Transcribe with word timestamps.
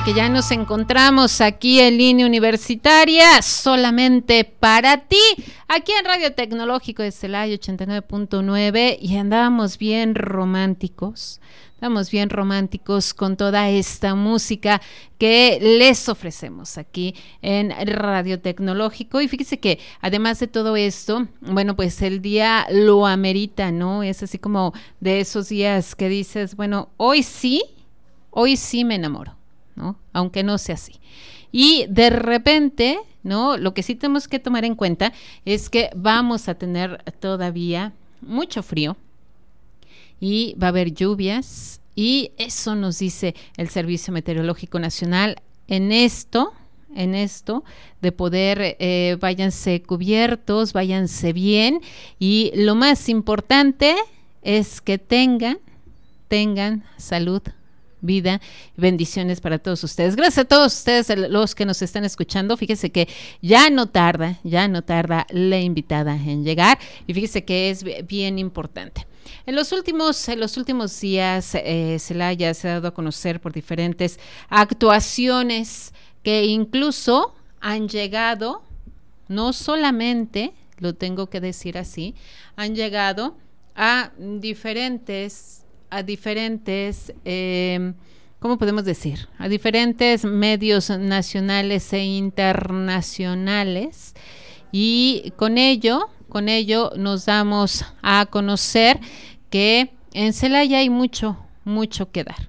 Que 0.00 0.14
ya 0.14 0.28
nos 0.28 0.50
encontramos 0.50 1.40
aquí 1.40 1.78
en 1.78 1.96
línea 1.96 2.26
universitaria 2.26 3.40
solamente 3.40 4.42
para 4.42 4.96
ti, 4.96 5.20
aquí 5.68 5.92
en 5.92 6.04
Radio 6.04 6.32
Tecnológico 6.32 7.04
de 7.04 7.12
Celaya 7.12 7.54
89.9 7.54 8.98
y 9.00 9.16
andábamos 9.16 9.78
bien 9.78 10.16
románticos. 10.16 11.40
Estamos 11.74 12.10
bien 12.10 12.30
románticos 12.30 13.14
con 13.14 13.36
toda 13.36 13.70
esta 13.70 14.16
música 14.16 14.82
que 15.18 15.60
les 15.60 16.08
ofrecemos 16.08 16.78
aquí 16.78 17.14
en 17.40 17.70
Radio 17.86 18.40
Tecnológico. 18.40 19.20
Y 19.20 19.28
fíjese 19.28 19.60
que 19.60 19.78
además 20.00 20.40
de 20.40 20.48
todo 20.48 20.74
esto, 20.74 21.28
bueno, 21.40 21.76
pues 21.76 22.02
el 22.02 22.22
día 22.22 22.66
lo 22.72 23.06
amerita, 23.06 23.70
¿no? 23.70 24.02
Es 24.02 24.24
así 24.24 24.38
como 24.38 24.72
de 24.98 25.20
esos 25.20 25.48
días 25.48 25.94
que 25.94 26.08
dices, 26.08 26.56
bueno, 26.56 26.88
hoy 26.96 27.22
sí, 27.22 27.62
hoy 28.30 28.56
sí 28.56 28.84
me 28.84 28.96
enamoro. 28.96 29.41
¿No? 29.76 29.96
Aunque 30.12 30.42
no 30.42 30.58
sea 30.58 30.74
así. 30.74 31.00
Y 31.50 31.86
de 31.88 32.10
repente, 32.10 32.98
¿no? 33.22 33.56
Lo 33.56 33.74
que 33.74 33.82
sí 33.82 33.94
tenemos 33.94 34.28
que 34.28 34.38
tomar 34.38 34.64
en 34.64 34.74
cuenta 34.74 35.12
es 35.44 35.68
que 35.68 35.90
vamos 35.94 36.48
a 36.48 36.54
tener 36.54 37.02
todavía 37.20 37.92
mucho 38.20 38.62
frío 38.62 38.96
y 40.20 40.54
va 40.60 40.68
a 40.68 40.70
haber 40.70 40.94
lluvias 40.94 41.80
y 41.94 42.32
eso 42.38 42.74
nos 42.74 42.98
dice 42.98 43.34
el 43.56 43.68
Servicio 43.68 44.12
Meteorológico 44.12 44.78
Nacional 44.78 45.42
en 45.68 45.92
esto, 45.92 46.52
en 46.94 47.14
esto 47.14 47.64
de 48.00 48.12
poder 48.12 48.76
eh, 48.78 49.16
váyanse 49.20 49.82
cubiertos, 49.82 50.72
váyanse 50.72 51.32
bien 51.32 51.80
y 52.18 52.52
lo 52.54 52.74
más 52.74 53.08
importante 53.08 53.94
es 54.42 54.80
que 54.80 54.98
tengan, 54.98 55.58
tengan 56.28 56.84
salud 56.96 57.42
vida. 58.02 58.42
Bendiciones 58.76 59.40
para 59.40 59.58
todos 59.58 59.82
ustedes. 59.82 60.14
Gracias 60.14 60.38
a 60.38 60.44
todos 60.44 60.74
ustedes, 60.74 61.08
los 61.30 61.54
que 61.54 61.64
nos 61.64 61.80
están 61.80 62.04
escuchando. 62.04 62.56
Fíjese 62.58 62.92
que 62.92 63.08
ya 63.40 63.70
no 63.70 63.86
tarda, 63.86 64.38
ya 64.44 64.68
no 64.68 64.82
tarda 64.82 65.26
la 65.30 65.58
invitada 65.58 66.14
en 66.14 66.44
llegar 66.44 66.78
y 67.06 67.14
fíjese 67.14 67.44
que 67.44 67.70
es 67.70 67.84
bien 68.06 68.38
importante. 68.38 69.06
En 69.46 69.56
los 69.56 69.72
últimos, 69.72 70.28
en 70.28 70.40
los 70.40 70.56
últimos 70.56 71.00
días, 71.00 71.54
eh, 71.54 71.96
Celaya 71.98 72.52
se 72.54 72.68
ha 72.68 72.74
dado 72.74 72.88
a 72.88 72.94
conocer 72.94 73.40
por 73.40 73.52
diferentes 73.52 74.20
actuaciones 74.48 75.92
que 76.22 76.44
incluso 76.44 77.34
han 77.60 77.88
llegado, 77.88 78.62
no 79.28 79.52
solamente, 79.52 80.52
lo 80.78 80.94
tengo 80.94 81.28
que 81.28 81.40
decir 81.40 81.78
así, 81.78 82.14
han 82.56 82.74
llegado 82.74 83.36
a 83.74 84.12
diferentes 84.18 85.61
a 85.92 86.02
diferentes, 86.02 87.12
eh, 87.26 87.92
¿cómo 88.38 88.56
podemos 88.56 88.86
decir? 88.86 89.28
A 89.36 89.46
diferentes 89.46 90.24
medios 90.24 90.88
nacionales 90.88 91.92
e 91.92 92.02
internacionales. 92.02 94.14
Y 94.72 95.34
con 95.36 95.58
ello, 95.58 96.08
con 96.30 96.48
ello 96.48 96.92
nos 96.96 97.26
damos 97.26 97.84
a 98.00 98.24
conocer 98.24 99.00
que 99.50 99.90
en 100.14 100.32
Celaya 100.32 100.78
hay 100.78 100.88
mucho, 100.88 101.36
mucho 101.64 102.10
que 102.10 102.24
dar. 102.24 102.48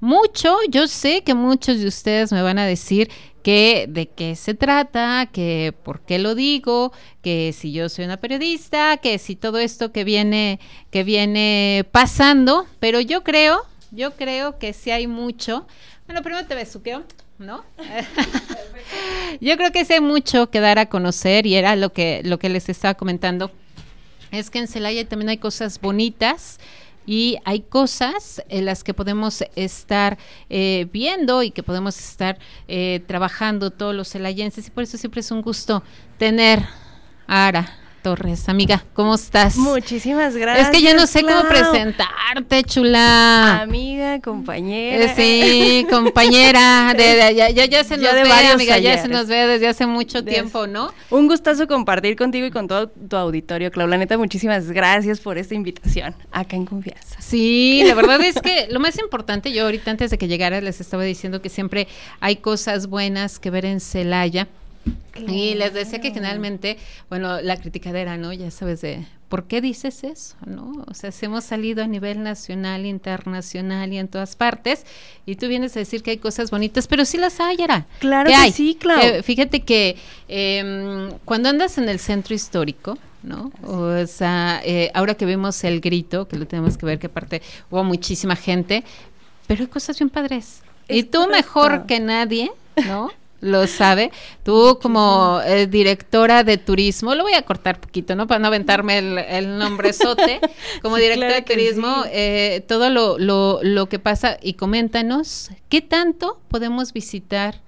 Mucho, 0.00 0.56
yo 0.68 0.88
sé 0.88 1.22
que 1.22 1.34
muchos 1.34 1.78
de 1.78 1.86
ustedes 1.86 2.32
me 2.32 2.42
van 2.42 2.58
a 2.58 2.66
decir 2.66 3.08
que 3.42 3.86
de 3.88 4.06
qué 4.06 4.36
se 4.36 4.54
trata, 4.54 5.28
que 5.32 5.74
por 5.84 6.00
qué 6.00 6.18
lo 6.18 6.34
digo, 6.34 6.92
que 7.22 7.52
si 7.52 7.72
yo 7.72 7.88
soy 7.88 8.04
una 8.04 8.18
periodista, 8.18 8.98
que 8.98 9.18
si 9.18 9.36
todo 9.36 9.58
esto 9.58 9.92
que 9.92 10.04
viene 10.04 10.60
que 10.90 11.04
viene 11.04 11.86
pasando, 11.90 12.66
pero 12.78 13.00
yo 13.00 13.22
creo, 13.24 13.62
yo 13.90 14.12
creo 14.12 14.58
que 14.58 14.72
sí 14.72 14.90
hay 14.90 15.06
mucho. 15.06 15.66
Bueno, 16.06 16.22
primero 16.22 16.46
te 16.46 16.54
besuqueo, 16.54 17.04
¿no? 17.38 17.64
yo 19.40 19.56
creo 19.56 19.72
que 19.72 19.84
sí 19.84 19.94
hay 19.94 20.00
mucho 20.00 20.50
que 20.50 20.60
dar 20.60 20.78
a 20.78 20.86
conocer 20.86 21.46
y 21.46 21.54
era 21.54 21.76
lo 21.76 21.92
que 21.92 22.20
lo 22.24 22.38
que 22.38 22.48
les 22.48 22.68
estaba 22.68 22.94
comentando. 22.94 23.50
Es 24.30 24.50
que 24.50 24.60
en 24.60 24.68
Celaya 24.68 25.08
también 25.08 25.30
hay 25.30 25.38
cosas 25.38 25.80
bonitas 25.80 26.58
y 27.06 27.38
hay 27.44 27.60
cosas 27.60 28.42
en 28.48 28.64
las 28.64 28.84
que 28.84 28.94
podemos 28.94 29.42
estar 29.56 30.18
eh, 30.48 30.86
viendo 30.92 31.42
y 31.42 31.50
que 31.50 31.62
podemos 31.62 31.98
estar 31.98 32.38
eh, 32.68 33.02
trabajando 33.06 33.70
todos 33.70 33.94
los 33.94 34.10
celayenses 34.10 34.66
y 34.66 34.70
por 34.70 34.84
eso 34.84 34.96
siempre 34.98 35.20
es 35.20 35.30
un 35.30 35.42
gusto 35.42 35.82
tener 36.18 36.60
a 37.26 37.46
Ara 37.46 37.76
Torres, 38.02 38.48
amiga, 38.48 38.82
¿cómo 38.94 39.14
estás? 39.14 39.56
Muchísimas 39.56 40.34
gracias. 40.34 40.68
Es 40.68 40.76
que 40.76 40.82
yo 40.82 40.94
no 40.94 41.06
sé 41.06 41.22
cómo 41.22 41.42
presentarte, 41.48 42.64
chula. 42.64 43.60
Amiga, 43.60 44.20
compañera. 44.20 45.04
Eh, 45.04 45.14
sí, 45.14 45.86
compañera. 45.90 46.94
De, 46.96 47.34
ya, 47.34 47.50
ya, 47.50 47.84
se 47.84 47.96
nos 47.96 48.12
ve, 48.12 48.32
amiga, 48.52 48.78
ya 48.78 49.00
se 49.00 49.08
nos 49.08 49.26
ve 49.26 49.46
desde 49.46 49.68
hace 49.68 49.86
mucho 49.86 50.24
tiempo, 50.24 50.66
¿no? 50.66 50.92
Un 51.10 51.28
gustazo 51.28 51.66
compartir 51.66 52.16
contigo 52.16 52.46
y 52.46 52.50
con 52.50 52.68
todo 52.68 52.88
tu 52.88 53.16
auditorio, 53.16 53.70
Clau. 53.70 53.86
La 53.86 53.98
neta, 53.98 54.16
muchísimas 54.16 54.70
gracias 54.70 55.20
por 55.20 55.38
esta 55.38 55.54
invitación 55.54 56.14
acá 56.30 56.56
en 56.56 56.64
Confianza. 56.64 57.16
Sí, 57.20 57.82
la 57.86 57.94
verdad 57.94 58.20
es 58.22 58.40
que 58.40 58.68
lo 58.70 58.80
más 58.80 58.98
importante, 58.98 59.52
yo 59.52 59.64
ahorita 59.64 59.90
antes 59.90 60.10
de 60.10 60.18
que 60.18 60.28
llegara 60.28 60.60
les 60.60 60.80
estaba 60.80 61.04
diciendo 61.04 61.42
que 61.42 61.48
siempre 61.48 61.88
hay 62.20 62.36
cosas 62.36 62.86
buenas 62.86 63.38
que 63.38 63.50
ver 63.50 63.64
en 63.66 63.80
Celaya 63.80 64.48
y 65.28 65.54
les 65.54 65.74
decía 65.74 66.00
que 66.00 66.12
generalmente, 66.12 66.78
bueno, 67.08 67.40
la 67.40 67.56
criticadera, 67.56 68.16
¿no? 68.16 68.32
Ya 68.32 68.50
sabes 68.50 68.80
de, 68.80 69.06
¿por 69.28 69.44
qué 69.44 69.60
dices 69.60 70.04
eso? 70.04 70.36
¿No? 70.46 70.84
O 70.86 70.94
sea, 70.94 71.12
si 71.12 71.26
hemos 71.26 71.44
salido 71.44 71.84
a 71.84 71.86
nivel 71.86 72.22
nacional, 72.22 72.86
internacional 72.86 73.92
y 73.92 73.98
en 73.98 74.08
todas 74.08 74.36
partes, 74.36 74.86
y 75.26 75.36
tú 75.36 75.48
vienes 75.48 75.76
a 75.76 75.80
decir 75.80 76.02
que 76.02 76.12
hay 76.12 76.18
cosas 76.18 76.50
bonitas, 76.50 76.86
pero 76.86 77.04
sí 77.04 77.18
las 77.18 77.40
hay, 77.40 77.56
era. 77.60 77.86
Claro 77.98 78.30
que 78.30 78.52
sí, 78.52 78.76
claro. 78.78 79.02
Eh, 79.02 79.22
fíjate 79.22 79.60
que 79.60 79.96
em, 80.28 81.10
cuando 81.24 81.48
andas 81.48 81.78
en 81.78 81.88
el 81.88 81.98
centro 81.98 82.34
histórico, 82.34 82.98
¿no? 83.22 83.52
O 83.62 84.06
sea, 84.06 84.62
eh, 84.64 84.90
ahora 84.94 85.14
que 85.14 85.26
vemos 85.26 85.62
el 85.64 85.80
grito, 85.80 86.26
que 86.26 86.36
lo 86.36 86.46
tenemos 86.46 86.78
que 86.78 86.86
ver, 86.86 86.98
que 86.98 87.06
aparte 87.06 87.42
hubo 87.70 87.84
muchísima 87.84 88.36
gente, 88.36 88.84
pero 89.46 89.62
hay 89.62 89.68
cosas 89.68 89.98
bien 89.98 90.10
padres. 90.10 90.62
y 90.88 91.04
tú 91.04 91.28
mejor 91.28 91.86
que 91.86 92.00
nadie, 92.00 92.50
¿no? 92.86 93.10
Lo 93.40 93.66
sabe. 93.66 94.10
Tú 94.44 94.78
como 94.80 95.40
eh, 95.44 95.66
directora 95.66 96.44
de 96.44 96.58
turismo, 96.58 97.14
lo 97.14 97.22
voy 97.22 97.34
a 97.34 97.42
cortar 97.42 97.80
poquito, 97.80 98.14
¿no? 98.14 98.26
Para 98.26 98.38
no 98.38 98.48
aventarme 98.48 98.98
el, 98.98 99.18
el 99.18 99.58
nombre 99.58 99.92
sote. 99.92 100.40
Como 100.82 100.96
directora 100.96 101.34
de 101.34 101.42
turismo, 101.42 102.04
eh, 102.10 102.64
todo 102.66 102.90
lo, 102.90 103.18
lo, 103.18 103.60
lo, 103.62 103.88
que 103.88 103.98
pasa 103.98 104.38
y 104.40 104.54
coméntanos, 104.54 105.50
¿qué 105.68 105.80
tanto 105.80 106.40
podemos 106.48 106.92
visitar 106.92 107.60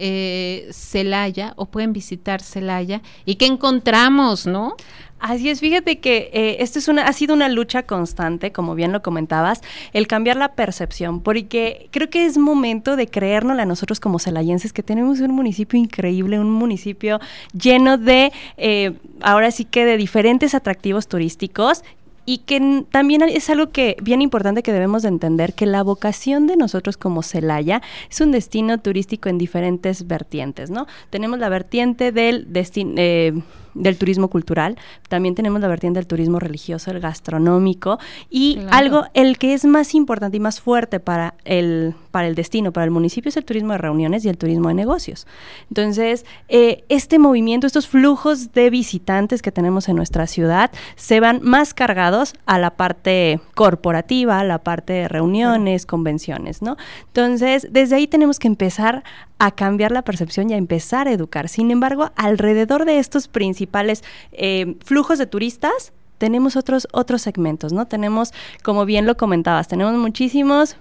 eh, 0.00 0.68
Celaya 0.72 1.52
o 1.56 1.66
pueden 1.66 1.92
visitar 1.92 2.40
Celaya 2.40 3.02
y 3.24 3.36
qué 3.36 3.46
encontramos, 3.46 4.46
¿no? 4.46 4.74
Así 5.20 5.50
es, 5.50 5.60
fíjate 5.60 5.98
que 5.98 6.30
eh, 6.32 6.56
esto 6.60 6.78
es 6.78 6.88
una, 6.88 7.06
ha 7.06 7.12
sido 7.12 7.34
una 7.34 7.50
lucha 7.50 7.82
constante, 7.82 8.52
como 8.52 8.74
bien 8.74 8.90
lo 8.90 9.02
comentabas, 9.02 9.60
el 9.92 10.06
cambiar 10.06 10.38
la 10.38 10.54
percepción, 10.54 11.20
porque 11.20 11.88
creo 11.90 12.08
que 12.08 12.24
es 12.24 12.38
momento 12.38 12.96
de 12.96 13.06
creérnos 13.06 13.58
a 13.58 13.66
nosotros 13.66 14.00
como 14.00 14.18
celayenses 14.18 14.72
que 14.72 14.82
tenemos 14.82 15.20
un 15.20 15.32
municipio 15.32 15.78
increíble, 15.78 16.40
un 16.40 16.50
municipio 16.50 17.20
lleno 17.52 17.98
de, 17.98 18.32
eh, 18.56 18.94
ahora 19.20 19.50
sí 19.50 19.66
que 19.66 19.84
de 19.84 19.98
diferentes 19.98 20.54
atractivos 20.54 21.06
turísticos 21.06 21.84
y 22.30 22.38
que 22.38 22.84
también 22.92 23.22
es 23.22 23.50
algo 23.50 23.70
que 23.70 23.96
bien 24.00 24.22
importante 24.22 24.62
que 24.62 24.72
debemos 24.72 25.02
de 25.02 25.08
entender 25.08 25.52
que 25.52 25.66
la 25.66 25.82
vocación 25.82 26.46
de 26.46 26.56
nosotros 26.56 26.96
como 26.96 27.24
Celaya 27.24 27.82
es 28.08 28.20
un 28.20 28.30
destino 28.30 28.78
turístico 28.78 29.28
en 29.28 29.36
diferentes 29.36 30.06
vertientes, 30.06 30.70
¿no? 30.70 30.86
Tenemos 31.10 31.40
la 31.40 31.48
vertiente 31.48 32.12
del 32.12 32.52
destino 32.52 32.92
eh, 32.98 33.32
del 33.74 33.96
turismo 33.96 34.28
cultural, 34.28 34.76
también 35.08 35.34
tenemos 35.34 35.60
la 35.60 35.68
vertiente 35.68 35.98
del 35.98 36.06
turismo 36.06 36.38
religioso, 36.38 36.90
el 36.90 37.00
gastronómico 37.00 37.98
y 38.28 38.58
algo, 38.70 39.04
el 39.14 39.38
que 39.38 39.54
es 39.54 39.64
más 39.64 39.94
importante 39.94 40.36
y 40.36 40.40
más 40.40 40.60
fuerte 40.60 41.00
para 41.00 41.34
el, 41.44 41.94
para 42.10 42.28
el 42.28 42.34
destino, 42.34 42.72
para 42.72 42.84
el 42.84 42.90
municipio, 42.90 43.28
es 43.28 43.36
el 43.36 43.44
turismo 43.44 43.72
de 43.72 43.78
reuniones 43.78 44.24
y 44.24 44.28
el 44.28 44.38
turismo 44.38 44.68
de 44.68 44.74
negocios. 44.74 45.26
Entonces, 45.68 46.24
eh, 46.48 46.84
este 46.88 47.18
movimiento, 47.18 47.66
estos 47.66 47.86
flujos 47.86 48.52
de 48.52 48.70
visitantes 48.70 49.42
que 49.42 49.52
tenemos 49.52 49.88
en 49.88 49.96
nuestra 49.96 50.26
ciudad 50.26 50.70
se 50.96 51.20
van 51.20 51.40
más 51.42 51.74
cargados 51.74 52.34
a 52.46 52.58
la 52.58 52.70
parte 52.70 53.40
corporativa, 53.54 54.40
a 54.40 54.44
la 54.44 54.58
parte 54.58 54.92
de 54.92 55.08
reuniones, 55.08 55.86
convenciones, 55.86 56.62
¿no? 56.62 56.76
Entonces, 57.06 57.68
desde 57.70 57.96
ahí 57.96 58.06
tenemos 58.06 58.38
que 58.38 58.48
empezar 58.48 59.04
a 59.38 59.50
cambiar 59.52 59.90
la 59.90 60.02
percepción 60.02 60.50
y 60.50 60.52
a 60.52 60.58
empezar 60.58 61.08
a 61.08 61.12
educar. 61.12 61.48
Sin 61.48 61.70
embargo, 61.70 62.10
alrededor 62.14 62.84
de 62.84 62.98
estos 62.98 63.26
principios, 63.26 63.59
principales 63.60 64.02
eh, 64.32 64.76
flujos 64.82 65.18
de 65.18 65.26
turistas, 65.26 65.92
tenemos 66.16 66.56
otros, 66.56 66.88
otros 66.92 67.20
segmentos, 67.20 67.72
¿no? 67.72 67.86
Tenemos, 67.86 68.32
como 68.62 68.86
bien 68.86 69.04
lo 69.06 69.16
comentabas, 69.16 69.68
tenemos 69.68 69.94
muchísimos 69.94 70.76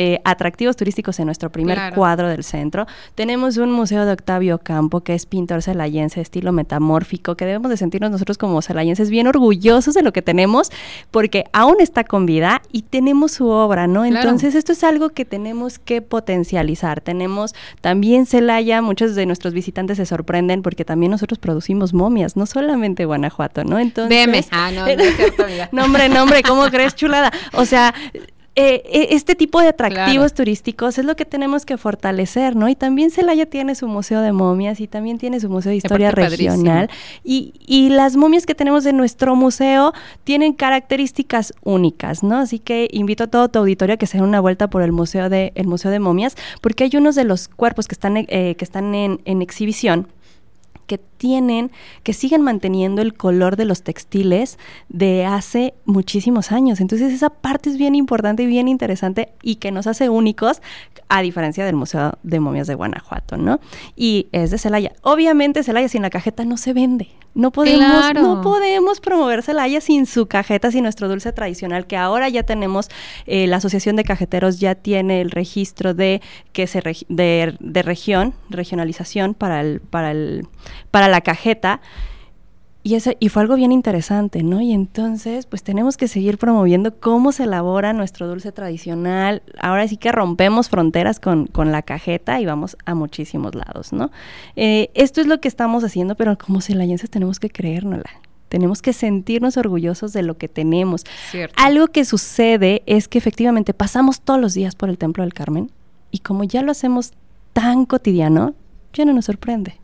eh, 0.00 0.20
atractivos 0.22 0.76
turísticos 0.76 1.18
en 1.18 1.26
nuestro 1.26 1.50
primer 1.50 1.92
cuadro 1.92 2.28
del 2.28 2.44
centro. 2.44 2.86
Tenemos 3.16 3.56
un 3.56 3.72
museo 3.72 4.06
de 4.06 4.12
Octavio 4.12 4.58
Campo, 4.58 5.00
que 5.00 5.12
es 5.12 5.26
pintor 5.26 5.60
celayense, 5.60 6.20
estilo 6.20 6.52
metamórfico, 6.52 7.34
que 7.34 7.44
debemos 7.44 7.68
de 7.68 7.76
sentirnos 7.76 8.12
nosotros 8.12 8.38
como 8.38 8.62
celayenses 8.62 9.10
bien 9.10 9.26
orgullosos 9.26 9.94
de 9.94 10.02
lo 10.02 10.12
que 10.12 10.22
tenemos, 10.22 10.70
porque 11.10 11.46
aún 11.52 11.78
está 11.80 12.04
con 12.04 12.26
vida 12.26 12.62
y 12.70 12.82
tenemos 12.82 13.32
su 13.32 13.48
obra, 13.48 13.88
¿no? 13.88 14.04
Entonces, 14.04 14.54
esto 14.54 14.70
es 14.70 14.84
algo 14.84 15.08
que 15.08 15.24
tenemos 15.24 15.80
que 15.80 16.00
potencializar. 16.00 17.00
Tenemos 17.00 17.56
también 17.80 18.26
Celaya, 18.26 18.80
muchos 18.80 19.16
de 19.16 19.26
nuestros 19.26 19.52
visitantes 19.52 19.96
se 19.96 20.06
sorprenden 20.06 20.62
porque 20.62 20.84
también 20.84 21.10
nosotros 21.10 21.40
producimos 21.40 21.92
momias, 21.92 22.36
no 22.36 22.46
solamente 22.46 23.04
Guanajuato, 23.04 23.64
¿no? 23.64 23.80
Entonces... 23.80 24.46
Ah, 24.52 24.70
no, 24.70 24.82
no 24.82 24.86
es 24.86 25.16
cierto, 25.16 25.44
nombre, 25.72 26.08
nombre, 26.08 26.44
¿cómo 26.44 26.68
crees, 26.68 26.94
chulada? 26.94 27.32
O 27.52 27.64
sea, 27.64 27.92
eh, 28.60 28.82
eh, 28.86 29.08
este 29.10 29.36
tipo 29.36 29.60
de 29.60 29.68
atractivos 29.68 30.34
turísticos 30.34 30.98
es 30.98 31.04
lo 31.04 31.14
que 31.14 31.24
tenemos 31.24 31.64
que 31.64 31.76
fortalecer, 31.76 32.56
¿no? 32.56 32.68
Y 32.68 32.74
también 32.74 33.12
Celaya 33.12 33.46
tiene 33.46 33.76
su 33.76 33.86
museo 33.86 34.20
de 34.20 34.32
momias 34.32 34.80
y 34.80 34.88
también 34.88 35.16
tiene 35.16 35.38
su 35.38 35.48
museo 35.48 35.70
de 35.70 35.76
historia 35.76 36.10
regional. 36.10 36.90
Y, 37.22 37.54
y, 37.68 37.90
las 37.90 38.16
momias 38.16 38.46
que 38.46 38.56
tenemos 38.56 38.84
en 38.86 38.96
nuestro 38.96 39.36
museo 39.36 39.92
tienen 40.24 40.54
características 40.54 41.54
únicas, 41.62 42.24
¿no? 42.24 42.38
Así 42.38 42.58
que 42.58 42.88
invito 42.90 43.22
a 43.22 43.26
todo 43.28 43.48
tu 43.48 43.60
auditorio 43.60 43.94
a 43.94 43.96
que 43.96 44.08
se 44.08 44.18
den 44.18 44.26
una 44.26 44.40
vuelta 44.40 44.68
por 44.68 44.82
el 44.82 44.90
museo 44.90 45.28
de, 45.28 45.52
el 45.54 45.68
museo 45.68 45.92
de 45.92 46.00
momias, 46.00 46.34
porque 46.60 46.82
hay 46.82 46.90
unos 46.96 47.14
de 47.14 47.22
los 47.22 47.46
cuerpos 47.46 47.86
que 47.86 47.94
están, 47.94 48.16
eh, 48.16 48.56
que 48.58 48.64
están 48.64 48.92
en, 48.96 49.20
en 49.24 49.40
exhibición 49.40 50.08
que 50.88 50.98
tienen, 51.18 51.70
que 52.02 52.12
siguen 52.14 52.42
manteniendo 52.42 53.02
el 53.02 53.14
color 53.14 53.56
de 53.56 53.64
los 53.64 53.82
textiles 53.82 54.58
de 54.88 55.26
hace 55.26 55.74
muchísimos 55.84 56.52
años. 56.52 56.80
Entonces 56.80 57.12
esa 57.12 57.30
parte 57.30 57.68
es 57.68 57.76
bien 57.76 57.94
importante 57.94 58.44
y 58.44 58.46
bien 58.46 58.68
interesante 58.68 59.32
y 59.42 59.56
que 59.56 59.72
nos 59.72 59.86
hace 59.86 60.08
únicos 60.08 60.62
a 61.08 61.22
diferencia 61.22 61.64
del 61.64 61.76
Museo 61.76 62.18
de 62.22 62.40
Momias 62.40 62.66
de 62.66 62.74
Guanajuato, 62.74 63.36
¿no? 63.36 63.60
Y 63.96 64.28
es 64.32 64.50
de 64.50 64.58
Celaya. 64.58 64.92
Obviamente 65.02 65.62
Celaya 65.62 65.88
sin 65.88 66.02
la 66.02 66.10
cajeta 66.10 66.44
no 66.44 66.56
se 66.56 66.72
vende. 66.72 67.08
No 67.34 67.52
podemos, 67.52 68.14
no 68.14 68.40
podemos 68.42 69.00
promover 69.00 69.42
Celaya 69.42 69.80
sin 69.80 70.06
su 70.06 70.26
cajeta, 70.26 70.72
sin 70.72 70.82
nuestro 70.82 71.08
dulce 71.08 71.32
tradicional, 71.32 71.86
que 71.86 71.96
ahora 71.96 72.28
ya 72.28 72.42
tenemos, 72.42 72.88
eh, 73.26 73.46
la 73.46 73.56
Asociación 73.56 73.96
de 73.96 74.02
Cajeteros 74.02 74.58
ya 74.58 74.74
tiene 74.74 75.20
el 75.20 75.30
registro 75.30 75.94
de 75.94 76.20
que 76.52 76.66
se 76.66 76.82
de, 77.08 77.54
de 77.60 77.82
región, 77.82 78.34
regionalización 78.50 79.34
para 79.34 79.60
el, 79.60 79.80
para 79.80 80.10
el, 80.10 80.48
para 80.90 81.07
la 81.08 81.20
cajeta. 81.20 81.80
Y, 82.84 82.94
ese, 82.94 83.16
y 83.20 83.28
fue 83.28 83.42
algo 83.42 83.56
bien 83.56 83.72
interesante, 83.72 84.42
¿no? 84.42 84.60
Y 84.60 84.72
entonces, 84.72 85.46
pues 85.46 85.62
tenemos 85.62 85.96
que 85.96 86.08
seguir 86.08 86.38
promoviendo 86.38 86.98
cómo 86.98 87.32
se 87.32 87.44
elabora 87.44 87.92
nuestro 87.92 88.28
dulce 88.28 88.52
tradicional. 88.52 89.42
Ahora 89.60 89.86
sí 89.88 89.96
que 89.96 90.12
rompemos 90.12 90.70
fronteras 90.70 91.20
con, 91.20 91.50
la 91.54 91.82
cajeta 91.82 92.40
y 92.40 92.46
vamos 92.46 92.76
a 92.86 92.94
muchísimos 92.94 93.54
lados, 93.54 93.92
¿no? 93.92 94.10
Eh, 94.56 94.90
esto 94.94 95.20
es 95.20 95.26
lo 95.26 95.40
que 95.40 95.48
estamos 95.48 95.84
haciendo, 95.84 96.14
pero 96.14 96.38
como 96.38 96.60
celayenses 96.60 97.10
tenemos 97.10 97.40
que 97.40 97.50
creérnosla. 97.50 98.10
Tenemos 98.48 98.80
que 98.80 98.94
sentirnos 98.94 99.56
orgullosos 99.58 100.12
de 100.12 100.22
lo 100.22 100.38
que 100.38 100.48
tenemos. 100.48 101.04
Algo 101.56 101.88
que 101.88 102.04
sucede 102.04 102.82
es 102.86 103.08
que 103.08 103.18
efectivamente 103.18 103.74
pasamos 103.74 104.22
todos 104.22 104.40
los 104.40 104.54
días 104.54 104.74
por 104.74 104.88
el 104.88 104.96
Templo 104.96 105.24
del 105.24 105.34
Carmen 105.34 105.70
y 106.10 106.20
como 106.20 106.44
ya 106.44 106.62
lo 106.62 106.70
hacemos 106.70 107.12
tan 107.52 107.84
cotidiano, 107.84 108.54
ya 108.94 109.04
no 109.04 109.12
nos 109.12 109.26
sorprende 109.26 109.78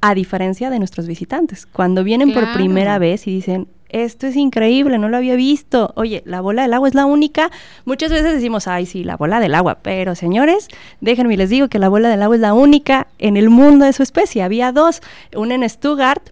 a 0.00 0.14
diferencia 0.14 0.70
de 0.70 0.78
nuestros 0.78 1.06
visitantes. 1.06 1.66
Cuando 1.66 2.04
vienen 2.04 2.32
por 2.32 2.52
primera 2.52 2.98
vez 2.98 3.26
y 3.26 3.32
dicen, 3.32 3.68
esto 3.88 4.26
es 4.26 4.36
increíble, 4.36 4.98
no 4.98 5.08
lo 5.08 5.16
había 5.16 5.36
visto. 5.36 5.92
Oye, 5.96 6.22
la 6.26 6.40
bola 6.40 6.62
del 6.62 6.74
agua 6.74 6.88
es 6.88 6.94
la 6.94 7.06
única. 7.06 7.50
Muchas 7.84 8.10
veces 8.10 8.34
decimos, 8.34 8.66
ay, 8.66 8.86
sí, 8.86 9.04
la 9.04 9.16
bola 9.16 9.40
del 9.40 9.54
agua. 9.54 9.78
Pero 9.82 10.14
señores, 10.14 10.68
déjenme 11.00 11.36
les 11.36 11.50
digo 11.50 11.68
que 11.68 11.78
la 11.78 11.88
bola 11.88 12.08
del 12.08 12.22
agua 12.22 12.36
es 12.36 12.42
la 12.42 12.54
única 12.54 13.06
en 13.18 13.36
el 13.36 13.48
mundo 13.48 13.84
de 13.84 13.92
su 13.92 14.02
especie. 14.02 14.42
Había 14.42 14.72
dos, 14.72 15.00
una 15.36 15.54
en 15.54 15.68
Stuttgart, 15.68 16.22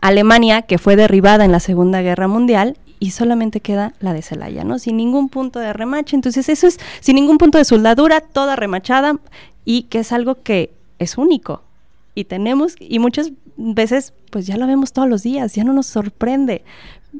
Alemania, 0.00 0.62
que 0.62 0.78
fue 0.78 0.96
derribada 0.96 1.44
en 1.44 1.52
la 1.52 1.60
Segunda 1.60 2.02
Guerra 2.02 2.28
Mundial, 2.28 2.76
y 3.00 3.10
solamente 3.10 3.60
queda 3.60 3.92
la 4.00 4.12
de 4.12 4.22
Celaya, 4.22 4.64
¿no? 4.64 4.78
Sin 4.78 4.96
ningún 4.96 5.28
punto 5.28 5.58
de 5.60 5.72
remache. 5.72 6.16
Entonces, 6.16 6.48
eso 6.48 6.66
es 6.66 6.78
sin 7.00 7.16
ningún 7.16 7.38
punto 7.38 7.58
de 7.58 7.64
soldadura, 7.64 8.20
toda 8.20 8.56
remachada, 8.56 9.18
y 9.64 9.82
que 9.84 10.00
es 10.00 10.12
algo 10.12 10.42
que 10.42 10.70
es 10.98 11.18
único 11.18 11.63
y 12.14 12.24
tenemos, 12.24 12.74
y 12.78 12.98
muchas 12.98 13.32
veces 13.56 14.12
pues 14.30 14.46
ya 14.46 14.56
lo 14.56 14.66
vemos 14.66 14.92
todos 14.92 15.08
los 15.08 15.22
días, 15.22 15.54
ya 15.54 15.64
no 15.64 15.72
nos 15.72 15.86
sorprende. 15.86 16.64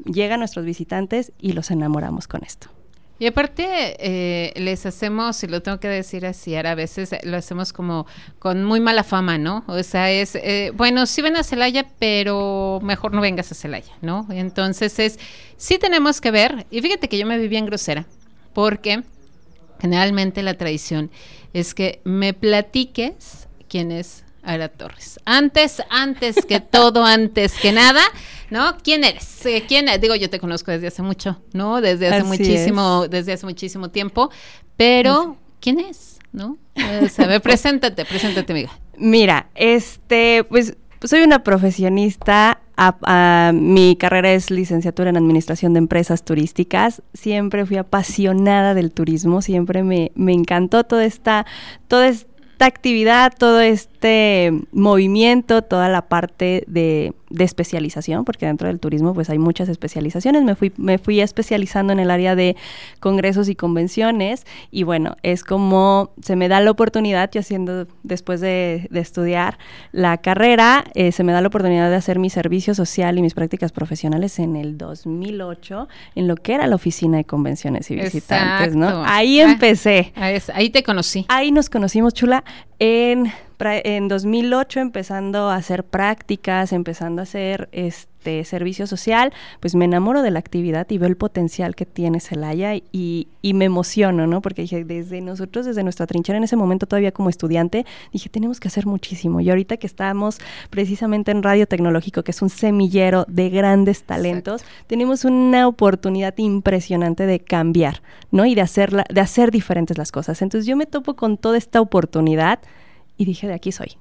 Llegan 0.05 0.39
nuestros 0.39 0.65
visitantes 0.65 1.31
y 1.39 1.53
los 1.53 1.71
enamoramos 1.71 2.27
con 2.27 2.43
esto. 2.43 2.69
Y 3.17 3.27
aparte, 3.27 3.95
eh, 3.99 4.51
les 4.59 4.85
hacemos, 4.85 5.41
y 5.41 5.47
lo 5.47 5.61
tengo 5.61 5.79
que 5.79 5.87
decir 5.87 6.25
así, 6.25 6.53
ahora 6.53 6.71
a 6.71 6.75
veces 6.75 7.15
lo 7.23 7.37
hacemos 7.37 7.71
como 7.71 8.05
con 8.39 8.65
muy 8.65 8.81
mala 8.81 9.05
fama, 9.05 9.37
¿no? 9.37 9.63
O 9.67 9.81
sea, 9.83 10.11
es, 10.11 10.35
eh, 10.35 10.73
bueno, 10.75 11.05
sí 11.05 11.21
ven 11.21 11.37
a 11.37 11.43
Celaya, 11.43 11.87
pero 11.97 12.81
mejor 12.83 13.13
no 13.13 13.21
vengas 13.21 13.49
a 13.53 13.55
Celaya, 13.55 13.93
¿no? 14.01 14.27
Entonces 14.31 14.99
es, 14.99 15.17
sí 15.55 15.77
tenemos 15.77 16.19
que 16.19 16.31
ver, 16.31 16.65
y 16.71 16.81
fíjate 16.81 17.07
que 17.07 17.17
yo 17.17 17.25
me 17.25 17.37
viví 17.37 17.55
en 17.55 17.65
grosera, 17.65 18.05
porque 18.53 19.03
generalmente 19.79 20.43
la 20.43 20.55
tradición 20.55 21.09
es 21.53 21.73
que 21.73 22.01
me 22.03 22.33
platiques 22.33 23.47
quién 23.69 23.93
es 23.93 24.24
Aira 24.45 24.69
Torres. 24.69 25.19
Antes, 25.25 25.81
antes 25.89 26.45
que 26.45 26.59
todo, 26.59 27.03
antes 27.03 27.57
que 27.59 27.71
nada, 27.71 28.01
¿no? 28.49 28.77
¿Quién 28.83 29.03
eres? 29.03 29.45
Eh, 29.45 29.63
¿Quién? 29.67 29.87
Digo, 29.99 30.15
yo 30.15 30.29
te 30.29 30.39
conozco 30.39 30.71
desde 30.71 30.87
hace 30.87 31.01
mucho, 31.01 31.41
¿no? 31.53 31.81
Desde 31.81 32.07
hace 32.07 32.23
muchísimo, 32.23 33.07
desde 33.07 33.33
hace 33.33 33.45
muchísimo 33.45 33.89
tiempo, 33.89 34.29
pero 34.77 35.37
¿quién 35.59 35.79
es? 35.79 36.19
¿No? 36.31 36.57
a 36.75 37.25
ver, 37.27 37.41
preséntate, 37.41 38.05
preséntate, 38.05 38.51
amiga. 38.51 38.71
Mira, 38.97 39.49
este, 39.55 40.43
pues 40.43 40.75
soy 41.03 41.21
una 41.21 41.43
profesionista. 41.43 42.61
mi 43.53 43.95
carrera 43.95 44.33
es 44.33 44.51
licenciatura 44.51 45.09
en 45.09 45.17
Administración 45.17 45.73
de 45.73 45.79
Empresas 45.79 46.23
Turísticas. 46.23 47.01
Siempre 47.13 47.65
fui 47.65 47.77
apasionada 47.77 48.73
del 48.73 48.91
turismo, 48.91 49.41
siempre 49.41 49.83
me, 49.83 50.11
me 50.15 50.33
encantó 50.33 50.83
toda 50.83 51.05
esta, 51.05 51.45
toda 51.87 52.07
esta 52.07 52.35
esta 52.55 52.67
actividad, 52.67 53.33
todo 53.37 53.59
este 53.59 53.94
movimiento, 54.71 55.61
toda 55.61 55.89
la 55.89 56.03
parte 56.03 56.63
de, 56.67 57.13
especialización, 57.37 58.23
porque 58.23 58.45
dentro 58.45 58.69
del 58.69 58.79
turismo 58.79 59.13
pues 59.13 59.29
hay 59.29 59.39
muchas 59.39 59.67
especializaciones. 59.67 60.43
Me 60.43 60.55
fui, 60.55 60.71
me 60.77 60.97
fui 60.97 61.19
especializando 61.19 61.91
en 61.91 61.99
el 61.99 62.09
área 62.09 62.33
de 62.33 62.55
congresos 63.01 63.49
y 63.49 63.55
convenciones 63.55 64.45
y 64.71 64.83
bueno, 64.83 65.17
es 65.21 65.43
como 65.43 66.11
se 66.21 66.37
me 66.37 66.47
da 66.47 66.61
la 66.61 66.71
oportunidad, 66.71 67.29
yo 67.31 67.41
haciendo 67.41 67.87
después 68.03 68.39
de, 68.39 68.87
estudiar 68.93 69.57
la 69.91 70.17
carrera, 70.17 70.85
eh, 70.93 71.11
se 71.11 71.23
me 71.23 71.33
da 71.33 71.41
la 71.41 71.49
oportunidad 71.49 71.89
de 71.89 71.97
hacer 71.97 72.19
mi 72.19 72.29
servicio 72.29 72.73
social 72.73 73.17
y 73.17 73.21
mis 73.21 73.33
prácticas 73.33 73.71
profesionales 73.73 74.39
en 74.39 74.55
el 74.55 74.77
2008 74.77 75.87
en 76.15 76.27
lo 76.27 76.35
que 76.35 76.53
era 76.53 76.67
la 76.67 76.75
oficina 76.75 77.17
de 77.17 77.25
convenciones 77.25 77.91
y 77.91 77.95
visitantes, 77.95 78.75
¿no? 78.75 79.03
Ahí 79.05 79.41
ah, 79.41 79.51
empecé. 79.51 80.13
ahí 80.15 80.69
te 80.69 80.83
conocí. 80.83 81.25
Ahí 81.27 81.51
nos 81.51 81.69
conocimos, 81.69 82.13
chula 82.13 82.43
en, 82.79 83.31
en 83.59 84.07
2008 84.07 84.79
empezando 84.79 85.49
a 85.49 85.55
hacer 85.55 85.83
prácticas, 85.83 86.73
empezando 86.73 87.21
a 87.21 87.23
hacer 87.23 87.69
este 87.71 88.43
servicio 88.43 88.87
social, 88.87 89.33
pues 89.59 89.75
me 89.75 89.85
enamoro 89.85 90.21
de 90.21 90.31
la 90.31 90.39
actividad 90.39 90.89
y 90.89 90.97
veo 90.97 91.07
el 91.07 91.15
potencial 91.15 91.75
que 91.75 91.85
tiene 91.85 92.19
Celaya 92.19 92.75
y, 92.75 93.27
y 93.41 93.53
me 93.53 93.65
emociono, 93.65 94.25
¿no? 94.27 94.41
Porque 94.41 94.63
dije, 94.63 94.83
desde 94.83 95.21
nosotros, 95.21 95.65
desde 95.65 95.83
nuestra 95.83 96.07
trinchera 96.07 96.37
en 96.37 96.43
ese 96.43 96.55
momento 96.55 96.87
todavía 96.87 97.11
como 97.11 97.29
estudiante, 97.29 97.85
dije, 98.11 98.29
tenemos 98.29 98.59
que 98.59 98.67
hacer 98.67 98.85
muchísimo. 98.87 99.41
Y 99.41 99.49
ahorita 99.49 99.77
que 99.77 99.87
estamos 99.87 100.39
precisamente 100.69 101.31
en 101.31 101.43
Radio 101.43 101.67
Tecnológico, 101.67 102.23
que 102.23 102.31
es 102.31 102.41
un 102.41 102.49
semillero 102.49 103.25
de 103.27 103.49
grandes 103.49 104.03
talentos, 104.03 104.63
tenemos 104.87 105.23
una 105.23 105.67
oportunidad 105.67 106.33
impresionante 106.37 107.25
de 107.25 107.39
cambiar, 107.39 108.01
¿no? 108.31 108.45
Y 108.45 108.55
de, 108.55 108.61
hacerla, 108.61 109.05
de 109.09 109.21
hacer 109.21 109.51
diferentes 109.51 109.97
las 109.97 110.11
cosas. 110.11 110.41
Entonces 110.41 110.65
yo 110.65 110.75
me 110.75 110.85
topo 110.85 111.15
con 111.15 111.37
toda 111.37 111.57
esta 111.57 111.79
oportunidad 111.79 112.59
y 113.17 113.25
dije, 113.25 113.47
de 113.47 113.53
aquí 113.53 113.71
soy. 113.71 113.97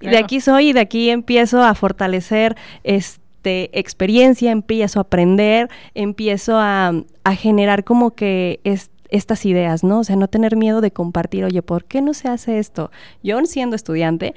Y 0.00 0.08
de 0.08 0.18
aquí 0.18 0.40
soy 0.40 0.70
y 0.70 0.72
de 0.72 0.80
aquí 0.80 1.10
empiezo 1.10 1.62
a 1.62 1.74
fortalecer 1.74 2.56
este 2.82 3.78
experiencia, 3.78 4.50
empiezo 4.50 4.98
a 4.98 5.02
aprender, 5.02 5.68
empiezo 5.94 6.58
a, 6.58 6.92
generar 7.36 7.84
como 7.84 8.12
que 8.12 8.60
estas 9.12 9.44
ideas, 9.46 9.84
¿no? 9.84 10.00
O 10.00 10.04
sea, 10.04 10.16
no 10.16 10.26
tener 10.26 10.56
miedo 10.56 10.80
de 10.80 10.90
compartir, 10.90 11.44
oye, 11.44 11.62
¿por 11.62 11.84
qué 11.84 12.00
no 12.00 12.14
se 12.14 12.28
hace 12.28 12.58
esto? 12.58 12.90
Yo 13.22 13.38
siendo 13.46 13.76
estudiante, 13.76 14.34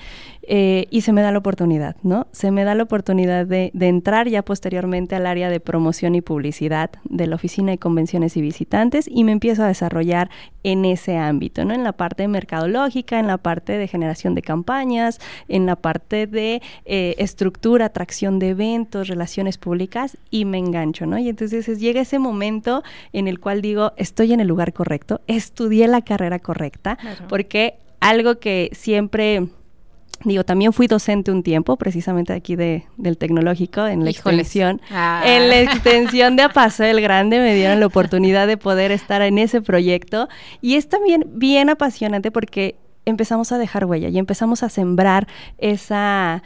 eh, 0.48 0.88
y 0.92 1.02
se 1.02 1.12
me 1.12 1.22
da 1.22 1.32
la 1.32 1.40
oportunidad, 1.40 1.96
¿no? 2.04 2.28
Se 2.32 2.52
me 2.52 2.64
da 2.64 2.76
la 2.76 2.84
oportunidad 2.84 3.48
de, 3.48 3.72
de, 3.74 3.88
entrar 3.88 4.28
ya 4.28 4.44
posteriormente 4.44 5.16
al 5.16 5.26
área 5.26 5.50
de 5.50 5.60
promoción 5.60 6.14
y 6.14 6.22
publicidad 6.22 6.92
de 7.04 7.26
la 7.26 7.36
Oficina 7.36 7.72
de 7.72 7.80
Convenciones 7.80 8.38
y 8.38 8.42
Visitantes 8.42 9.10
y 9.12 9.24
me 9.24 9.32
empiezo 9.32 9.64
a 9.64 9.68
desarrollar 9.68 10.30
en 10.64 10.86
ese 10.86 11.18
ámbito, 11.18 11.66
¿no? 11.66 11.74
En 11.74 11.84
la 11.84 11.94
parte 11.94 12.28
mercadológica, 12.28 13.20
en 13.20 13.28
la 13.28 13.38
parte 13.38 13.78
de 13.78 13.88
generación 13.88 14.36
de 14.36 14.42
campañas, 14.42 15.20
en 15.48 15.66
la 15.66 15.76
parte 15.76 16.28
de 16.28 16.62
eh, 16.86 17.16
estructura, 17.18 17.86
atracción 17.86 18.38
de 18.38 18.50
eventos, 18.50 19.08
relaciones 19.08 19.58
públicas 19.58 20.18
y 20.30 20.46
me 20.46 20.58
engancho, 20.58 21.06
¿no? 21.06 21.18
Y 21.18 21.30
entonces 21.30 21.80
llega 21.80 22.02
ese 22.02 22.20
momento 22.20 22.84
en 23.14 23.28
el 23.28 23.40
cual 23.40 23.62
digo, 23.62 23.94
estoy 23.98 24.34
en 24.34 24.40
el 24.42 24.48
lugar 24.48 24.65
correcto, 24.74 25.22
estudié 25.28 25.88
la 25.88 26.02
carrera 26.02 26.40
correcta, 26.40 26.98
porque 27.30 27.76
algo 28.00 28.40
que 28.40 28.70
siempre 28.74 29.48
Digo, 30.24 30.44
también 30.44 30.72
fui 30.72 30.88
docente 30.88 31.30
un 31.32 31.44
tiempo, 31.44 31.76
precisamente 31.76 32.34
aquí 32.34 32.56
de, 32.56 32.86
del 32.98 33.18
tecnológico, 33.18 33.86
en 33.86 34.04
la 34.04 34.12
extensión. 34.12 34.82
Ah. 34.90 35.22
En 35.26 35.50
la 35.50 35.60
extensión 35.62 36.36
de 36.36 36.44
Apaso 36.44 36.84
el 36.84 37.02
Grande 37.02 37.40
me 37.40 37.54
dieron 37.54 37.80
la 37.80 37.86
oportunidad 37.86 38.48
de 38.48 38.58
poder 38.58 38.92
estar 38.92 39.22
en 39.22 39.38
ese 39.38 39.62
proyecto. 39.62 40.30
Y 40.62 40.76
es 40.76 40.88
también 40.88 41.26
bien 41.34 41.70
apasionante 41.70 42.32
porque 42.32 42.76
empezamos 43.06 43.52
a 43.52 43.58
dejar 43.58 43.86
huella 43.86 44.10
y 44.10 44.18
empezamos 44.18 44.64
a 44.64 44.70
sembrar 44.70 45.28
esa... 45.58 46.44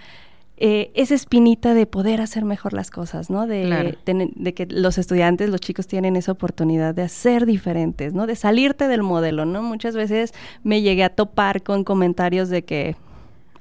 Eh, 0.61 0.91
esa 0.93 1.15
espinita 1.15 1.73
de 1.73 1.85
poder 1.85 2.19
hacer 2.19 2.43
mejor 2.43 2.73
las 2.73 2.91
cosas, 2.91 3.29
¿no? 3.29 3.47
De, 3.47 3.95
de, 4.05 4.53
que 4.53 4.65
los 4.65 4.97
estudiantes, 4.97 5.49
los 5.49 5.61
chicos 5.61 5.87
tienen 5.87 6.17
esa 6.17 6.33
oportunidad 6.33 6.93
de 6.93 7.03
hacer 7.03 7.45
diferentes, 7.45 8.13
¿no? 8.13 8.27
De 8.27 8.35
salirte 8.35 8.89
del 8.89 9.01
modelo, 9.01 9.45
¿no? 9.45 9.63
Muchas 9.63 9.95
veces 9.95 10.33
me 10.63 10.81
llegué 10.81 11.05
a 11.05 11.09
topar 11.15 11.63
con 11.63 11.85
comentarios 11.85 12.49
de 12.49 12.65
que, 12.65 12.97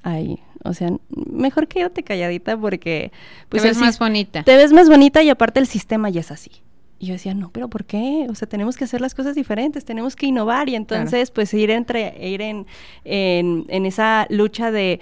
ay, 0.03 0.41
o 0.65 0.75
sea, 0.75 0.91
mejor 1.31 1.69
quédate 1.69 2.03
calladita 2.03 2.57
porque... 2.57 3.13
Pues, 3.49 3.63
te 3.63 3.69
ves 3.69 3.79
más 3.79 4.01
bonita. 4.01 4.43
Te 4.43 4.57
ves 4.57 4.73
más 4.73 4.89
bonita 4.89 5.23
y 5.23 5.29
aparte 5.29 5.61
el 5.61 5.69
sistema 5.69 6.11
ya 6.11 6.19
es 6.19 6.33
así. 6.33 6.51
Y 6.99 7.07
yo 7.07 7.13
decía, 7.13 7.33
no, 7.33 7.51
pero 7.51 7.69
¿por 7.69 7.85
qué? 7.85 8.27
O 8.29 8.35
sea, 8.35 8.49
tenemos 8.49 8.77
que 8.77 8.83
hacer 8.83 9.01
las 9.01 9.15
cosas 9.15 9.37
diferentes, 9.37 9.85
tenemos 9.85 10.17
que 10.17 10.27
innovar 10.27 10.69
y 10.69 10.75
entonces 10.75 11.31
pues 11.31 11.55
ir 11.55 11.71
entre 11.71 12.29
ir 12.29 12.43
en, 12.43 12.67
en, 13.05 13.67
en, 13.69 13.87
esa 13.87 14.27
lucha 14.31 14.73
de 14.73 14.99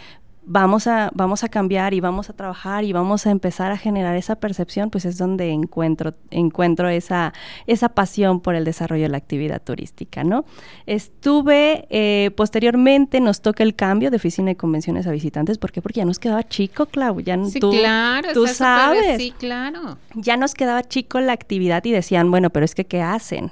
vamos 0.47 0.87
a, 0.87 1.11
vamos 1.13 1.43
a 1.45 1.49
cambiar 1.49 1.93
y 1.93 2.01
vamos 2.01 2.31
a 2.31 2.33
trabajar 2.33 2.85
y 2.85 2.93
vamos 2.93 3.27
a 3.27 3.31
empezar 3.31 3.73
a 3.73 3.77
generar 3.77 4.17
esa 4.17 4.37
percepción, 4.37 4.91
pues 4.91 5.05
es 5.05 5.19
donde 5.19 5.51
encuentro, 5.51 6.15
encuentro 6.31 6.89
esa, 6.89 7.35
esa 7.67 7.89
pasión 7.91 8.41
por 8.41 8.55
el 8.55 8.65
desarrollo 8.65 9.03
de 9.03 9.09
la 9.09 9.19
actividad 9.19 9.61
turística, 9.61 10.23
¿no? 10.23 10.45
Estuve, 10.87 11.87
eh, 11.91 12.31
posteriormente 12.37 13.21
nos 13.21 13.43
toca 13.43 13.65
el 13.65 13.75
cambio 13.75 14.11
de 14.11 14.17
oficina 14.17 14.51
de 14.51 14.57
convenciones 14.57 15.07
a 15.07 15.11
visitantes, 15.11 15.59
¿por 15.59 15.73
qué? 15.73 15.83
Porque 15.83 15.99
ya 15.99 16.07
nos 16.07 16.21
quedaba 16.21 16.45
chico, 16.45 16.87
Clau, 16.87 17.21
ya 17.21 17.37
sí, 17.45 17.59
tú, 17.59 17.73
claro, 17.73 18.33
tú 18.33 18.47
sabes. 18.47 19.19
Sí, 19.19 19.35
claro. 19.37 19.99
Ya 20.15 20.37
nos 20.37 20.55
quedaba 20.55 20.85
chico 20.85 21.21
la 21.21 21.33
actividad 21.33 21.85
y 21.85 21.91
decían, 21.91 22.31
bueno, 22.31 22.51
pero 22.51 22.65
es 22.65 22.75
que 22.75 22.85
¿qué 22.85 23.03
hacen? 23.03 23.51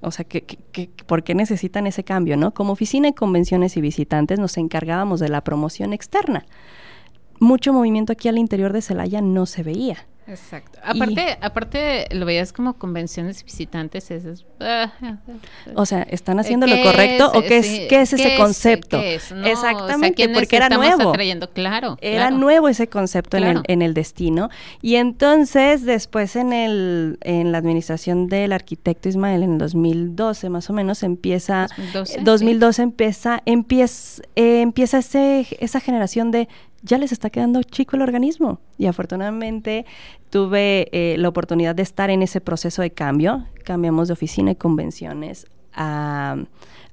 O 0.00 0.10
sea, 0.10 0.24
¿qué, 0.24 0.42
qué, 0.44 0.90
por 1.06 1.24
qué 1.24 1.34
necesitan 1.34 1.86
ese 1.86 2.04
cambio? 2.04 2.36
¿no? 2.36 2.52
Como 2.52 2.72
oficina 2.72 3.08
de 3.08 3.14
convenciones 3.14 3.76
y 3.76 3.80
visitantes 3.80 4.38
nos 4.38 4.56
encargábamos 4.56 5.20
de 5.20 5.28
la 5.28 5.42
promoción 5.42 5.92
externa. 5.92 6.46
Mucho 7.40 7.72
movimiento 7.72 8.12
aquí 8.12 8.28
al 8.28 8.38
interior 8.38 8.72
de 8.72 8.82
Celaya 8.82 9.20
no 9.20 9.46
se 9.46 9.62
veía. 9.62 10.06
Exacto. 10.28 10.78
Aparte, 10.82 11.38
aparte 11.40 12.06
lo 12.10 12.26
veías 12.26 12.52
como 12.52 12.74
convenciones 12.74 13.44
visitantes, 13.44 14.10
es, 14.10 14.44
ah, 14.60 14.92
o 15.74 15.86
sea, 15.86 16.02
¿están 16.02 16.40
haciendo 16.40 16.66
lo 16.66 16.82
correcto 16.82 17.30
o 17.32 17.42
qué 17.42 17.58
es, 17.58 17.66
qué 17.88 18.00
es 18.00 18.12
ese 18.12 18.36
concepto? 18.36 18.98
Exactamente, 18.98 20.28
porque 20.30 20.56
era 20.56 20.68
nuevo. 20.68 21.12
Claro, 21.52 21.96
era 22.00 22.30
nuevo 22.30 22.68
ese 22.68 22.88
concepto 22.88 23.36
en, 23.36 23.44
el, 23.44 23.62
en 23.68 23.82
el 23.82 23.94
destino. 23.94 24.50
Y 24.82 24.96
entonces, 24.96 25.84
después 25.84 26.36
en 26.36 26.52
el 26.52 27.18
en 27.20 27.52
la 27.52 27.58
administración 27.58 28.28
del 28.28 28.52
arquitecto 28.52 29.08
Ismael, 29.08 29.42
en 29.42 29.52
el 29.52 29.58
2012 29.58 30.50
más 30.50 30.70
o 30.70 30.72
menos, 30.72 31.02
empieza, 31.02 31.68
2012, 31.92 32.20
2012 32.22 32.82
empieza, 32.82 33.42
empieza, 33.44 34.22
eh, 34.34 34.60
empieza 34.60 34.98
ese, 34.98 35.46
esa 35.60 35.80
generación 35.80 36.30
de 36.30 36.48
ya 36.82 36.98
les 36.98 37.12
está 37.12 37.30
quedando 37.30 37.62
chico 37.62 37.96
el 37.96 38.02
organismo. 38.02 38.60
Y 38.78 38.86
afortunadamente 38.86 39.86
tuve 40.30 40.88
eh, 40.92 41.16
la 41.18 41.28
oportunidad 41.28 41.74
de 41.74 41.82
estar 41.82 42.10
en 42.10 42.22
ese 42.22 42.40
proceso 42.40 42.82
de 42.82 42.90
cambio. 42.90 43.46
Cambiamos 43.64 44.08
de 44.08 44.14
oficina 44.14 44.52
y 44.52 44.56
convenciones 44.56 45.46
a, 45.74 46.36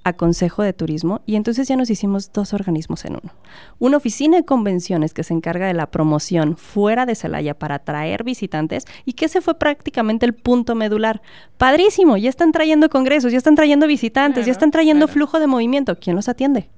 a, 0.03 0.13
Consejo 0.13 0.63
de 0.63 0.73
Turismo 0.73 1.21
y 1.25 1.35
entonces 1.35 1.67
ya 1.67 1.77
nos 1.77 1.89
hicimos 1.89 2.33
dos 2.33 2.53
organismos 2.53 3.05
en 3.05 3.13
uno. 3.13 3.33
Una 3.79 3.97
oficina 3.97 4.37
de 4.37 4.43
convenciones 4.43 5.13
que 5.13 5.23
se 5.23 5.33
encarga 5.33 5.67
de 5.67 5.73
la 5.73 5.89
promoción 5.89 6.57
fuera 6.57 7.05
de 7.05 7.15
Celaya 7.15 7.53
para 7.53 7.75
atraer 7.75 8.23
visitantes 8.23 8.85
y 9.05 9.13
que 9.13 9.25
ese 9.25 9.41
fue 9.41 9.57
prácticamente 9.57 10.25
el 10.25 10.33
punto 10.33 10.75
medular. 10.75 11.21
Padrísimo, 11.57 12.17
ya 12.17 12.29
están 12.29 12.51
trayendo 12.51 12.89
congresos, 12.89 13.31
ya 13.31 13.37
están 13.37 13.55
trayendo 13.55 13.87
visitantes, 13.87 14.45
ya 14.45 14.51
están 14.51 14.71
trayendo 14.71 15.07
flujo 15.07 15.39
de 15.39 15.47
movimiento. 15.47 15.97
¿Quién 15.97 16.15
los 16.15 16.27
atiende? 16.27 16.69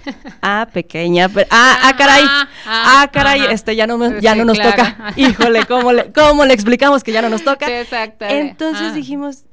Ah, 0.42 0.68
pequeña, 0.72 1.28
pero, 1.28 1.46
ah, 1.50 1.78
ah, 1.84 1.96
caray, 1.96 2.24
ah, 2.26 2.48
ah, 2.66 3.00
ah 3.02 3.10
caray, 3.12 3.46
este 3.50 3.76
ya 3.76 3.86
no, 3.86 4.18
ya 4.18 4.34
no 4.34 4.44
nos 4.44 4.58
toca. 4.58 5.12
Híjole, 5.16 5.66
¿cómo 5.66 5.92
le, 5.92 6.12
¿cómo 6.12 6.44
le 6.44 6.54
explicamos 6.54 7.04
que 7.04 7.12
ya 7.12 7.22
no 7.22 7.28
nos 7.28 7.44
toca? 7.44 7.66
exacto. 7.80 8.24
Entonces 8.24 8.94
dijimos, 8.94 9.44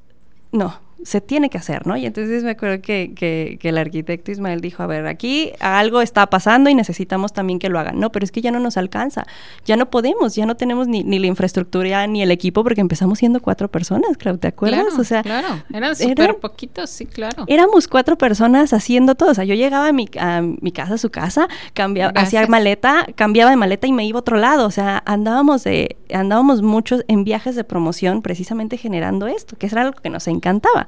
no, 0.51 0.79
se 1.03 1.21
tiene 1.21 1.49
que 1.49 1.57
hacer, 1.57 1.87
¿no? 1.87 1.95
Y 1.97 2.05
entonces 2.05 2.43
me 2.43 2.51
acuerdo 2.51 2.81
que, 2.81 3.13
que, 3.15 3.69
el 3.69 3.77
arquitecto 3.77 4.31
Ismael 4.31 4.61
dijo, 4.61 4.83
a 4.83 4.87
ver, 4.87 5.05
aquí 5.07 5.51
algo 5.59 6.01
está 6.01 6.27
pasando 6.27 6.69
y 6.69 6.75
necesitamos 6.75 7.33
también 7.33 7.59
que 7.59 7.69
lo 7.69 7.79
hagan. 7.79 7.99
No, 7.99 8.11
pero 8.11 8.23
es 8.23 8.31
que 8.31 8.41
ya 8.41 8.51
no 8.51 8.59
nos 8.59 8.77
alcanza, 8.77 9.25
ya 9.65 9.77
no 9.77 9.89
podemos, 9.89 10.35
ya 10.35 10.45
no 10.45 10.57
tenemos 10.57 10.87
ni, 10.87 11.03
ni 11.03 11.19
la 11.19 11.27
infraestructura 11.27 12.07
ni 12.07 12.21
el 12.21 12.31
equipo 12.31 12.63
porque 12.63 12.81
empezamos 12.81 13.19
siendo 13.19 13.39
cuatro 13.39 13.69
personas, 13.69 14.17
Claudia, 14.17 14.39
¿te 14.39 14.47
acuerdas? 14.47 14.85
Claro, 14.85 15.01
o 15.01 15.03
sea, 15.03 15.23
claro, 15.23 15.63
eran 15.71 15.95
súper 15.95 16.37
poquitos, 16.37 16.89
sí, 16.89 17.05
claro. 17.05 17.45
Éramos 17.47 17.87
cuatro 17.87 18.17
personas 18.17 18.73
haciendo 18.73 19.15
todo, 19.15 19.31
o 19.31 19.33
sea, 19.33 19.43
yo 19.43 19.55
llegaba 19.55 19.87
a 19.87 19.93
mi, 19.93 20.07
a 20.19 20.41
mi 20.41 20.71
casa, 20.71 20.95
a 20.95 20.97
su 20.97 21.09
casa, 21.09 21.47
cambiaba, 21.73 22.11
hacía 22.19 22.45
maleta, 22.47 23.07
cambiaba 23.15 23.51
de 23.51 23.57
maleta 23.57 23.87
y 23.87 23.93
me 23.93 24.05
iba 24.05 24.17
a 24.17 24.21
otro 24.21 24.37
lado, 24.37 24.65
o 24.65 24.71
sea, 24.71 25.01
andábamos 25.05 25.63
de, 25.63 25.97
andábamos 26.13 26.61
muchos 26.61 27.03
en 27.07 27.23
viajes 27.23 27.55
de 27.55 27.63
promoción 27.63 28.21
precisamente 28.21 28.77
generando 28.77 29.27
esto, 29.27 29.57
que 29.57 29.67
era 29.67 29.81
algo 29.81 30.01
que 30.01 30.09
nos 30.09 30.27
encantaba. 30.27 30.87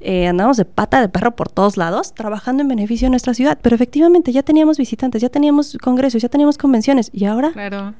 Eh, 0.00 0.26
andábamos 0.26 0.58
de 0.58 0.64
pata 0.64 1.00
de 1.00 1.08
perro 1.08 1.34
por 1.34 1.48
todos 1.48 1.76
lados, 1.76 2.14
trabajando 2.14 2.62
en 2.62 2.68
beneficio 2.68 3.06
de 3.06 3.10
nuestra 3.10 3.34
ciudad, 3.34 3.58
pero 3.62 3.74
efectivamente 3.74 4.30
ya 4.30 4.42
teníamos 4.42 4.76
visitantes, 4.78 5.22
ya 5.22 5.30
teníamos 5.30 5.78
congresos, 5.80 6.20
ya 6.20 6.28
teníamos 6.28 6.58
convenciones, 6.58 7.10
¿y 7.12 7.24
ahora? 7.24 7.52
Claro. 7.52 7.94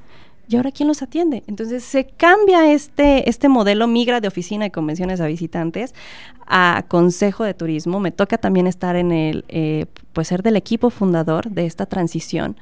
¿Y 0.49 0.57
ahora 0.57 0.71
quién 0.71 0.87
los 0.87 1.03
atiende? 1.03 1.43
Entonces 1.49 1.83
se 1.83 2.05
cambia 2.05 2.71
este, 2.71 3.29
este 3.29 3.49
modelo, 3.49 3.88
migra 3.88 4.21
de 4.21 4.29
oficina 4.29 4.65
de 4.65 4.71
convenciones 4.71 5.21
a 5.21 5.26
visitantes 5.26 5.93
a 6.47 6.85
consejo 6.87 7.43
de 7.43 7.55
turismo. 7.55 7.99
Me 7.99 8.12
toca 8.12 8.38
también 8.38 8.69
estar 8.69 8.95
en 8.95 9.11
el, 9.11 9.45
eh, 9.49 9.87
pues 10.12 10.29
ser 10.29 10.45
del 10.45 10.55
equipo 10.55 10.91
fundador 10.91 11.50
de 11.50 11.67
esta 11.67 11.87
transición 11.87 12.57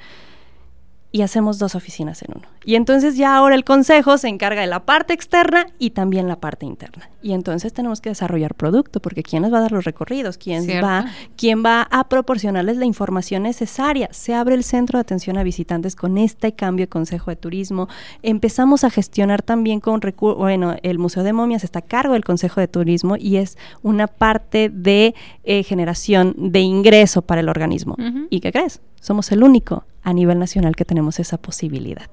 y 1.15 1.23
hacemos 1.23 1.61
dos 1.61 1.77
oficinas 1.77 2.23
en 2.23 2.33
uno. 2.35 2.49
Y 2.65 2.75
entonces 2.75 3.17
ya 3.17 3.37
ahora 3.37 3.55
el 3.55 3.63
consejo 3.63 4.19
se 4.19 4.27
encarga 4.27 4.63
de 4.63 4.67
la 4.67 4.81
parte 4.81 5.15
externa 5.15 5.69
y 5.79 5.91
también 5.91 6.27
la 6.27 6.35
parte 6.35 6.67
interna. 6.67 7.09
Y 7.23 7.35
entonces 7.35 7.73
tenemos 7.73 8.01
que 8.01 8.09
desarrollar 8.09 8.57
producto, 8.57 8.99
porque 8.99 9.23
¿quién 9.23 9.43
nos 9.43 9.53
va 9.53 9.59
a 9.59 9.61
dar 9.61 9.71
los 9.71 9.85
recorridos? 9.85 10.39
¿Quién 10.39 10.67
va, 10.83 11.05
¿Quién 11.37 11.65
va 11.65 11.87
a 11.89 12.09
proporcionarles 12.09 12.79
la 12.79 12.85
información 12.85 13.45
necesaria? 13.45 14.09
Se 14.11 14.35
abre 14.35 14.57
el 14.57 14.65
centro 14.65 14.97
de 14.97 15.03
atención 15.03 15.39
a 15.39 15.45
visitantes 15.45 15.95
con 15.95 16.19
este 16.19 16.51
cambio 16.51 16.87
de 16.87 16.89
consejo 16.89 17.31
de 17.31 17.37
turismo. 17.37 17.89
Empezamos 18.25 18.83
a 18.83 18.91
gestionar 18.91 19.41
también 19.41 19.79
con 19.79 20.01
recursos, 20.01 20.37
bueno, 20.37 20.75
el 20.83 20.99
Museo 20.99 21.23
de 21.23 21.33
Momias 21.33 21.63
está 21.63 21.79
a 21.79 21.83
cargo 21.83 22.15
del 22.15 22.25
consejo 22.25 22.61
de 22.61 22.67
turismo 22.67 23.15
y 23.17 23.37
es 23.37 23.57
una 23.83 24.09
parte 24.09 24.69
de 24.69 25.15
eh, 25.45 25.63
generación 25.63 26.35
de 26.37 26.59
ingreso 26.59 27.23
para 27.23 27.41
el 27.41 27.49
organismo. 27.49 27.95
¿Y 28.31 28.41
qué 28.41 28.51
crees? 28.51 28.81
Somos 29.05 29.31
el 29.33 29.43
único 29.43 29.85
a 30.03 30.15
nivel 30.15 30.39
nacional 30.39 30.77
que 30.77 30.87
tenemos 30.87 31.21
esa 31.21 31.37
posibilidad. 31.37 32.09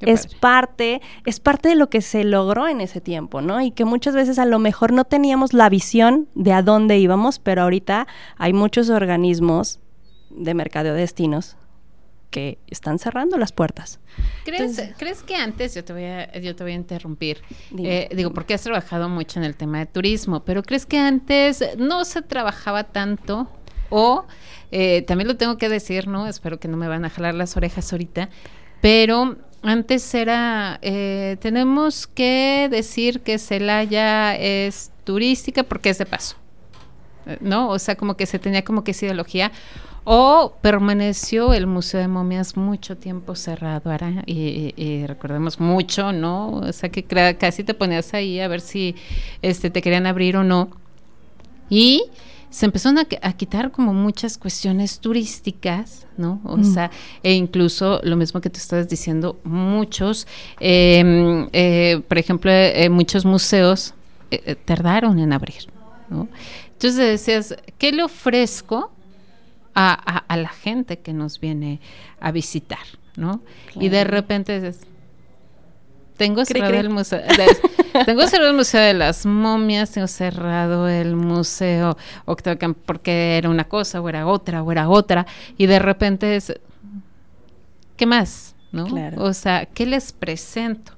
es 0.00 0.26
parte, 0.26 1.00
es 1.24 1.38
parte 1.38 1.68
de 1.68 1.76
lo 1.76 1.88
que 1.88 2.00
se 2.00 2.24
logró 2.24 2.66
en 2.66 2.80
ese 2.80 3.00
tiempo, 3.00 3.40
¿no? 3.42 3.60
Y 3.60 3.70
que 3.70 3.84
muchas 3.84 4.16
veces 4.16 4.40
a 4.40 4.44
lo 4.44 4.58
mejor 4.58 4.92
no 4.92 5.04
teníamos 5.04 5.52
la 5.52 5.68
visión 5.68 6.26
de 6.34 6.52
a 6.52 6.62
dónde 6.62 6.98
íbamos, 6.98 7.38
pero 7.38 7.62
ahorita 7.62 8.08
hay 8.38 8.52
muchos 8.52 8.90
organismos 8.90 9.78
de 10.30 10.52
mercado 10.54 10.94
de 10.94 10.98
destinos 10.98 11.56
que 12.32 12.58
están 12.66 12.98
cerrando 12.98 13.38
las 13.38 13.52
puertas. 13.52 14.00
¿Crees, 14.44 14.82
¿crees 14.98 15.22
que 15.22 15.36
antes, 15.36 15.76
yo 15.76 15.84
te 15.84 15.92
voy 15.92 16.06
a, 16.06 16.36
yo 16.40 16.56
te 16.56 16.64
voy 16.64 16.72
a 16.72 16.74
interrumpir, 16.74 17.40
eh, 17.78 18.08
digo, 18.16 18.32
porque 18.32 18.54
has 18.54 18.62
trabajado 18.62 19.08
mucho 19.08 19.38
en 19.38 19.44
el 19.44 19.54
tema 19.54 19.78
de 19.78 19.86
turismo, 19.86 20.44
pero 20.44 20.64
¿crees 20.64 20.86
que 20.86 20.98
antes 20.98 21.64
no 21.78 22.04
se 22.04 22.22
trabajaba 22.22 22.82
tanto 22.82 23.48
o 23.90 24.24
eh, 24.70 25.02
también 25.02 25.28
lo 25.28 25.36
tengo 25.36 25.58
que 25.58 25.68
decir, 25.68 26.08
¿no? 26.08 26.26
Espero 26.26 26.58
que 26.58 26.68
no 26.68 26.76
me 26.76 26.88
van 26.88 27.04
a 27.04 27.10
jalar 27.10 27.34
las 27.34 27.56
orejas 27.56 27.92
ahorita, 27.92 28.28
pero 28.80 29.36
antes 29.62 30.14
era, 30.14 30.78
eh, 30.82 31.36
tenemos 31.40 32.06
que 32.06 32.68
decir 32.70 33.20
que 33.20 33.38
Celaya 33.38 34.36
es 34.36 34.92
turística 35.04 35.62
porque 35.62 35.90
es 35.90 35.98
de 35.98 36.06
paso. 36.06 36.36
¿no? 37.40 37.68
O 37.70 37.78
sea, 37.78 37.96
como 37.96 38.16
que 38.16 38.26
se 38.26 38.38
tenía 38.38 38.64
como 38.64 38.84
que 38.84 38.92
esa 38.92 39.06
ideología. 39.06 39.52
O 40.04 40.54
permaneció 40.60 41.52
el 41.52 41.66
Museo 41.66 41.98
de 41.98 42.06
Momias 42.06 42.56
mucho 42.56 42.96
tiempo 42.96 43.34
cerrado, 43.34 43.90
ahora, 43.90 44.22
y, 44.24 45.04
recordemos 45.04 45.58
mucho, 45.58 46.12
¿no? 46.12 46.50
O 46.50 46.72
sea, 46.72 46.90
que 46.90 47.02
casi 47.02 47.64
te 47.64 47.74
ponías 47.74 48.14
ahí 48.14 48.38
a 48.38 48.46
ver 48.46 48.60
si 48.60 48.94
este, 49.42 49.68
te 49.68 49.82
querían 49.82 50.06
abrir 50.06 50.36
o 50.36 50.44
no. 50.44 50.70
Y 51.68 52.04
se 52.56 52.64
empezaron 52.64 52.98
a, 52.98 53.32
quitar 53.34 53.70
como 53.70 53.92
muchas 53.92 54.38
cuestiones 54.38 54.98
turísticas, 54.98 56.06
¿no? 56.16 56.40
O 56.42 56.56
mm. 56.56 56.64
sea, 56.64 56.90
e 57.22 57.34
incluso 57.34 58.00
lo 58.02 58.16
mismo 58.16 58.40
que 58.40 58.48
tú 58.48 58.56
estabas 58.56 58.88
diciendo, 58.88 59.38
muchos, 59.44 60.26
em, 60.58 61.50
eh, 61.52 62.00
por 62.08 62.16
ejemplo, 62.16 62.50
eh, 62.50 62.88
muchos 62.88 63.26
museos 63.26 63.92
eh, 64.30 64.54
tardaron 64.64 65.18
en 65.18 65.34
abrir, 65.34 65.66
¿no? 66.08 66.28
Entonces 66.72 66.96
decías, 66.96 67.54
¿qué 67.76 67.92
le 67.92 68.02
ofrezco 68.02 68.90
a, 69.74 70.24
la 70.34 70.48
gente 70.48 71.00
que 71.00 71.12
nos 71.12 71.38
viene 71.38 71.80
a 72.20 72.32
visitar? 72.32 72.86
¿no? 73.16 73.42
Y 73.74 73.90
de 73.90 74.04
repente 74.04 74.58
dices, 74.58 74.86
tengo 76.16 76.44
cerrado 76.44 76.74
el 76.74 76.90
museo. 76.90 77.20
De, 77.36 78.04
tengo 78.04 78.26
cerrado 78.26 78.50
el 78.50 78.56
museo 78.56 78.80
de 78.80 78.94
las 78.94 79.24
momias, 79.24 79.90
tengo 79.90 80.06
cerrado 80.06 80.88
el 80.88 81.16
museo 81.16 81.96
porque 82.24 83.38
era 83.38 83.48
una 83.48 83.64
cosa, 83.64 84.00
o 84.00 84.08
era 84.08 84.26
otra, 84.26 84.62
o 84.62 84.72
era 84.72 84.88
otra. 84.88 85.26
Y 85.56 85.66
de 85.66 85.78
repente 85.78 86.36
es, 86.36 86.54
¿qué 87.96 88.06
más? 88.06 88.54
¿No? 88.72 88.86
O 89.18 89.32
sea, 89.32 89.66
¿qué 89.66 89.86
les 89.86 90.12
presento? 90.12 90.92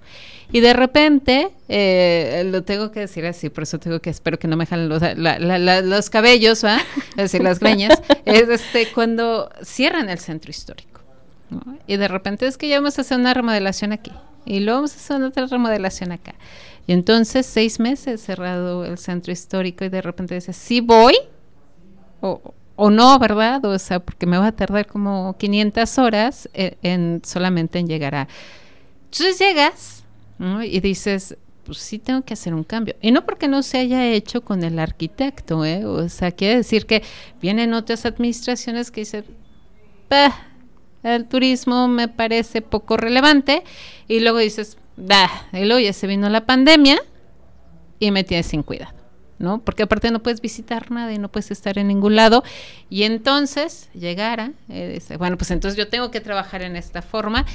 Y 0.50 0.60
de 0.60 0.72
repente, 0.72 1.50
eh, 1.68 2.42
lo 2.50 2.64
tengo 2.64 2.90
que 2.90 3.00
decir 3.00 3.26
así, 3.26 3.50
por 3.50 3.64
eso 3.64 3.78
tengo 3.78 4.00
que, 4.00 4.08
espero 4.08 4.38
que 4.38 4.48
no 4.48 4.56
me 4.56 4.64
jalen 4.64 4.88
los, 4.88 5.02
los 5.84 6.10
cabellos, 6.10 6.64
¿va? 6.64 6.78
Es 7.10 7.16
decir, 7.16 7.42
las 7.42 7.60
greñas, 7.60 8.00
es 8.24 8.48
este, 8.48 8.90
cuando 8.92 9.50
cierran 9.62 10.08
el 10.08 10.18
centro 10.18 10.50
histórico. 10.50 11.00
Y 11.86 11.96
de 11.96 12.08
repente 12.08 12.46
es 12.46 12.56
que 12.56 12.68
ya 12.68 12.76
vamos 12.76 12.98
a 12.98 13.02
hacer 13.02 13.18
una 13.18 13.34
remodelación 13.34 13.92
aquí. 13.92 14.12
Y 14.48 14.60
luego 14.60 14.78
vamos 14.78 14.94
a 14.94 14.96
hacer 14.96 15.22
otra 15.22 15.46
remodelación 15.46 16.12
acá. 16.12 16.34
Y 16.86 16.92
entonces, 16.92 17.44
seis 17.44 17.78
meses 17.78 18.20
cerrado 18.22 18.84
el 18.84 18.98
centro 18.98 19.32
histórico 19.32 19.84
y 19.84 19.90
de 19.90 20.00
repente 20.00 20.34
dices, 20.34 20.56
sí 20.56 20.80
voy 20.80 21.14
o, 22.20 22.54
o 22.76 22.90
no, 22.90 23.18
¿verdad? 23.18 23.64
O 23.64 23.78
sea, 23.78 24.00
porque 24.00 24.26
me 24.26 24.38
va 24.38 24.46
a 24.46 24.52
tardar 24.52 24.86
como 24.86 25.36
500 25.38 25.98
horas 25.98 26.48
en, 26.54 26.76
en 26.82 27.22
solamente 27.24 27.78
en 27.78 27.88
llegar 27.88 28.14
a... 28.14 28.28
Entonces 29.04 29.38
llegas 29.38 30.04
y 30.64 30.80
dices, 30.80 31.36
pues 31.64 31.78
sí 31.78 31.98
tengo 31.98 32.22
que 32.22 32.32
hacer 32.32 32.54
un 32.54 32.64
cambio. 32.64 32.96
Y 33.02 33.10
no 33.10 33.26
porque 33.26 33.48
no 33.48 33.62
se 33.62 33.78
haya 33.78 34.06
hecho 34.06 34.40
con 34.40 34.64
el 34.64 34.78
arquitecto, 34.78 35.64
¿eh? 35.64 35.84
O 35.84 36.08
sea, 36.08 36.32
quiere 36.32 36.56
decir 36.56 36.86
que 36.86 37.02
vienen 37.42 37.74
otras 37.74 38.06
administraciones 38.06 38.90
que 38.90 39.02
dicen, 39.02 39.24
el 41.02 41.26
turismo 41.26 41.88
me 41.88 42.08
parece 42.08 42.62
poco 42.62 42.96
relevante. 42.96 43.62
Y 44.06 44.20
luego 44.20 44.38
dices, 44.38 44.78
da, 44.96 45.30
y 45.52 45.64
luego 45.64 45.80
ya 45.80 45.92
se 45.92 46.06
vino 46.06 46.28
la 46.28 46.46
pandemia 46.46 46.98
y 47.98 48.10
me 48.10 48.24
tienes 48.24 48.46
sin 48.46 48.62
cuidado. 48.62 48.98
¿no? 49.38 49.60
Porque 49.60 49.84
aparte 49.84 50.10
no 50.10 50.20
puedes 50.20 50.40
visitar 50.40 50.90
nada 50.90 51.12
y 51.12 51.18
no 51.18 51.28
puedes 51.28 51.50
estar 51.50 51.78
en 51.78 51.88
ningún 51.88 52.16
lado. 52.16 52.42
Y 52.90 53.04
entonces 53.04 53.88
llegara, 53.94 54.52
eh, 54.68 54.90
dice, 54.94 55.16
bueno, 55.16 55.36
pues 55.38 55.50
entonces 55.50 55.78
yo 55.78 55.88
tengo 55.88 56.10
que 56.10 56.20
trabajar 56.20 56.62
en 56.62 56.76
esta 56.76 57.02
forma. 57.02 57.46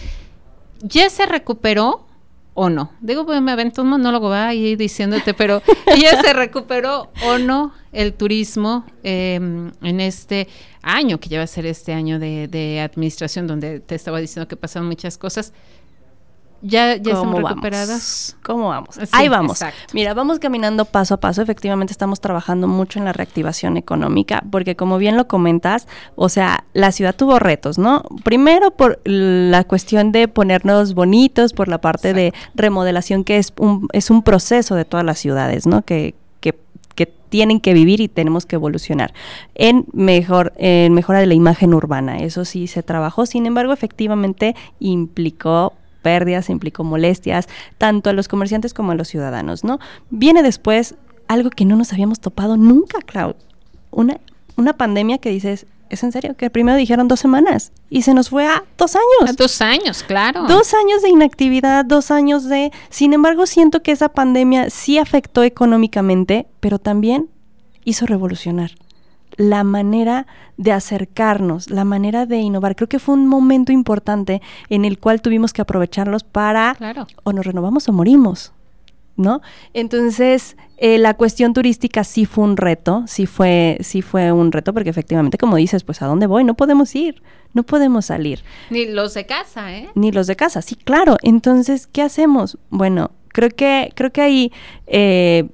Ya 0.82 1.10
se 1.10 1.26
recuperó 1.26 2.06
o 2.54 2.70
no. 2.70 2.92
Digo, 3.02 3.26
pues 3.26 3.42
me 3.42 3.52
aventó 3.52 3.82
un 3.82 3.90
monólogo 3.90 4.32
ahí 4.32 4.76
diciéndote, 4.76 5.34
pero 5.34 5.62
ya 6.00 6.22
se 6.22 6.34
recuperó 6.34 7.12
o 7.26 7.38
no 7.38 7.74
el 7.92 8.14
turismo 8.14 8.86
em, 9.04 9.72
en 9.82 10.00
este 10.00 10.48
año, 10.82 11.20
que 11.20 11.30
ya 11.30 11.40
va 11.40 11.44
a 11.44 11.48
ser 11.48 11.66
este 11.66 11.94
año 11.94 12.20
de, 12.20 12.48
de 12.48 12.82
administración, 12.82 13.48
donde 13.48 13.80
te 13.80 13.96
estaba 13.96 14.20
diciendo 14.20 14.48
que 14.48 14.56
pasaron 14.56 14.88
muchas 14.88 15.18
cosas 15.18 15.54
ya, 16.64 16.96
ya 16.96 17.14
estamos 17.14 17.44
recuperadas. 17.44 18.38
¿Cómo 18.42 18.70
vamos? 18.70 18.98
Ahí 19.12 19.28
vamos. 19.28 19.60
Mira, 19.94 20.14
vamos 20.14 20.40
caminando 20.40 20.86
paso 20.86 21.16
a 21.16 21.18
paso. 21.18 21.42
Efectivamente, 21.42 21.92
estamos 21.92 22.22
trabajando 22.22 22.70
mucho 22.70 23.00
en 23.00 23.06
la 23.06 23.12
reactivación 23.12 23.76
económica, 23.76 24.44
porque 24.50 24.78
como 24.78 24.98
bien 24.98 25.18
lo 25.18 25.28
comentas, 25.28 25.88
o 26.16 26.30
sea, 26.30 26.64
la 26.74 26.94
ciudad 26.94 27.16
tuvo 27.16 27.38
retos, 27.38 27.78
¿no? 27.78 28.04
Primero 28.24 28.72
por 28.72 29.02
la 29.04 29.66
cuestión 29.66 30.14
de 30.14 30.30
ponernos 30.30 30.94
bonitos, 30.94 31.52
por 31.52 31.68
la 31.68 31.82
parte 31.82 32.14
de 32.14 32.34
remodelación, 32.56 33.26
que 33.26 33.38
es 33.38 33.54
un, 33.58 33.90
es 33.92 34.10
un 34.10 34.24
proceso 34.24 34.76
de 34.76 34.86
todas 34.86 35.06
las 35.06 35.20
ciudades, 35.20 35.68
¿no? 35.68 35.82
Que, 35.82 36.16
que, 36.40 36.58
que 36.96 37.06
tienen 37.06 37.60
que 37.60 37.74
vivir 37.74 38.00
y 38.00 38.08
tenemos 38.08 38.46
que 38.46 38.56
evolucionar 38.56 39.14
en 39.56 39.86
mejor 39.92 40.54
en 40.56 40.94
mejora 40.94 41.20
de 41.20 41.26
la 41.26 41.34
imagen 41.34 41.74
urbana. 41.74 42.20
Eso 42.20 42.46
sí 42.46 42.68
se 42.68 42.84
trabajó, 42.84 43.26
sin 43.26 43.46
embargo, 43.46 43.74
efectivamente 43.74 44.56
implicó 44.80 45.74
pérdidas, 46.04 46.52
implicó 46.52 46.84
molestias, 46.84 47.48
tanto 47.80 48.12
a 48.12 48.14
los 48.14 48.28
comerciantes 48.28 48.76
como 48.76 48.92
a 48.92 48.96
los 48.96 49.08
ciudadanos, 49.08 49.64
¿no? 49.64 49.80
Viene 50.12 50.44
después 50.44 50.96
algo 51.28 51.50
que 51.50 51.66
no 51.66 51.76
nos 51.76 51.92
habíamos 51.94 52.20
topado 52.20 52.58
nunca, 52.58 53.00
Clau. 53.02 53.36
Una, 53.90 54.20
una 54.56 54.74
pandemia 54.74 55.18
que 55.18 55.30
dices, 55.30 55.66
¿es 55.90 56.04
en 56.04 56.12
serio? 56.12 56.36
Que 56.36 56.50
primero 56.50 56.78
dijeron 56.78 57.08
dos 57.08 57.20
semanas 57.20 57.72
y 57.90 58.04
se 58.04 58.14
nos 58.14 58.30
fue 58.30 58.46
a 58.46 58.64
dos 58.78 58.96
años. 58.96 59.30
A 59.30 59.34
dos 59.34 59.62
años, 59.62 60.04
claro. 60.04 60.44
Dos 60.44 60.74
años 60.74 61.02
de 61.02 61.10
inactividad, 61.10 61.86
dos 61.86 62.12
años 62.12 62.44
de... 62.46 62.72
Sin 62.90 63.14
embargo, 63.14 63.46
siento 63.46 63.82
que 63.82 63.92
esa 63.92 64.10
pandemia 64.10 64.70
sí 64.70 65.00
afectó 65.00 65.44
económicamente, 65.44 66.48
pero 66.60 66.78
también 66.78 67.30
hizo 67.86 68.06
revolucionar 68.06 68.72
la 69.38 69.64
manera 69.64 70.28
de 70.58 70.72
acercarnos, 70.72 71.70
la 71.70 71.86
manera 71.86 72.26
de 72.26 72.38
innovar. 72.38 72.76
Creo 72.76 72.88
que 72.88 73.00
fue 73.00 73.16
un 73.16 73.28
momento 73.28 73.72
importante 73.72 74.42
en 74.70 74.86
el 74.86 75.00
cual 75.00 75.22
tuvimos 75.22 75.54
que 75.54 75.62
aprovecharlos 75.62 76.24
para 76.24 76.78
o 77.24 77.34
nos 77.34 77.46
renovamos 77.46 77.88
o 77.90 77.94
morimos. 77.94 78.54
¿No? 79.16 79.42
Entonces, 79.76 80.58
eh, 80.78 80.98
la 80.98 81.14
cuestión 81.14 81.54
turística 81.54 82.04
sí 82.04 82.26
fue 82.26 82.46
un 82.46 82.58
reto, 82.58 83.04
sí 83.06 83.28
fue, 83.28 83.78
sí 83.82 84.02
fue 84.02 84.32
un 84.32 84.52
reto, 84.52 84.74
porque 84.74 84.90
efectivamente, 84.90 85.38
como 85.38 85.56
dices, 85.56 85.84
pues 85.84 86.02
¿a 86.02 86.08
dónde 86.08 86.26
voy? 86.26 86.44
No 86.44 86.56
podemos 86.56 86.96
ir, 86.96 87.22
no 87.54 87.62
podemos 87.62 88.06
salir. 88.08 88.44
Ni 88.72 88.88
los 88.88 89.14
de 89.14 89.28
casa, 89.28 89.72
¿eh? 89.72 89.88
Ni 89.94 90.12
los 90.12 90.26
de 90.26 90.36
casa, 90.36 90.64
sí, 90.64 90.76
claro. 90.76 91.18
Entonces, 91.22 91.86
¿qué 91.86 92.02
hacemos? 92.02 92.58
Bueno, 92.72 93.12
creo 93.28 93.50
que, 93.50 93.92
creo 93.94 94.12
que 94.12 94.22
ahí 94.22 94.52
eh, 94.88 95.48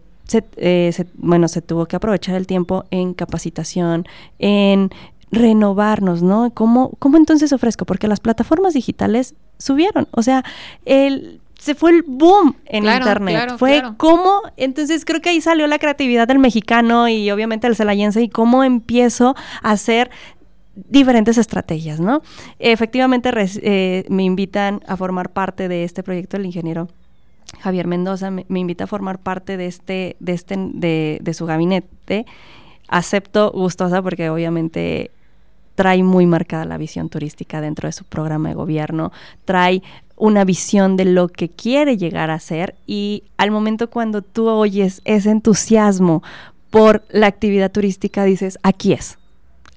eh, 0.57 0.91
se, 0.93 1.07
bueno, 1.15 1.47
se 1.47 1.61
tuvo 1.61 1.85
que 1.85 1.95
aprovechar 1.95 2.35
el 2.35 2.47
tiempo 2.47 2.85
en 2.91 3.13
capacitación, 3.13 4.05
en 4.37 4.89
renovarnos, 5.31 6.21
¿no? 6.21 6.51
¿Cómo, 6.53 6.91
¿Cómo 6.99 7.17
entonces 7.17 7.53
ofrezco? 7.53 7.85
Porque 7.85 8.07
las 8.07 8.19
plataformas 8.19 8.73
digitales 8.73 9.35
subieron, 9.57 10.07
o 10.11 10.23
sea, 10.23 10.43
el, 10.85 11.41
se 11.59 11.75
fue 11.75 11.91
el 11.91 12.03
boom 12.03 12.55
en 12.65 12.85
internet. 12.85 13.55
fue 13.57 13.83
cómo, 13.97 14.41
entonces 14.57 15.05
creo 15.05 15.21
que 15.21 15.29
ahí 15.29 15.41
salió 15.41 15.67
la 15.67 15.77
creatividad 15.77 16.27
del 16.27 16.39
mexicano 16.39 17.07
y 17.09 17.29
obviamente 17.31 17.67
el 17.67 17.75
celayense 17.75 18.21
y 18.21 18.29
cómo 18.29 18.63
empiezo 18.63 19.35
a 19.61 19.71
hacer 19.71 20.09
diferentes 20.75 21.37
estrategias, 21.37 21.99
¿no? 21.99 22.21
Efectivamente 22.57 23.29
eh, 23.35 24.05
me 24.09 24.23
invitan 24.23 24.81
a 24.87 24.95
formar 24.95 25.29
parte 25.29 25.67
de 25.67 25.83
este 25.83 26.03
proyecto 26.03 26.37
el 26.37 26.45
ingeniero 26.45 26.87
Javier 27.59 27.87
Mendoza 27.87 28.31
me, 28.31 28.45
invita 28.49 28.85
a 28.85 28.87
formar 28.87 29.19
parte 29.19 29.57
de 29.57 29.65
este, 29.65 30.15
de 30.19 30.33
este, 30.33 30.55
de, 30.57 31.33
su 31.33 31.45
gabinete. 31.45 32.25
Acepto 32.87 33.51
gustosa 33.51 34.01
porque 34.01 34.29
obviamente 34.29 35.11
trae 35.75 36.03
muy 36.03 36.25
marcada 36.25 36.65
la 36.65 36.77
visión 36.77 37.09
turística 37.09 37.61
dentro 37.61 37.87
de 37.87 37.93
su 37.93 38.03
programa 38.03 38.49
de 38.49 38.55
gobierno, 38.55 39.11
trae 39.45 39.81
una 40.17 40.43
visión 40.43 40.97
de 40.97 41.05
lo 41.05 41.29
que 41.29 41.47
quiere 41.49 41.97
llegar 41.97 42.29
a 42.31 42.39
ser 42.39 42.75
y 42.85 43.23
al 43.37 43.51
momento 43.51 43.89
cuando 43.89 44.21
tú 44.21 44.49
oyes 44.49 45.01
ese 45.05 45.29
entusiasmo 45.29 46.21
por 46.69 47.03
la 47.09 47.27
actividad 47.27 47.71
turística 47.71 48.25
dices, 48.25 48.59
aquí 48.61 48.91
es, 48.91 49.17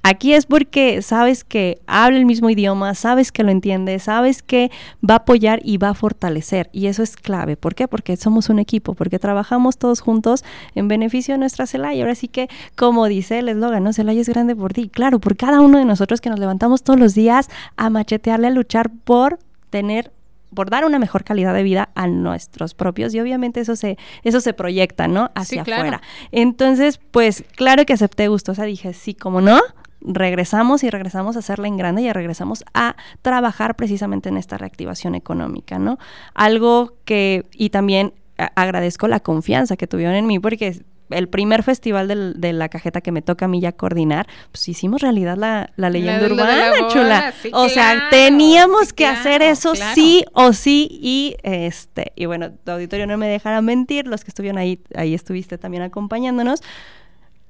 Aquí 0.05 0.35
es 0.35 0.47
porque 0.47 1.01
sabes 1.01 1.45
que 1.45 1.81
habla 1.87 2.19
el 2.19 2.27
mismo 2.27 2.51
idioma, 2.51 2.95
sabes 2.95 3.31
que 3.31 3.45
lo 3.45 3.51
entiende, 3.51 3.99
sabes 4.01 4.43
que 4.43 4.71
va 5.09 5.15
a 5.15 5.19
apoyar 5.19 5.61
y 5.63 5.77
va 5.77 5.91
a 5.91 5.95
fortalecer. 5.95 6.69
Y 6.73 6.87
eso 6.87 7.05
es 7.05 7.17
clave. 7.17 7.57
¿Por 7.57 7.77
qué? 7.77 7.87
Porque 7.87 8.17
somos 8.17 8.49
un 8.49 8.59
equipo, 8.59 8.95
porque 8.95 9.21
trabajamos 9.21 9.79
todos 9.79 10.01
juntos 10.01 10.45
en 10.75 10.89
beneficio 10.89 11.35
de 11.35 11.39
nuestra 11.39 11.67
Celaya. 11.67 12.03
Ahora 12.03 12.17
sí 12.17 12.27
que, 12.27 12.49
como 12.77 13.07
dice 13.07 13.39
el 13.39 13.49
eslogan, 13.49 13.85
¿no? 13.85 13.93
Celaya 13.93 14.21
es 14.21 14.29
grande 14.29 14.57
por 14.57 14.73
ti. 14.73 14.89
Claro, 14.89 15.21
por 15.21 15.37
cada 15.37 15.61
uno 15.61 15.79
de 15.79 15.85
nosotros 15.85 16.21
que 16.21 16.31
nos 16.31 16.41
levantamos 16.41 16.83
todos 16.83 16.99
los 16.99 17.15
días 17.15 17.49
a 17.77 17.89
machetearle, 17.89 18.49
a 18.49 18.51
luchar 18.51 18.91
por 19.05 19.39
tener 19.71 20.11
por 20.55 20.69
dar 20.69 20.85
una 20.85 20.99
mejor 20.99 21.25
calidad 21.25 21.55
de 21.55 21.63
vida 21.63 21.89
a 21.95 22.07
nuestros 22.07 22.75
propios 22.75 23.15
y 23.15 23.21
obviamente 23.21 23.61
eso 23.61 23.75
se 23.75 23.97
eso 24.23 24.41
se 24.41 24.53
proyecta, 24.53 25.09
¿no? 25.09 25.31
Hacia 25.35 25.63
afuera. 25.63 26.03
Entonces, 26.31 27.01
pues 27.11 27.45
claro 27.57 27.87
que 27.87 27.95
acepté 27.95 28.29
gustosa, 28.29 28.65
dije, 28.65 28.93
sí, 28.93 29.15
como 29.15 29.41
no, 29.41 29.61
regresamos 30.05 30.85
y 30.85 30.91
regresamos 30.91 31.37
a 31.37 31.41
hacerla 31.41 31.69
en 31.69 31.77
grande 31.77 32.03
y 32.03 32.13
regresamos 32.13 32.65
a 32.75 32.97
trabajar 33.23 33.77
precisamente 33.77 34.29
en 34.29 34.37
esta 34.37 34.59
reactivación 34.59 35.15
económica, 35.15 35.79
¿no? 35.79 35.99
Algo 36.35 36.95
que, 37.05 37.47
y 37.53 37.71
también 37.71 38.15
agradezco 38.37 39.09
la 39.09 39.21
confianza 39.21 39.77
que 39.77 39.87
tuvieron 39.87 40.15
en 40.15 40.27
mí 40.27 40.39
porque 40.39 40.83
el 41.11 41.29
primer 41.29 41.63
festival 41.63 42.35
de 42.37 42.53
la 42.53 42.69
cajeta 42.69 43.01
que 43.01 43.13
me 43.13 43.23
toca 43.23 43.45
a 43.45 43.49
mí 43.49 43.61
ya 43.61 43.73
coordinar, 43.73 44.27
pues 44.51 44.69
hicimos 44.69 45.03
realidad 45.03 45.37
la, 45.37 45.91
leyenda 45.91 46.27
urbana, 46.27 46.73
chula. 46.89 47.35
o 47.53 47.69
sea, 47.69 48.09
teníamos 48.11 48.93
que 48.93 49.07
hacer 49.07 49.43
eso 49.43 49.75
sí 49.95 50.25
o 50.33 50.53
sí 50.53 50.89
y 50.91 51.37
este 51.43 52.13
y 52.17 52.27
bueno, 52.27 52.53
tu 52.53 52.71
auditorio 52.71 53.07
no 53.07 53.19
me 53.19 53.29
dejará 53.29 53.61
mentir, 53.61 54.07
los 54.07 54.25
que 54.25 54.31
estuvieron 54.31 54.59
ahí, 54.59 54.81
ahí 54.95 55.15
estuviste 55.15 55.59
también 55.59 55.83
acompañándonos 55.83 56.63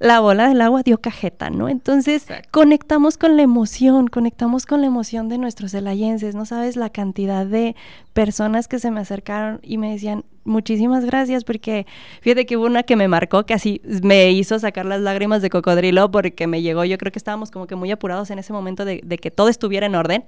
la 0.03 0.19
bola 0.19 0.49
del 0.49 0.61
agua 0.61 0.83
dio 0.83 0.99
cajeta, 0.99 1.49
¿no? 1.49 1.69
Entonces 1.69 2.27
conectamos 2.51 3.17
con 3.17 3.37
la 3.37 3.43
emoción, 3.43 4.09
conectamos 4.09 4.67
con 4.67 4.81
la 4.81 4.89
emoción 4.89 5.29
de 5.29 5.39
nuestros 5.39 5.71
celayenses, 5.71 6.35
no 6.35 6.45
sabes 6.45 6.77
la 6.77 6.91
cantidad 6.91 7.47
de 7.47 7.77
personas 8.13 8.67
que 8.67 8.81
se 8.81 8.91
me 8.91 9.01
acercaron 9.01 9.61
y 9.63 9.79
me 9.79 9.93
decían 9.93 10.25
muchísimas 10.45 11.05
gracias 11.05 11.45
porque 11.45 11.87
fíjate 12.21 12.47
que 12.47 12.57
hubo 12.57 12.67
una 12.67 12.83
que 12.83 12.97
me 12.97 13.07
marcó 13.07 13.47
que 13.47 13.55
así 13.55 13.81
me 14.03 14.33
hizo 14.33 14.59
sacar 14.59 14.87
las 14.87 15.01
lágrimas 15.01 15.41
de 15.41 15.51
cocodrilo 15.51 16.11
porque 16.11 16.49
me 16.49 16.63
llegó, 16.63 16.85
yo 16.85 16.99
creo 16.99 17.13
que 17.13 17.21
estábamos 17.21 17.53
como 17.53 17.69
que 17.69 17.77
muy 17.77 17.93
apurados 17.93 18.31
en 18.31 18.41
ese 18.41 18.53
momento 18.53 18.85
de, 18.85 19.01
de 19.05 19.19
que 19.19 19.31
todo 19.31 19.49
estuviera 19.49 19.87
en 19.87 19.95
orden 19.95 20.25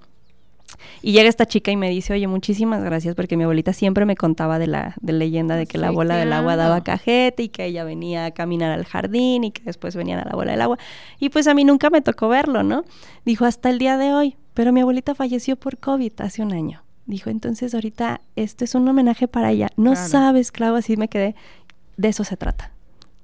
y 1.03 1.13
llega 1.13 1.29
esta 1.29 1.47
chica 1.47 1.71
y 1.71 1.77
me 1.77 1.89
dice, 1.91 2.13
oye, 2.13 2.27
muchísimas 2.27 2.83
gracias, 2.83 3.15
porque 3.15 3.37
mi 3.37 3.45
abuelita 3.45 3.73
siempre 3.73 4.05
me 4.05 4.17
contaba 4.17 4.59
de 4.59 4.67
la 4.67 4.95
de 5.01 5.13
leyenda 5.13 5.57
de 5.57 5.67
que 5.67 5.79
la 5.79 5.91
bola 5.91 6.17
del 6.17 6.33
agua 6.33 6.57
daba 6.57 6.83
cajete 6.83 7.45
y 7.45 7.49
que 7.49 7.67
ella 7.67 7.85
venía 7.85 8.27
a 8.27 8.31
caminar 8.31 8.73
al 8.73 8.85
jardín 8.85 9.45
y 9.45 9.51
que 9.51 9.63
después 9.63 9.97
venían 9.97 10.21
a 10.21 10.25
la 10.25 10.33
bola 10.33 10.53
del 10.53 10.61
agua. 10.61 10.79
Y 11.19 11.29
pues 11.29 11.47
a 11.47 11.55
mí 11.55 11.65
nunca 11.65 11.91
me 11.91 12.01
tocó 12.01 12.29
verlo, 12.29 12.63
¿no? 12.63 12.85
Dijo, 13.25 13.45
hasta 13.45 13.71
el 13.71 13.79
día 13.79 13.97
de 13.99 14.13
hoy, 14.13 14.37
pero 14.55 14.73
mi 14.73 14.81
abuelita 14.81 15.15
falleció 15.15 15.57
por 15.57 15.79
COVID 15.79 16.13
hace 16.19 16.43
un 16.43 16.53
año. 16.53 16.83
Dijo, 17.07 17.31
entonces 17.31 17.75
ahorita 17.75 18.21
esto 18.37 18.65
es 18.65 18.75
un 18.75 18.89
homenaje 18.89 19.29
para 19.29 19.51
ella. 19.51 19.69
No 19.77 19.95
sabes, 19.95 20.53
Clau, 20.53 20.75
así 20.75 20.97
me 20.97 21.09
quedé. 21.09 21.35
De 21.97 22.09
eso 22.09 22.25
se 22.25 22.37
trata. 22.37 22.74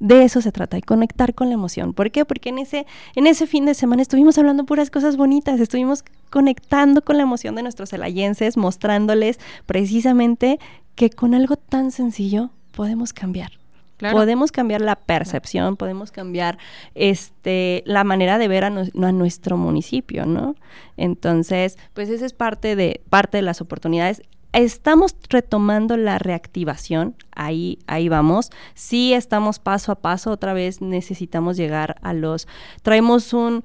De 0.00 0.24
eso 0.24 0.40
se 0.40 0.50
trata, 0.50 0.78
de 0.78 0.82
conectar 0.82 1.34
con 1.34 1.48
la 1.48 1.54
emoción. 1.54 1.92
¿Por 1.92 2.10
qué? 2.10 2.24
Porque 2.24 2.48
en 2.48 2.58
ese, 2.58 2.86
en 3.14 3.26
ese 3.26 3.46
fin 3.46 3.66
de 3.66 3.74
semana 3.74 4.00
estuvimos 4.00 4.38
hablando 4.38 4.64
puras 4.64 4.90
cosas 4.90 5.18
bonitas, 5.18 5.60
estuvimos 5.60 6.04
conectando 6.30 7.02
con 7.02 7.18
la 7.18 7.22
emoción 7.22 7.54
de 7.54 7.62
nuestros 7.62 7.90
celayenses, 7.90 8.56
mostrándoles 8.56 9.38
precisamente 9.66 10.58
que 10.94 11.10
con 11.10 11.34
algo 11.34 11.56
tan 11.56 11.90
sencillo 11.90 12.50
podemos 12.72 13.12
cambiar. 13.12 13.52
Podemos 13.98 14.50
cambiar 14.50 14.80
la 14.80 14.96
percepción, 14.96 15.76
podemos 15.76 16.10
cambiar 16.10 16.56
este, 16.94 17.82
la 17.84 18.02
manera 18.02 18.38
de 18.38 18.48
ver 18.48 18.64
a, 18.64 18.68
a, 18.68 19.12
nuestro 19.12 19.58
municipio, 19.58 20.24
¿no? 20.24 20.56
Entonces, 20.96 21.76
pues 21.92 22.08
esa 22.08 22.24
es 22.24 22.32
parte 22.32 22.76
de, 22.76 23.02
parte 23.10 23.36
de 23.36 23.42
las 23.42 23.60
oportunidades. 23.60 24.22
Estamos 24.52 25.14
retomando 25.28 25.96
la 25.96 26.18
reactivación, 26.18 27.14
ahí, 27.30 27.78
ahí 27.86 28.08
vamos. 28.08 28.50
Sí 28.74 29.12
estamos 29.14 29.58
paso 29.60 29.92
a 29.92 29.96
paso, 29.96 30.30
otra 30.30 30.52
vez 30.52 30.80
necesitamos 30.80 31.56
llegar 31.56 31.96
a 32.02 32.12
los... 32.14 32.48
Traemos 32.82 33.32
un, 33.32 33.62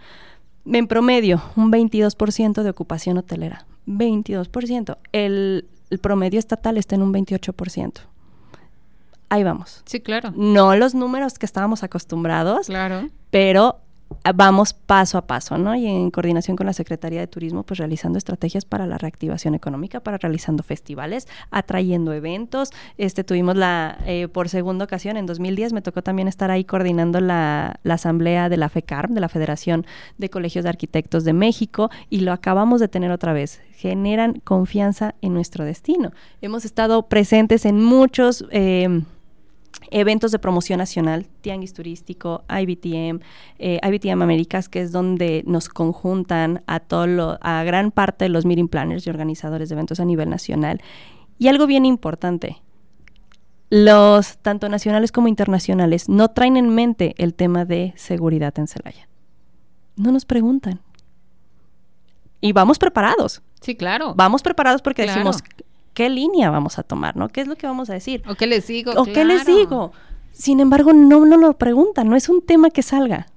en 0.66 0.88
promedio, 0.88 1.42
un 1.56 1.72
22% 1.72 2.62
de 2.62 2.70
ocupación 2.70 3.18
hotelera. 3.18 3.66
22%. 3.88 4.98
El, 5.12 5.68
el 5.90 6.00
promedio 6.00 6.40
estatal 6.40 6.78
está 6.78 6.96
en 6.96 7.02
un 7.02 7.14
28%. 7.14 8.02
Ahí 9.30 9.44
vamos. 9.44 9.82
Sí, 9.86 10.02
claro. 10.02 10.34
No 10.36 10.76
los 10.76 10.94
números 10.94 11.40
que 11.40 11.48
estábamos 11.48 11.84
acostumbrados. 11.84 12.68
Claro. 12.68 13.10
Pero 13.32 13.82
vamos 14.34 14.74
paso 14.74 15.18
a 15.18 15.28
paso, 15.28 15.58
¿no? 15.58 15.76
Y 15.76 15.86
en 15.86 16.10
coordinación 16.12 16.58
con 16.58 16.66
la 16.66 16.74
Secretaría 16.74 17.20
de 17.20 17.28
Turismo, 17.28 17.64
pues 17.64 17.78
realizando 17.78 18.18
estrategias 18.18 18.66
para 18.66 18.88
la 18.88 18.98
reactivación 18.98 19.56
económica, 19.56 20.00
para 20.00 20.18
realizando 20.18 20.64
festivales, 20.64 21.28
atrayendo 21.52 22.14
eventos. 22.14 22.72
Este 22.98 23.24
tuvimos 23.24 23.56
la, 23.56 24.00
eh, 24.06 24.28
por 24.28 24.50
segunda 24.50 24.86
ocasión, 24.86 25.18
en 25.18 25.26
2010, 25.26 25.74
me 25.74 25.82
tocó 25.82 26.02
también 26.02 26.28
estar 26.28 26.52
ahí 26.52 26.64
coordinando 26.64 27.20
la, 27.20 27.80
la 27.84 27.94
asamblea 27.96 28.50
de 28.50 28.58
la 28.58 28.70
FECAR, 28.70 29.10
de 29.10 29.22
la 29.22 29.30
Federación 29.30 29.86
de 30.18 30.30
Colegios 30.30 30.64
de 30.64 30.70
Arquitectos 30.70 31.24
de 31.24 31.34
México, 31.34 31.90
y 32.10 32.22
lo 32.22 32.32
acabamos 32.32 32.80
de 32.80 32.88
tener 32.88 33.12
otra 33.12 33.34
vez. 33.34 33.62
Generan 33.76 34.42
confianza 34.44 35.16
en 35.22 35.34
nuestro 35.34 35.66
destino. 35.66 36.12
Hemos 36.42 36.66
estado 36.66 37.04
presentes 37.08 37.66
en 37.66 37.82
muchos... 37.82 38.46
Eh, 38.52 39.04
eventos 39.92 40.32
de 40.32 40.40
promoción 40.40 40.80
nacional, 40.80 41.28
Tianguis 41.42 41.74
Turístico, 41.74 42.44
IBTM, 42.50 43.20
eh, 43.60 43.80
IBTM 43.84 44.22
Américas, 44.22 44.70
que 44.70 44.82
es 44.82 44.92
donde 44.92 45.44
nos 45.46 45.70
conjuntan 45.70 46.64
a, 46.68 46.80
todo 46.80 47.38
a 47.42 47.64
gran 47.64 47.92
parte 47.92 48.26
de 48.26 48.30
los 48.30 48.46
meeting 48.46 48.68
planners 48.68 49.06
y 49.06 49.10
organizadores 49.10 49.70
de 49.70 49.76
eventos 49.76 50.00
a 50.00 50.06
nivel 50.06 50.30
nacional. 50.30 50.82
Y 51.38 51.48
algo 51.48 51.68
bien 51.68 51.86
importante, 51.86 52.62
los 53.70 54.38
tanto 54.38 54.70
nacionales 54.70 55.12
como 55.12 55.28
internacionales 55.28 56.08
no 56.08 56.30
traen 56.30 56.58
en 56.58 56.70
mente 56.70 57.16
el 57.18 57.34
tema 57.34 57.66
de 57.66 57.94
seguridad 57.98 58.54
en 58.58 58.68
Celaya. 58.68 59.08
No 59.96 60.12
nos 60.12 60.26
preguntan. 60.26 60.82
Y 62.42 62.54
vamos 62.54 62.78
preparados. 62.78 63.42
Sí, 63.62 63.76
claro. 63.76 64.14
Vamos 64.16 64.44
preparados 64.44 64.82
porque 64.84 65.04
decimos, 65.08 65.44
qué 65.96 66.10
línea 66.10 66.52
vamos 66.52 66.78
a 66.78 66.84
tomar, 66.84 67.16
¿no? 67.16 67.30
¿Qué 67.30 67.42
es 67.42 67.48
lo 67.48 67.56
que 67.56 67.66
vamos 67.66 67.90
a 67.90 67.94
decir? 67.94 68.22
¿O 68.28 68.36
qué 68.36 68.46
les 68.46 68.68
digo? 68.68 68.92
¿O 68.96 69.06
qué 69.06 69.26
les 69.26 69.46
digo? 69.48 69.94
Sin 70.32 70.60
embargo, 70.60 70.94
no 70.94 71.26
nos 71.26 71.40
lo 71.40 71.58
preguntan, 71.58 72.10
no 72.10 72.16
es 72.16 72.30
un 72.30 72.46
tema 72.46 72.70
que 72.70 72.84
salga. 72.84 73.28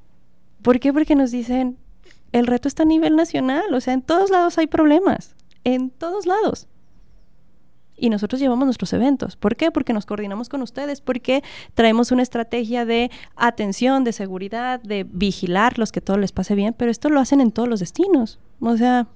¿Por 0.61 0.81
qué? 0.81 0.92
Porque 0.92 1.14
nos 1.14 1.31
dicen, 1.31 1.79
el 2.33 2.47
reto 2.47 2.68
está 2.68 2.83
a 2.83 2.87
nivel 2.87 3.16
nacional, 3.16 3.73
o 3.73 3.81
sea, 3.81 3.94
en 3.94 4.03
todos 4.03 4.31
lados 4.31 4.59
hay 4.59 4.66
problemas, 4.66 5.37
en 5.64 5.90
todos 5.90 6.27
lados. 6.27 6.66
Y 7.97 8.11
nosotros 8.11 8.40
llevamos 8.40 8.66
nuestros 8.66 8.92
eventos. 8.92 9.37
¿Por 9.37 9.57
qué? 9.57 9.71
Porque 9.71 9.92
nos 9.92 10.07
coordinamos 10.07 10.49
con 10.49 10.61
ustedes, 10.62 11.01
porque 11.01 11.42
traemos 11.75 12.11
una 12.11 12.23
estrategia 12.23 12.85
de 12.85 13.11
atención, 13.37 14.03
de 14.03 14.12
seguridad, 14.12 14.81
de 14.81 15.05
vigilar 15.05 15.79
los 15.79 15.92
que 15.92 16.01
todo 16.01 16.18
les 16.18 16.33
pase 16.33 16.57
bien, 16.57 16.75
pero 16.77 16.90
esto 16.90 17.09
lo 17.09 17.21
hacen 17.21 17.40
en 17.40 17.53
todos 17.53 17.68
los 17.68 17.81
destinos. 17.81 18.40
O 18.61 18.77
sea, 18.77 19.07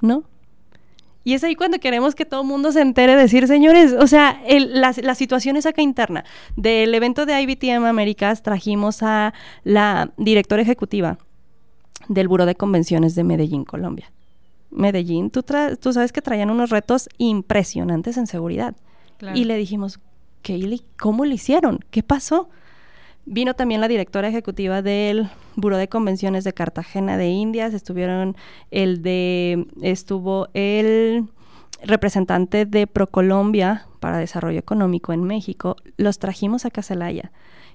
¿no? 0.00 0.24
Y 1.28 1.34
es 1.34 1.44
ahí 1.44 1.56
cuando 1.56 1.78
queremos 1.78 2.14
que 2.14 2.24
todo 2.24 2.40
el 2.40 2.46
mundo 2.46 2.72
se 2.72 2.80
entere, 2.80 3.14
decir, 3.14 3.46
señores, 3.48 3.92
o 3.92 4.06
sea, 4.06 4.40
la, 4.48 5.14
situación 5.14 5.58
es 5.58 5.66
acá 5.66 5.82
interna. 5.82 6.24
Del 6.56 6.94
evento 6.94 7.26
de 7.26 7.38
IBTM 7.42 7.84
Américas 7.84 8.42
trajimos 8.42 9.02
a 9.02 9.34
la 9.62 10.10
directora 10.16 10.62
ejecutiva 10.62 11.18
del 12.08 12.28
Buró 12.28 12.46
de 12.46 12.54
Convenciones 12.54 13.14
de 13.14 13.24
Medellín, 13.24 13.66
Colombia. 13.66 14.10
Medellín, 14.70 15.28
tú, 15.28 15.44
tú 15.78 15.92
sabes 15.92 16.12
que 16.12 16.22
traían 16.22 16.48
unos 16.48 16.70
retos 16.70 17.10
impresionantes 17.18 18.16
en 18.16 18.26
seguridad. 18.26 18.74
Y 19.34 19.44
le 19.44 19.58
dijimos, 19.58 20.00
¿qué, 20.40 20.80
¿cómo 20.98 21.26
lo 21.26 21.34
hicieron? 21.34 21.80
¿Qué 21.90 22.02
pasó? 22.02 22.48
Vino 23.30 23.52
también 23.52 23.82
la 23.82 23.88
directora 23.88 24.28
ejecutiva 24.28 24.80
del 24.80 25.28
Buró 25.54 25.76
de 25.76 25.90
Convenciones 25.90 26.44
de 26.44 26.54
Cartagena 26.54 27.18
de 27.18 27.28
Indias, 27.28 27.74
estuvieron 27.74 28.38
el 28.70 29.02
de, 29.02 29.66
estuvo 29.82 30.48
el 30.54 31.28
representante 31.82 32.64
de 32.64 32.86
Procolombia 32.86 33.86
para 34.00 34.16
Desarrollo 34.16 34.58
Económico 34.58 35.12
en 35.12 35.24
México, 35.24 35.76
los 35.98 36.18
trajimos 36.18 36.64
a 36.64 36.70
Caselaya. 36.70 37.30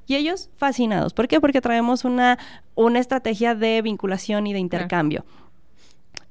Y 0.08 0.16
ellos 0.16 0.50
fascinados. 0.58 1.13
¿Por 1.13 1.28
qué? 1.28 1.39
Porque 1.39 1.62
traemos 1.62 2.04
una, 2.04 2.39
una 2.74 2.98
estrategia 2.98 3.54
de 3.54 3.84
vinculación 3.84 4.48
y 4.48 4.54
de 4.54 4.60
intercambio. 4.60 5.24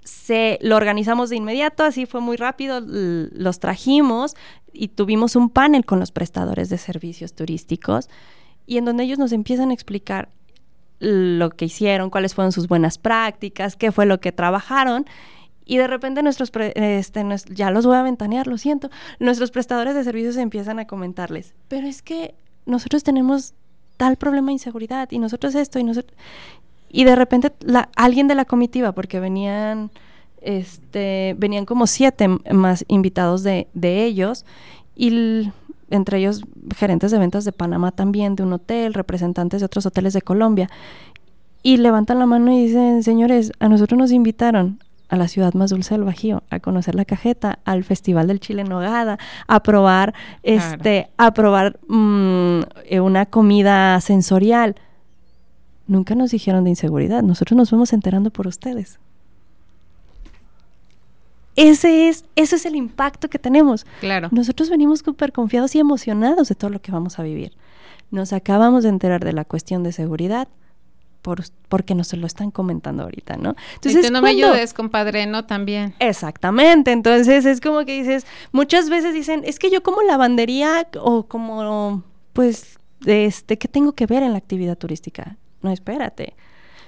Se 0.02 0.58
lo 0.62 0.74
organizamos 0.74 1.30
de 1.30 1.36
inmediato, 1.36 1.84
así 1.84 2.06
fue 2.06 2.20
muy 2.20 2.36
rápido, 2.36 2.80
los 2.84 3.60
trajimos 3.60 4.34
y 4.72 4.88
tuvimos 4.88 5.36
un 5.36 5.48
panel 5.48 5.84
con 5.84 6.00
los 6.00 6.10
prestadores 6.10 6.70
de 6.70 6.78
servicios 6.78 7.34
turísticos 7.34 8.08
y 8.72 8.78
en 8.78 8.86
donde 8.86 9.04
ellos 9.04 9.18
nos 9.18 9.32
empiezan 9.32 9.68
a 9.68 9.74
explicar 9.74 10.30
lo 10.98 11.50
que 11.50 11.66
hicieron, 11.66 12.08
cuáles 12.08 12.34
fueron 12.34 12.52
sus 12.52 12.68
buenas 12.68 12.96
prácticas, 12.96 13.76
qué 13.76 13.92
fue 13.92 14.06
lo 14.06 14.18
que 14.18 14.32
trabajaron. 14.32 15.04
Y 15.66 15.76
de 15.76 15.86
repente 15.86 16.22
nuestros, 16.22 16.50
este, 16.54 17.22
ya 17.50 17.70
los 17.70 17.84
voy 17.84 17.96
a 17.96 18.02
ventanear, 18.02 18.46
lo 18.46 18.56
siento, 18.56 18.88
nuestros 19.18 19.50
prestadores 19.50 19.94
de 19.94 20.04
servicios 20.04 20.38
empiezan 20.38 20.78
a 20.78 20.86
comentarles, 20.86 21.52
pero 21.68 21.86
es 21.86 22.00
que 22.00 22.34
nosotros 22.64 23.04
tenemos 23.04 23.52
tal 23.98 24.16
problema 24.16 24.46
de 24.46 24.54
inseguridad 24.54 25.10
y 25.10 25.18
nosotros 25.18 25.54
esto 25.54 25.78
y 25.78 25.84
nosotros... 25.84 26.16
Y 26.88 27.04
de 27.04 27.14
repente 27.14 27.52
la, 27.60 27.90
alguien 27.94 28.26
de 28.26 28.34
la 28.34 28.46
comitiva, 28.46 28.92
porque 28.92 29.20
venían, 29.20 29.90
este, 30.40 31.34
venían 31.36 31.66
como 31.66 31.86
siete 31.86 32.28
más 32.50 32.86
invitados 32.88 33.42
de, 33.42 33.68
de 33.74 34.04
ellos, 34.04 34.46
y 35.02 35.50
entre 35.90 36.18
ellos 36.18 36.42
gerentes 36.76 37.10
de 37.10 37.18
ventas 37.18 37.44
de 37.44 37.50
Panamá 37.50 37.90
también, 37.90 38.36
de 38.36 38.44
un 38.44 38.52
hotel, 38.52 38.94
representantes 38.94 39.60
de 39.60 39.66
otros 39.66 39.84
hoteles 39.84 40.12
de 40.12 40.22
Colombia, 40.22 40.70
y 41.64 41.78
levantan 41.78 42.20
la 42.20 42.26
mano 42.26 42.52
y 42.52 42.66
dicen, 42.66 43.02
señores, 43.02 43.50
a 43.58 43.68
nosotros 43.68 43.98
nos 43.98 44.12
invitaron 44.12 44.78
a 45.08 45.16
la 45.16 45.26
ciudad 45.26 45.54
más 45.54 45.70
dulce 45.70 45.94
del 45.94 46.04
Bajío, 46.04 46.44
a 46.50 46.60
conocer 46.60 46.94
la 46.94 47.04
cajeta, 47.04 47.58
al 47.64 47.82
Festival 47.82 48.28
del 48.28 48.38
Chile 48.38 48.62
en 48.62 48.68
Nogada, 48.68 49.18
a 49.48 49.60
probar, 49.64 50.14
este, 50.44 51.10
a 51.16 51.34
probar 51.34 51.80
mm, 51.88 52.60
eh, 52.84 53.00
una 53.00 53.26
comida 53.26 54.00
sensorial. 54.00 54.76
Nunca 55.88 56.14
nos 56.14 56.30
dijeron 56.30 56.62
de 56.62 56.70
inseguridad, 56.70 57.24
nosotros 57.24 57.56
nos 57.56 57.70
fuimos 57.70 57.92
enterando 57.92 58.30
por 58.30 58.46
ustedes. 58.46 59.00
Ese 61.56 62.08
es, 62.08 62.24
ese 62.36 62.56
es 62.56 62.66
el 62.66 62.76
impacto 62.76 63.28
que 63.28 63.38
tenemos. 63.38 63.86
Claro. 64.00 64.28
Nosotros 64.30 64.70
venimos 64.70 65.00
súper 65.00 65.32
confiados 65.32 65.74
y 65.74 65.80
emocionados 65.80 66.48
de 66.48 66.54
todo 66.54 66.70
lo 66.70 66.80
que 66.80 66.92
vamos 66.92 67.18
a 67.18 67.22
vivir. 67.22 67.52
nos 68.10 68.32
acabamos 68.32 68.82
de 68.82 68.90
enterar 68.90 69.24
de 69.24 69.32
la 69.32 69.44
cuestión 69.44 69.82
de 69.82 69.92
seguridad, 69.92 70.48
por, 71.22 71.44
porque 71.68 71.94
nos 71.94 72.12
lo 72.12 72.26
están 72.26 72.50
comentando 72.50 73.04
ahorita, 73.04 73.36
¿no? 73.36 73.54
Entonces, 73.74 74.10
no 74.10 74.20
me 74.20 74.30
ayudes, 74.30 74.74
compadre, 74.74 75.26
no 75.26 75.46
también. 75.46 75.94
Exactamente, 75.98 76.92
entonces 76.92 77.46
es 77.46 77.60
como 77.60 77.84
que 77.84 77.98
dices, 77.98 78.26
muchas 78.50 78.90
veces 78.90 79.14
dicen, 79.14 79.42
es 79.46 79.58
que 79.58 79.70
yo 79.70 79.82
como 79.82 80.02
lavandería 80.02 80.88
o 81.00 81.22
como, 81.22 82.02
pues, 82.32 82.78
este, 83.06 83.56
¿qué 83.56 83.68
tengo 83.68 83.92
que 83.92 84.06
ver 84.06 84.22
en 84.22 84.32
la 84.32 84.38
actividad 84.38 84.76
turística? 84.76 85.36
No, 85.62 85.70
espérate. 85.70 86.34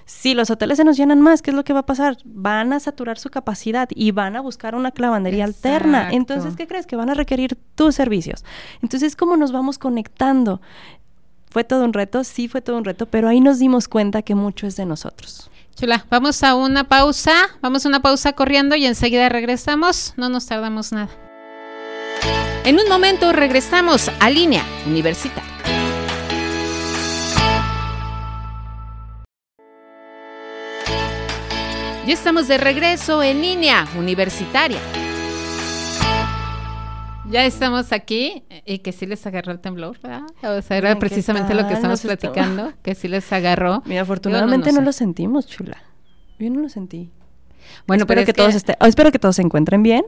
Si 0.07 0.35
los 0.35 0.51
hoteles 0.51 0.77
se 0.77 0.85
nos 0.85 0.97
llenan 0.97 1.21
más, 1.21 1.41
¿qué 1.41 1.51
es 1.51 1.57
lo 1.57 1.65
que 1.65 1.73
va 1.73 1.81
a 1.81 1.87
pasar? 1.87 2.19
Van 2.25 2.73
a 2.73 2.81
saturar 2.81 3.19
su 3.19 3.31
capacidad 3.31 3.89
y 3.95 4.11
van 4.11 4.37
a 4.37 4.41
buscar 4.41 4.75
una 4.75 4.93
lavandería 4.95 5.45
alterna. 5.45 6.11
Entonces, 6.13 6.57
¿qué 6.57 6.67
crees? 6.67 6.87
Que 6.87 6.97
van 6.97 7.11
a 7.11 7.15
requerir 7.15 7.57
tus 7.75 7.95
servicios. 7.95 8.45
Entonces, 8.83 9.17
¿cómo 9.17 9.37
nos 9.37 9.53
vamos 9.53 9.79
conectando? 9.79 10.61
Fue 11.51 11.65
todo 11.65 11.85
un 11.85 11.93
reto, 11.93 12.25
sí 12.25 12.49
fue 12.49 12.61
todo 12.61 12.77
un 12.77 12.85
reto, 12.85 13.07
pero 13.07 13.29
ahí 13.29 13.41
nos 13.41 13.59
dimos 13.59 13.89
cuenta 13.89 14.23
que 14.23 14.35
mucho 14.35 14.67
es 14.67 14.77
de 14.77 14.85
nosotros. 14.87 15.51
Chula, 15.77 16.07
vamos 16.11 16.43
a 16.43 16.55
una 16.55 16.85
pausa, 16.85 17.33
vamos 17.61 17.85
a 17.85 17.89
una 17.89 18.01
pausa 18.01 18.33
corriendo 18.33 18.77
y 18.77 18.87
enseguida 18.87 19.29
regresamos, 19.29 20.15
no 20.17 20.29
nos 20.29 20.47
tardamos 20.47 20.93
nada. 20.93 21.11
En 22.65 22.79
un 22.79 22.89
momento 22.89 23.33
regresamos 23.33 24.11
a 24.21 24.31
línea 24.31 24.65
universitaria. 24.87 25.74
Ya 32.07 32.13
estamos 32.13 32.49
de 32.49 32.59
regreso 32.59 33.23
en 33.23 33.41
línea 33.41 33.89
universitaria. 33.97 34.79
Ya 37.31 37.47
estamos 37.47 37.93
aquí 37.93 38.45
y 38.67 38.81
que 38.81 38.93
sí 38.93 39.07
les 39.07 39.27
agarró 39.27 39.53
el 39.53 39.59
temblor, 39.59 39.99
¿verdad? 40.03 40.27
O 40.43 40.61
sea, 40.61 40.77
era 40.77 40.99
precisamente 40.99 41.55
lo 41.55 41.67
que 41.67 41.73
estamos 41.73 42.03
platicando, 42.03 42.75
que 42.83 42.95
sí 42.95 43.09
les 43.09 43.33
agarró. 43.33 43.83
Mira, 43.87 44.03
afortunadamente 44.03 44.71
no, 44.71 44.83
lo 44.83 44.93
sentimos, 44.93 45.47
chula. 45.47 45.79
Yo 46.39 46.51
no 46.51 46.61
lo 46.61 46.69
sentí. 46.69 47.11
Bueno, 47.87 48.03
espero 48.03 48.27
que, 48.27 48.35
todos 48.35 48.55
oh, 48.55 48.87
espero 48.87 49.11
que 49.11 49.19
todos 49.19 49.37
se 49.37 49.43
encuentren 49.43 49.83
bien. 49.83 50.05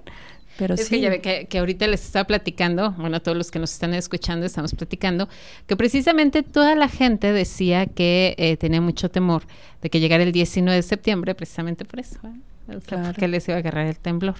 Pero 0.58 0.74
es 0.74 0.88
que 0.88 1.00
ya 1.00 1.10
ve 1.10 1.20
que, 1.20 1.58
ahorita 1.58 1.86
les 1.86 2.04
estaba 2.04 2.26
platicando, 2.26 2.92
bueno, 2.92 3.20
todos 3.20 3.36
los 3.36 3.50
que 3.50 3.58
nos 3.58 3.72
están 3.72 3.94
escuchando 3.94 4.46
estamos 4.46 4.74
platicando, 4.74 5.28
que 5.66 5.76
precisamente 5.76 6.42
toda 6.42 6.74
la 6.74 6.88
gente 6.88 7.32
decía 7.32 7.86
que 7.86 8.34
eh, 8.38 8.56
tenía 8.56 8.80
mucho 8.80 9.10
temor 9.10 9.42
de 9.82 9.90
que 9.90 10.00
llegara 10.00 10.22
el 10.22 10.32
19 10.32 10.76
de 10.76 10.82
septiembre, 10.82 11.34
precisamente 11.34 11.84
por 11.84 12.00
eso, 12.00 12.18
¿eh? 12.24 12.76
o 12.76 12.80
sea, 12.80 13.02
porque 13.04 13.28
les 13.28 13.46
iba 13.48 13.56
a 13.56 13.60
agarrar 13.60 13.86
el 13.86 13.98
temblor. 13.98 14.36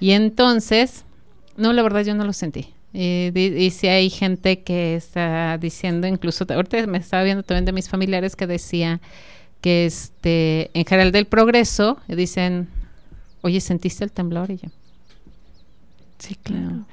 Y 0.00 0.12
entonces, 0.12 1.04
no, 1.56 1.72
la 1.72 1.82
verdad 1.82 2.02
yo 2.02 2.14
no 2.14 2.24
lo 2.24 2.32
sentí. 2.32 2.74
Y, 2.92 3.32
y, 3.36 3.70
si 3.70 3.88
hay 3.88 4.08
gente 4.08 4.62
que 4.62 4.94
está 4.94 5.58
diciendo, 5.58 6.06
incluso 6.06 6.46
ahorita 6.48 6.86
me 6.86 6.98
estaba 6.98 7.24
viendo 7.24 7.42
también 7.42 7.64
de 7.64 7.72
mis 7.72 7.88
familiares 7.88 8.36
que 8.36 8.46
decía 8.46 9.00
que 9.60 9.86
este 9.86 10.70
en 10.74 10.84
General 10.84 11.10
del 11.10 11.26
Progreso 11.26 11.98
dicen, 12.06 12.68
oye, 13.42 13.60
¿sentiste 13.60 14.04
el 14.04 14.12
temblor? 14.12 14.50
Y 14.50 14.58
yo. 14.58 14.68
Sí, 16.18 16.36
claro. 16.36 16.84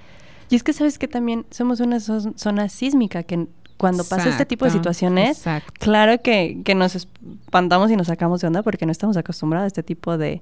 Y 0.49 0.55
es 0.55 0.63
que 0.63 0.73
sabes 0.73 0.97
que 0.97 1.07
también 1.07 1.45
somos 1.49 1.79
una 1.79 1.99
zona 1.99 2.69
sísmica 2.69 3.23
que 3.23 3.47
cuando 3.77 4.03
pasa 4.03 4.29
este 4.29 4.45
tipo 4.45 4.65
de 4.65 4.71
situaciones, 4.71 5.43
claro 5.79 6.21
que, 6.21 6.61
que 6.63 6.75
nos 6.75 6.95
espantamos 6.95 7.89
y 7.89 7.95
nos 7.95 8.07
sacamos 8.07 8.41
de 8.41 8.47
onda 8.47 8.61
porque 8.61 8.85
no 8.85 8.91
estamos 8.91 9.17
acostumbrados 9.17 9.65
a 9.65 9.67
este 9.67 9.81
tipo 9.83 10.17
de, 10.17 10.41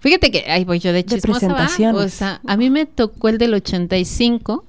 Fíjate 0.00 0.30
que 0.30 0.50
ahí 0.50 0.64
voy 0.64 0.78
yo 0.78 0.92
de 0.92 1.04
chismosa, 1.04 1.92
o 1.94 2.08
sea, 2.08 2.40
a 2.46 2.56
mí 2.56 2.70
me 2.70 2.86
tocó 2.86 3.28
el 3.28 3.38
del 3.38 3.54
85, 3.54 4.64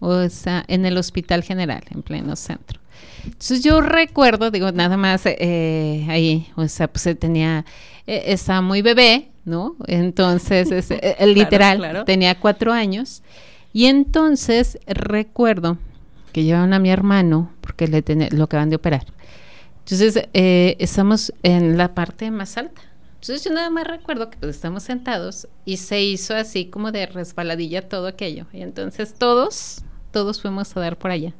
o 0.00 0.28
sea, 0.28 0.64
en 0.66 0.84
el 0.86 0.98
Hospital 0.98 1.42
General, 1.42 1.82
en 1.90 2.02
pleno 2.02 2.34
centro. 2.36 2.80
Entonces 3.24 3.62
yo 3.62 3.80
recuerdo, 3.80 4.50
digo, 4.50 4.72
nada 4.72 4.96
más 4.96 5.22
eh, 5.24 6.06
ahí, 6.08 6.48
o 6.56 6.66
sea, 6.68 6.88
pues 6.88 7.08
tenía, 7.18 7.64
eh, 8.06 8.24
estaba 8.26 8.60
muy 8.60 8.82
bebé, 8.82 9.28
¿no? 9.46 9.76
Entonces, 9.86 10.70
es, 10.70 10.90
eh, 10.90 11.16
literal, 11.26 12.04
tenía 12.04 12.38
cuatro 12.38 12.72
años. 12.72 13.22
Y 13.72 13.86
entonces 13.86 14.78
recuerdo 14.86 15.78
que 16.32 16.44
llevaban 16.44 16.74
a 16.74 16.78
mi 16.78 16.90
hermano, 16.90 17.50
porque 17.62 17.88
le 17.88 18.02
lo 18.30 18.44
acaban 18.44 18.68
de 18.68 18.76
operar. 18.76 19.06
Entonces, 19.78 20.28
estamos 20.34 21.32
en 21.42 21.78
la 21.78 21.94
parte 21.94 22.30
más 22.30 22.58
alta 22.58 22.82
entonces 23.26 23.44
yo 23.44 23.52
nada 23.52 23.70
más 23.70 23.88
recuerdo 23.88 24.30
que 24.30 24.36
pues 24.38 24.54
estamos 24.54 24.84
sentados 24.84 25.48
y 25.64 25.78
se 25.78 26.00
hizo 26.00 26.32
así 26.36 26.66
como 26.66 26.92
de 26.92 27.06
resbaladilla 27.06 27.88
todo 27.88 28.06
aquello. 28.06 28.46
Y 28.52 28.62
entonces 28.62 29.14
todos, 29.14 29.82
todos 30.12 30.40
fuimos 30.40 30.76
a 30.76 30.80
dar 30.80 30.96
por 30.96 31.10
allá. 31.10 31.32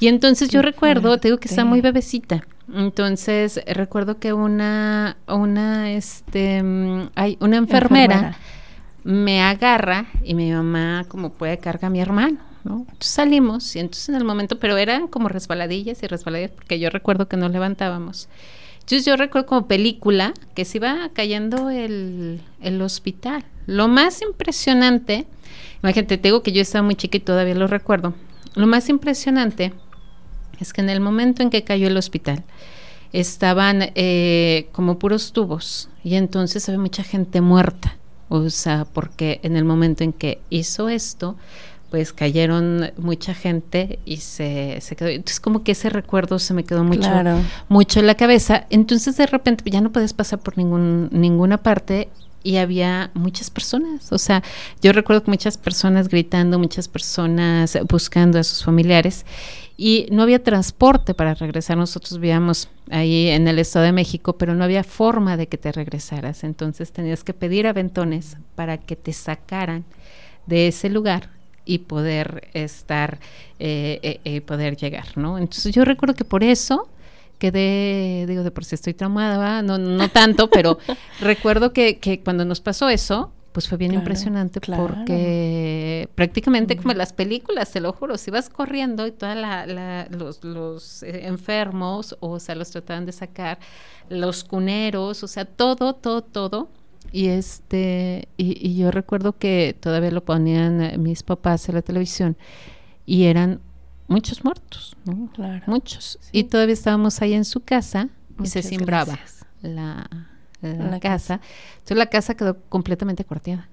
Y 0.00 0.08
entonces 0.08 0.50
yo 0.50 0.60
recuerdo, 0.60 1.16
te 1.18 1.28
digo 1.28 1.38
que 1.38 1.48
está 1.48 1.64
muy 1.64 1.80
bebecita. 1.80 2.46
Entonces 2.72 3.60
recuerdo 3.66 4.18
que 4.18 4.32
una, 4.32 5.16
una, 5.26 5.90
este, 5.92 6.62
hay 7.14 7.38
una 7.40 7.56
enfermera, 7.56 8.36
me 9.04 9.42
agarra 9.42 10.06
y 10.22 10.34
mi 10.34 10.52
mamá 10.52 11.06
como 11.08 11.32
puede 11.32 11.58
carga 11.58 11.88
a 11.88 11.90
mi 11.90 12.00
hermano. 12.00 12.38
¿no? 12.64 12.80
Entonces 12.80 13.08
salimos 13.08 13.74
y 13.76 13.78
entonces 13.78 14.10
en 14.10 14.16
el 14.16 14.24
momento, 14.24 14.58
pero 14.58 14.76
eran 14.76 15.08
como 15.08 15.28
resbaladillas 15.28 16.02
y 16.02 16.06
resbaladillas 16.06 16.50
porque 16.50 16.78
yo 16.78 16.90
recuerdo 16.90 17.28
que 17.28 17.36
no 17.36 17.48
levantábamos. 17.48 18.28
Entonces 18.80 19.04
yo 19.04 19.16
recuerdo 19.16 19.46
como 19.46 19.66
película 19.66 20.34
que 20.54 20.64
se 20.64 20.78
iba 20.78 21.10
cayendo 21.12 21.70
el, 21.70 22.40
hospital. 22.82 23.44
Lo 23.66 23.86
más 23.86 24.22
impresionante, 24.22 25.26
imagínate, 25.82 26.16
te 26.16 26.28
digo 26.28 26.42
que 26.42 26.52
yo 26.52 26.62
estaba 26.62 26.82
muy 26.82 26.94
chica 26.94 27.18
y 27.18 27.20
todavía 27.20 27.54
lo 27.54 27.66
recuerdo. 27.66 28.14
Lo 28.54 28.66
más 28.66 28.88
impresionante 28.88 29.72
es 30.60 30.72
que 30.72 30.80
en 30.80 30.90
el 30.90 31.00
momento 31.00 31.42
en 31.42 31.50
que 31.50 31.64
cayó 31.64 31.88
el 31.88 31.96
hospital, 31.96 32.44
estaban 33.12 33.90
eh, 33.94 34.68
como 34.72 34.98
puros 34.98 35.32
tubos 35.32 35.88
y 36.04 36.16
entonces 36.16 36.68
había 36.68 36.80
mucha 36.80 37.02
gente 37.02 37.40
muerta. 37.40 37.96
O 38.28 38.50
sea, 38.50 38.84
porque 38.84 39.40
en 39.42 39.56
el 39.56 39.64
momento 39.64 40.04
en 40.04 40.12
que 40.12 40.40
hizo 40.50 40.90
esto, 40.90 41.36
pues 41.90 42.12
cayeron 42.12 42.90
mucha 42.98 43.32
gente 43.32 43.98
y 44.04 44.18
se, 44.18 44.80
se 44.82 44.96
quedó. 44.96 45.08
Entonces 45.08 45.40
como 45.40 45.64
que 45.64 45.72
ese 45.72 45.88
recuerdo 45.88 46.38
se 46.38 46.52
me 46.52 46.64
quedó 46.64 46.84
mucho, 46.84 47.10
mucho 47.68 48.00
en 48.00 48.06
la 48.06 48.14
cabeza. 48.14 48.66
Entonces 48.68 49.16
de 49.16 49.26
repente 49.26 49.64
ya 49.70 49.80
no 49.80 49.90
puedes 49.90 50.12
pasar 50.12 50.40
por 50.40 50.58
ningún, 50.58 51.08
ninguna 51.10 51.62
parte 51.62 52.10
y 52.42 52.56
había 52.56 53.10
muchas 53.14 53.48
personas. 53.48 54.12
O 54.12 54.18
sea, 54.18 54.42
yo 54.82 54.92
recuerdo 54.92 55.24
que 55.24 55.30
muchas 55.30 55.56
personas 55.56 56.08
gritando, 56.08 56.58
muchas 56.58 56.88
personas 56.88 57.78
buscando 57.88 58.38
a 58.38 58.44
sus 58.44 58.62
familiares 58.62 59.24
y 59.80 60.08
no 60.10 60.24
había 60.24 60.42
transporte 60.42 61.14
para 61.14 61.34
regresar. 61.34 61.78
Nosotros 61.78 62.18
vivíamos 62.18 62.68
ahí 62.90 63.28
en 63.28 63.46
el 63.46 63.60
Estado 63.60 63.84
de 63.84 63.92
México, 63.92 64.36
pero 64.36 64.54
no 64.54 64.64
había 64.64 64.82
forma 64.82 65.36
de 65.36 65.46
que 65.46 65.56
te 65.56 65.70
regresaras. 65.70 66.42
Entonces 66.42 66.90
tenías 66.90 67.22
que 67.22 67.32
pedir 67.32 67.68
aventones 67.68 68.36
para 68.56 68.78
que 68.78 68.96
te 68.96 69.12
sacaran 69.12 69.84
de 70.46 70.66
ese 70.66 70.90
lugar 70.90 71.30
y 71.64 71.78
poder 71.78 72.48
estar, 72.54 73.20
eh, 73.60 74.00
eh, 74.02 74.20
eh, 74.24 74.40
poder 74.40 74.76
llegar, 74.76 75.16
¿no? 75.16 75.38
Entonces 75.38 75.72
yo 75.72 75.84
recuerdo 75.84 76.16
que 76.16 76.24
por 76.24 76.42
eso 76.42 76.88
quedé, 77.38 78.26
digo, 78.26 78.42
de 78.42 78.50
por 78.50 78.64
si 78.64 78.74
estoy 78.74 78.94
traumada, 78.94 79.62
no, 79.62 79.78
no 79.78 80.08
tanto, 80.08 80.50
pero 80.50 80.78
recuerdo 81.20 81.72
que, 81.72 81.98
que 81.98 82.18
cuando 82.18 82.44
nos 82.44 82.60
pasó 82.60 82.88
eso, 82.88 83.30
pues 83.58 83.68
fue 83.68 83.76
bien 83.76 83.92
impresionante 83.92 84.60
porque 84.60 86.08
prácticamente 86.14 86.76
como 86.76 86.92
en 86.92 86.98
las 86.98 87.12
películas, 87.12 87.72
te 87.72 87.80
lo 87.80 87.92
juro, 87.92 88.16
si 88.16 88.30
vas 88.30 88.48
corriendo 88.48 89.04
y 89.04 89.10
todos 89.10 89.36
los, 90.10 90.44
los 90.44 91.02
enfermos, 91.02 92.16
o 92.20 92.38
sea, 92.38 92.54
los 92.54 92.70
trataban 92.70 93.04
de 93.04 93.10
sacar, 93.10 93.58
los 94.10 94.44
cuneros, 94.44 95.24
o 95.24 95.26
sea, 95.26 95.44
todo, 95.44 95.96
todo, 95.96 96.22
todo, 96.22 96.68
y 97.10 97.26
este, 97.26 98.28
y, 98.36 98.76
yo 98.76 98.92
recuerdo 98.92 99.36
que 99.36 99.76
todavía 99.80 100.12
lo 100.12 100.24
ponían 100.24 100.80
eh, 100.80 100.96
mis 100.96 101.24
papás 101.24 101.68
en 101.68 101.74
la 101.74 101.82
televisión 101.82 102.36
y 103.06 103.24
eran 103.24 103.58
muchos 104.06 104.44
muertos, 104.44 104.96
¿no? 105.04 105.32
Claro. 105.32 105.64
Muchos. 105.66 106.20
Y 106.30 106.44
todavía 106.44 106.74
estábamos 106.74 107.20
ahí 107.22 107.34
en 107.34 107.44
su 107.44 107.58
casa 107.58 108.08
y 108.40 108.46
se 108.46 108.62
simbraba 108.62 109.18
la, 109.62 110.08
la, 110.60 111.00
casa. 111.00 111.40
Entonces 111.74 111.96
la 111.96 112.06
casa 112.06 112.34
quedó 112.34 112.56
completamente 112.68 113.24
cuarteada. 113.24 113.68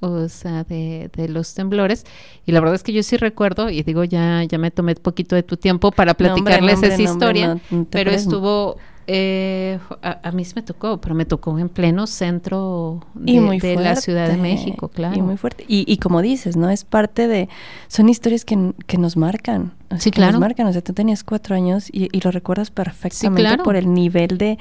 O 0.00 0.28
sea, 0.28 0.64
de, 0.64 1.10
de, 1.14 1.28
los 1.28 1.54
temblores. 1.54 2.04
Y 2.44 2.52
la 2.52 2.60
verdad 2.60 2.74
es 2.74 2.82
que 2.82 2.92
yo 2.92 3.02
sí 3.02 3.16
recuerdo, 3.16 3.70
y 3.70 3.82
digo, 3.82 4.04
ya, 4.04 4.42
ya 4.44 4.58
me 4.58 4.70
tomé 4.70 4.94
poquito 4.96 5.34
de 5.34 5.42
tu 5.42 5.56
tiempo 5.56 5.92
para 5.92 6.14
platicarles 6.14 6.82
esa 6.82 7.00
historia, 7.00 7.58
pero 7.90 8.10
estuvo 8.10 8.76
eh, 9.06 9.78
a, 10.02 10.30
mí 10.32 10.44
sí 10.44 10.52
me 10.56 10.62
tocó, 10.62 11.00
pero 11.00 11.14
me 11.14 11.24
tocó 11.24 11.58
en 11.58 11.68
pleno 11.68 12.06
centro 12.06 13.00
de, 13.14 13.76
la 13.76 13.96
Ciudad 13.96 14.28
de 14.28 14.36
México, 14.36 14.88
claro. 14.88 15.16
Y 15.16 15.22
muy 15.22 15.36
fuerte. 15.36 15.64
Y, 15.68 15.96
como 15.98 16.22
dices, 16.22 16.56
¿no? 16.56 16.70
Es 16.70 16.84
parte 16.84 17.28
de... 17.28 17.48
Son 17.88 18.08
historias 18.08 18.44
que, 18.44 18.56
nos 18.98 19.16
marcan. 19.16 19.72
sí, 19.98 20.10
claro. 20.10 20.32
nos 20.32 20.40
marcan. 20.40 20.66
O 20.66 20.72
sea, 20.72 20.82
tú 20.82 20.92
tenías 20.92 21.24
cuatro 21.24 21.54
años 21.54 21.88
y, 21.92 22.08
lo 22.20 22.30
recuerdas 22.30 22.70
perfectamente 22.70 23.58
por 23.58 23.76
el 23.76 23.92
nivel 23.92 24.38
de, 24.38 24.58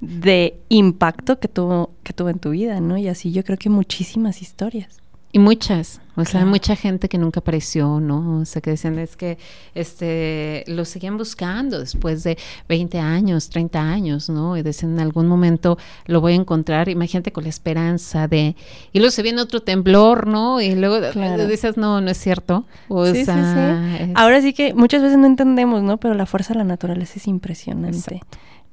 de 0.00 0.60
impacto 0.68 1.38
que 1.38 1.48
tuvo, 1.48 1.90
que 2.02 2.12
tuvo 2.12 2.28
en 2.28 2.38
tu 2.38 2.50
vida, 2.50 2.80
¿no? 2.80 2.98
Y 2.98 3.08
así 3.08 3.32
yo 3.32 3.44
creo 3.44 3.58
que 3.58 3.70
muchísimas 3.70 4.42
historias. 4.42 5.00
Y 5.32 5.38
muchas, 5.38 6.00
o 6.14 6.24
sea, 6.24 6.46
mucha 6.46 6.76
gente 6.76 7.10
que 7.10 7.18
nunca 7.18 7.40
apareció, 7.40 8.00
¿no? 8.00 8.40
O 8.40 8.44
sea, 8.46 8.62
que 8.62 8.70
decían 8.70 8.98
es 8.98 9.16
que 9.16 9.36
este 9.74 10.64
lo 10.66 10.86
seguían 10.86 11.18
buscando 11.18 11.78
después 11.78 12.22
de 12.22 12.38
20 12.70 12.98
años, 13.00 13.50
30 13.50 13.78
años, 13.78 14.30
¿no? 14.30 14.56
Y 14.56 14.62
decían 14.62 14.92
en 14.92 15.00
algún 15.00 15.26
momento 15.26 15.76
lo 16.06 16.22
voy 16.22 16.32
a 16.32 16.36
encontrar, 16.36 16.88
imagínate 16.88 17.32
con 17.32 17.44
la 17.44 17.50
esperanza 17.50 18.28
de 18.28 18.56
y 18.92 18.98
luego 18.98 19.10
se 19.10 19.22
viene 19.22 19.42
otro 19.42 19.60
temblor, 19.60 20.26
¿no? 20.26 20.60
Y 20.62 20.74
luego 20.74 21.00
dices, 21.46 21.76
"No, 21.76 22.00
no 22.00 22.10
es 22.10 22.16
cierto." 22.16 22.64
O 22.88 23.04
sea, 23.04 24.08
Ahora 24.14 24.40
sí 24.40 24.54
que 24.54 24.72
muchas 24.72 25.02
veces 25.02 25.18
no 25.18 25.26
entendemos, 25.26 25.82
¿no? 25.82 25.98
Pero 25.98 26.14
la 26.14 26.24
fuerza 26.24 26.54
de 26.54 26.58
la 26.60 26.64
naturaleza 26.64 27.14
es 27.16 27.26
impresionante. 27.26 28.22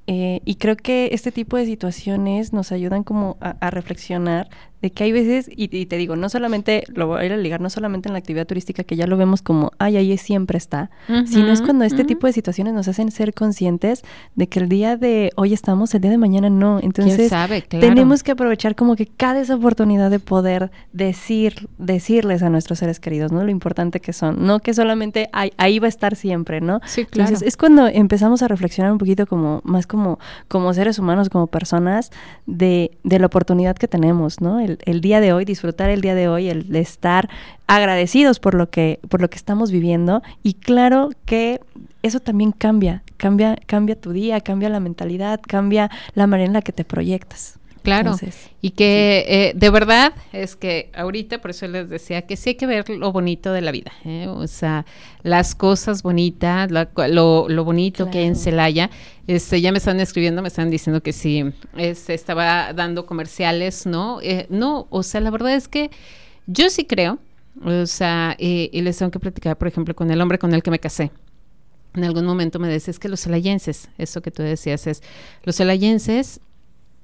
Eh, 0.06 0.42
y 0.44 0.56
creo 0.56 0.76
que 0.76 1.10
este 1.14 1.32
tipo 1.32 1.56
de 1.56 1.66
situaciones 1.66 2.52
nos 2.52 2.74
ayudan 2.74 3.04
como 3.04 3.38
a 3.40 3.70
reflexionar 3.70 4.50
de 4.84 4.92
que 4.92 5.06
hay 5.06 5.14
veces, 5.14 5.50
y, 5.50 5.86
te 5.86 5.96
digo, 5.96 6.18
no 6.18 6.28
solamente, 6.28 6.84
lo 6.94 7.08
voy 7.08 7.22
a 7.22 7.26
ir 7.26 7.32
a 7.32 7.38
ligar, 7.38 7.62
no 7.62 7.70
solamente 7.70 8.10
en 8.10 8.14
la 8.14 8.20
actividad 8.20 8.46
turística, 8.46 8.84
que 8.84 8.98
ya 8.98 9.08
lo 9.08 9.16
vemos 9.16 9.42
como, 9.42 9.72
ay, 9.80 9.96
ahí 9.96 10.18
siempre 10.18 10.58
está, 10.58 10.92
sino 11.26 11.54
es 11.54 11.62
cuando 11.62 11.86
este 11.86 12.04
tipo 12.04 12.28
de 12.28 12.34
situaciones 12.34 12.74
nos 12.74 12.90
hacen 12.90 13.10
ser 13.10 13.34
conscientes 13.34 14.04
de 14.36 14.48
que 14.48 14.60
el 14.60 14.68
día 14.68 14.98
de 14.98 15.32
hoy 15.38 15.54
estamos, 15.54 15.96
el 15.96 16.02
día 16.02 16.12
de 16.12 16.18
mañana 16.18 16.50
no. 16.50 16.82
Entonces, 16.82 17.32
tenemos 17.70 18.24
que 18.24 18.34
aprovechar 18.34 18.76
como 18.76 18.98
que 18.98 19.06
cada 19.06 19.40
esa 19.40 19.56
oportunidad 19.56 20.12
de 20.12 20.20
poder 20.20 20.70
decir, 20.92 21.70
decirles 21.78 22.44
a 22.44 22.50
nuestros 22.50 22.80
seres 22.80 23.00
queridos, 23.00 23.32
¿no? 23.32 23.42
Lo 23.42 23.52
importante 23.52 24.02
que 24.02 24.12
son, 24.12 24.46
no 24.46 24.60
que 24.60 24.74
solamente 24.74 25.30
ahí 25.32 25.80
va 25.80 25.86
a 25.86 25.90
estar 25.90 26.18
siempre, 26.18 26.60
¿no? 26.60 26.82
Sí, 26.86 27.06
claro. 27.06 27.30
Entonces, 27.30 27.48
es 27.48 27.56
cuando 27.56 27.88
empezamos 27.88 28.42
a 28.42 28.50
reflexionar 28.50 28.92
un 28.92 28.98
poquito 28.98 29.28
como, 29.28 29.62
más 29.64 29.88
como, 29.88 30.20
como 30.50 30.74
seres 30.74 31.00
humanos, 31.00 31.30
como 31.30 31.48
personas, 31.48 32.12
de, 32.48 32.92
de 33.06 33.20
la 33.20 33.28
oportunidad 33.28 33.78
que 33.78 33.88
tenemos, 33.88 34.42
¿no? 34.42 34.60
El, 34.60 34.73
el, 34.86 35.02
día 35.02 35.20
de 35.20 35.34
hoy, 35.34 35.46
disfrutar 35.46 35.90
el 35.90 36.02
día 36.02 36.16
de 36.16 36.28
hoy, 36.28 36.50
el 36.50 36.76
estar 36.76 37.30
agradecidos 37.68 38.40
por 38.40 38.54
lo 38.54 38.70
que, 38.70 39.00
por 39.10 39.22
lo 39.22 39.30
que 39.30 39.38
estamos 39.38 39.72
viviendo. 39.72 40.22
Y 40.44 40.56
claro 40.56 41.10
que 41.26 41.60
eso 42.02 42.20
también 42.20 42.52
cambia, 42.52 43.04
cambia, 43.18 43.56
cambia 43.66 44.00
tu 44.00 44.12
día, 44.12 44.42
cambia 44.42 44.70
la 44.70 44.80
mentalidad, 44.80 45.40
cambia 45.46 45.90
la 46.14 46.28
manera 46.28 46.48
en 46.48 46.54
la 46.54 46.62
que 46.62 46.74
te 46.74 46.86
proyectas. 46.86 47.60
Claro, 47.84 48.16
y 48.62 48.72
que 48.72 49.26
eh, 49.28 49.54
de 49.56 49.70
verdad 49.70 50.14
es 50.32 50.56
que 50.56 50.90
ahorita, 50.96 51.42
por 51.42 51.52
eso 51.52 51.68
les 51.68 51.90
decía 51.90 52.22
que 52.22 52.38
sí 52.38 52.52
hay 52.52 52.56
que 52.56 52.66
ver 52.66 52.90
lo 52.90 53.12
bonito 53.12 53.52
de 53.52 53.60
la 53.60 53.72
vida, 53.72 53.92
¿eh? 54.06 54.28
o 54.30 54.48
sea, 54.48 54.86
las 55.22 55.54
cosas 55.54 56.02
bonitas, 56.02 56.72
lo, 56.72 57.50
lo, 57.50 57.64
bonito 57.66 58.10
que 58.10 58.20
hay 58.20 58.26
en 58.26 58.38
Celaya. 58.38 58.90
Este, 59.28 59.60
ya 59.60 59.74
me 59.74 59.80
están 59.80 60.00
escribiendo, 60.00 60.42
me 60.42 60.48
están 60.48 60.70
diciendo 60.70 61.04
que 61.04 61.12
sí, 61.12 61.44
este, 61.78 62.14
estaba 62.14 62.72
dando 62.72 63.06
comerciales, 63.06 63.86
¿no? 63.86 64.20
Eh, 64.22 64.48
no, 64.50 64.88
o 64.90 65.04
sea, 65.04 65.20
la 65.20 65.30
verdad 65.30 65.54
es 65.54 65.68
que 65.68 65.92
yo 66.48 66.70
sí 66.70 66.86
creo, 66.86 67.20
o 67.66 67.86
sea, 67.86 68.36
y 68.40 68.82
les 68.82 68.98
tengo 68.98 69.12
que 69.12 69.20
platicar, 69.20 69.58
por 69.58 69.68
ejemplo, 69.68 69.94
con 69.94 70.10
el 70.10 70.22
hombre 70.22 70.40
con 70.40 70.54
el 70.54 70.64
que 70.64 70.72
me 70.72 70.80
casé 70.80 71.12
en 71.96 72.04
algún 72.04 72.26
momento 72.26 72.60
me 72.60 72.68
decías 72.68 73.00
que 73.00 73.08
los 73.08 73.22
celayenses, 73.22 73.90
eso 73.98 74.22
que 74.22 74.32
tú 74.32 74.42
decías 74.42 74.88
es, 74.88 75.04
los 75.44 75.58
celayenses 75.58 76.40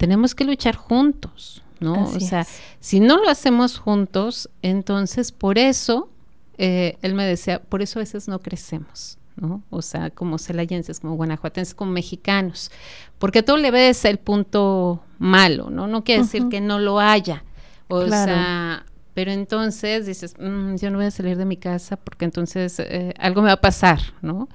tenemos 0.00 0.34
que 0.34 0.44
luchar 0.44 0.76
juntos, 0.76 1.62
¿no? 1.78 2.04
o 2.04 2.20
sea, 2.20 2.46
si 2.80 3.00
no 3.00 3.18
lo 3.18 3.28
hacemos 3.28 3.76
juntos, 3.76 4.48
entonces 4.62 5.30
por 5.30 5.58
eso, 5.58 6.08
eh, 6.56 6.96
él 7.02 7.12
me 7.12 7.26
decía, 7.26 7.60
por 7.60 7.82
eso 7.82 7.98
a 7.98 8.00
veces 8.00 8.26
no 8.26 8.40
crecemos. 8.40 9.18
¿no? 9.36 9.62
O 9.68 9.82
sea, 9.82 10.08
como 10.08 10.38
celayenses, 10.38 11.00
como 11.00 11.16
guanajuatenses, 11.16 11.74
como 11.74 11.92
mexicanos, 11.92 12.70
porque 13.18 13.42
todo 13.42 13.58
le 13.58 13.70
ves 13.70 14.06
el 14.06 14.18
punto 14.18 15.02
malo, 15.18 15.68
¿no? 15.68 15.86
No 15.86 16.02
quiere 16.02 16.22
decir 16.22 16.48
que 16.48 16.62
no 16.62 16.78
lo 16.78 16.98
haya, 16.98 17.44
o 17.88 18.06
sea, 18.06 18.86
pero 19.20 19.32
entonces 19.32 20.06
dices, 20.06 20.34
mm, 20.38 20.76
yo 20.76 20.90
no 20.90 20.96
voy 20.96 21.04
a 21.04 21.10
salir 21.10 21.36
de 21.36 21.44
mi 21.44 21.58
casa 21.58 21.98
porque 21.98 22.24
entonces 22.24 22.78
eh, 22.78 23.12
algo 23.18 23.42
me 23.42 23.48
va 23.48 23.52
a 23.52 23.60
pasar, 23.60 24.00
¿no? 24.22 24.48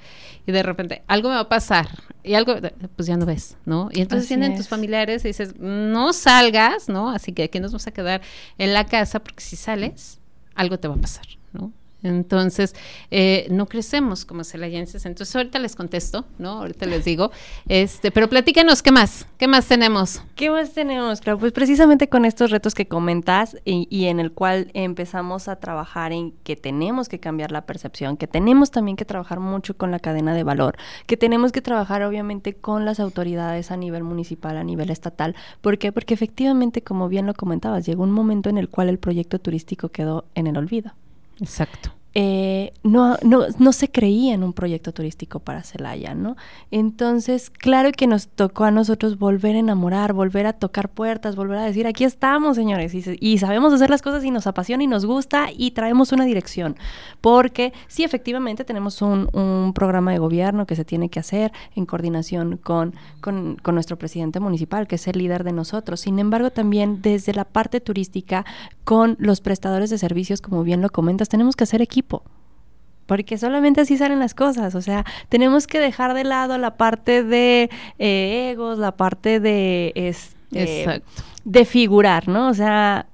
Y 0.47 0.51
de 0.51 0.63
repente, 0.63 1.03
algo 1.05 1.29
me 1.29 1.35
va 1.35 1.41
a 1.41 1.49
pasar 1.49 1.87
y 2.23 2.33
algo, 2.33 2.55
pues 2.95 3.07
ya 3.07 3.15
no 3.15 3.27
ves, 3.27 3.57
¿no? 3.65 3.89
Y 3.91 4.01
entonces 4.01 4.27
vienen 4.27 4.57
tus 4.57 4.67
familiares 4.67 5.23
y 5.23 5.27
dices, 5.27 5.53
no 5.59 6.13
salgas, 6.13 6.89
¿no? 6.89 7.11
Así 7.11 7.31
que 7.31 7.43
aquí 7.43 7.59
nos 7.59 7.73
vamos 7.73 7.85
a 7.85 7.91
quedar 7.91 8.21
en 8.57 8.73
la 8.73 8.87
casa 8.87 9.19
porque 9.19 9.43
si 9.43 9.55
sales, 9.55 10.19
algo 10.55 10.79
te 10.79 10.87
va 10.87 10.95
a 10.95 10.97
pasar. 10.97 11.27
Entonces, 12.05 12.75
eh, 13.11 13.47
no 13.49 13.65
crecemos 13.65 14.25
como 14.25 14.43
celayenses. 14.43 15.05
Entonces, 15.05 15.35
ahorita 15.35 15.59
les 15.59 15.75
contesto, 15.75 16.25
¿no? 16.37 16.59
Ahorita 16.59 16.85
les 16.85 17.05
digo. 17.05 17.31
Este, 17.67 18.11
pero 18.11 18.29
platícanos, 18.29 18.81
¿qué 18.81 18.91
más? 18.91 19.27
¿Qué 19.37 19.47
más 19.47 19.67
tenemos? 19.67 20.21
¿Qué 20.35 20.49
más 20.49 20.73
tenemos, 20.73 21.21
Claro, 21.21 21.39
Pues 21.39 21.51
precisamente 21.51 22.09
con 22.09 22.25
estos 22.25 22.51
retos 22.51 22.75
que 22.75 22.87
comentas 22.87 23.57
y, 23.65 24.05
en 24.05 24.19
el 24.19 24.31
cual 24.31 24.69
empezamos 24.73 25.47
a 25.47 25.57
trabajar 25.57 26.11
en 26.11 26.31
que 26.43 26.55
tenemos 26.55 27.09
que 27.09 27.19
cambiar 27.19 27.51
la 27.51 27.65
percepción, 27.65 28.17
que 28.17 28.27
tenemos 28.27 28.71
también 28.71 28.97
que 28.97 29.05
trabajar 29.05 29.39
mucho 29.39 29.75
con 29.75 29.91
la 29.91 29.99
cadena 29.99 30.33
de 30.33 30.43
valor, 30.43 30.77
que 31.07 31.17
tenemos 31.17 31.51
que 31.51 31.61
trabajar 31.61 32.03
obviamente 32.03 32.53
con 32.53 32.85
las 32.85 32.99
autoridades 32.99 33.71
a 33.71 33.77
nivel 33.77 34.03
municipal, 34.03 34.57
a 34.57 34.63
nivel 34.63 34.89
estatal. 34.89 35.35
¿Por 35.61 35.77
qué? 35.77 35.91
Porque 35.91 36.13
efectivamente, 36.13 36.83
como 36.83 37.09
bien 37.09 37.25
lo 37.25 37.33
comentabas, 37.33 37.85
llegó 37.85 38.03
un 38.03 38.11
momento 38.11 38.49
en 38.49 38.57
el 38.57 38.69
cual 38.69 38.89
el 38.89 38.99
proyecto 38.99 39.39
turístico 39.39 39.89
quedó 39.89 40.25
en 40.35 40.47
el 40.47 40.57
olvido. 40.57 40.93
Exacto. 41.39 41.94
Eh, 42.17 42.71
no, 42.81 43.17
no, 43.23 43.45
no, 43.59 43.73
se 43.73 43.91
creía 43.91 44.33
en 44.33 44.43
un 44.43 44.53
proyecto 44.53 44.93
turístico 44.93 45.41
para 45.41 45.63
Celaya, 45.63 46.15
¿no? 46.15 46.37
Entonces, 46.71 47.49
claro 47.49 47.91
que 47.91 48.07
nos 48.07 48.29
tocó 48.29 48.63
a 48.63 48.71
nosotros 48.71 49.19
volver 49.19 49.57
a 49.57 49.59
enamorar, 49.59 50.13
volver 50.13 50.47
a 50.47 50.53
tocar 50.53 50.87
puertas, 50.87 51.35
volver 51.35 51.57
a 51.57 51.65
decir, 51.65 51.87
aquí 51.87 52.05
estamos, 52.05 52.55
señores, 52.55 52.93
y, 52.93 53.37
sabemos 53.37 53.73
hacer 53.73 53.89
las 53.89 54.01
cosas 54.01 54.23
y 54.23 54.31
nos 54.31 54.47
apasiona 54.47 54.85
y 54.85 54.87
nos 54.87 55.05
gusta 55.05 55.49
y 55.53 55.71
traemos 55.71 56.13
una 56.13 56.23
dirección, 56.23 56.77
porque 57.19 57.73
sí, 57.89 58.05
efectivamente 58.05 58.63
tenemos 58.63 59.01
un, 59.01 59.25
programa 59.75 60.13
de 60.13 60.19
gobierno 60.19 60.65
que 60.65 60.77
se 60.77 60.85
tiene 60.85 61.09
que 61.09 61.19
hacer 61.19 61.51
en 61.75 61.85
coordinación 61.85 62.55
con, 62.55 62.95
con, 63.19 63.57
con 63.57 63.75
nuestro 63.75 63.97
presidente 63.97 64.39
municipal, 64.39 64.87
que 64.87 64.95
es 64.95 65.05
el 65.09 65.17
líder 65.17 65.43
de 65.43 65.51
nosotros. 65.51 65.99
Sin 65.99 66.17
embargo, 66.19 66.49
también 66.49 67.01
desde 67.01 67.33
la 67.33 67.43
parte 67.43 67.81
turística, 67.81 68.45
con 68.85 69.15
los 69.19 69.41
prestadores 69.41 69.89
de 69.89 69.97
servicios, 69.97 70.41
como 70.41 70.63
bien 70.63 70.81
lo 70.81 70.91
comentas, 70.91 71.27
tenemos 71.27 71.55
que 71.55 71.63
hacer 71.63 71.81
equipo 71.81 72.04
porque 73.05 73.37
solamente 73.37 73.81
así 73.81 73.97
salen 73.97 74.19
las 74.19 74.33
cosas, 74.33 74.75
o 74.75 74.81
sea, 74.81 75.05
tenemos 75.29 75.67
que 75.67 75.79
dejar 75.79 76.13
de 76.13 76.23
lado 76.23 76.57
la 76.57 76.77
parte 76.77 77.23
de 77.23 77.69
eh, 77.99 78.49
egos, 78.51 78.77
la 78.77 78.93
parte 78.93 79.39
de, 79.39 79.91
este, 79.95 81.03
de 81.43 81.65
figurar, 81.65 82.27
¿no? 82.27 82.49
O 82.49 82.53
sea... 82.53 83.07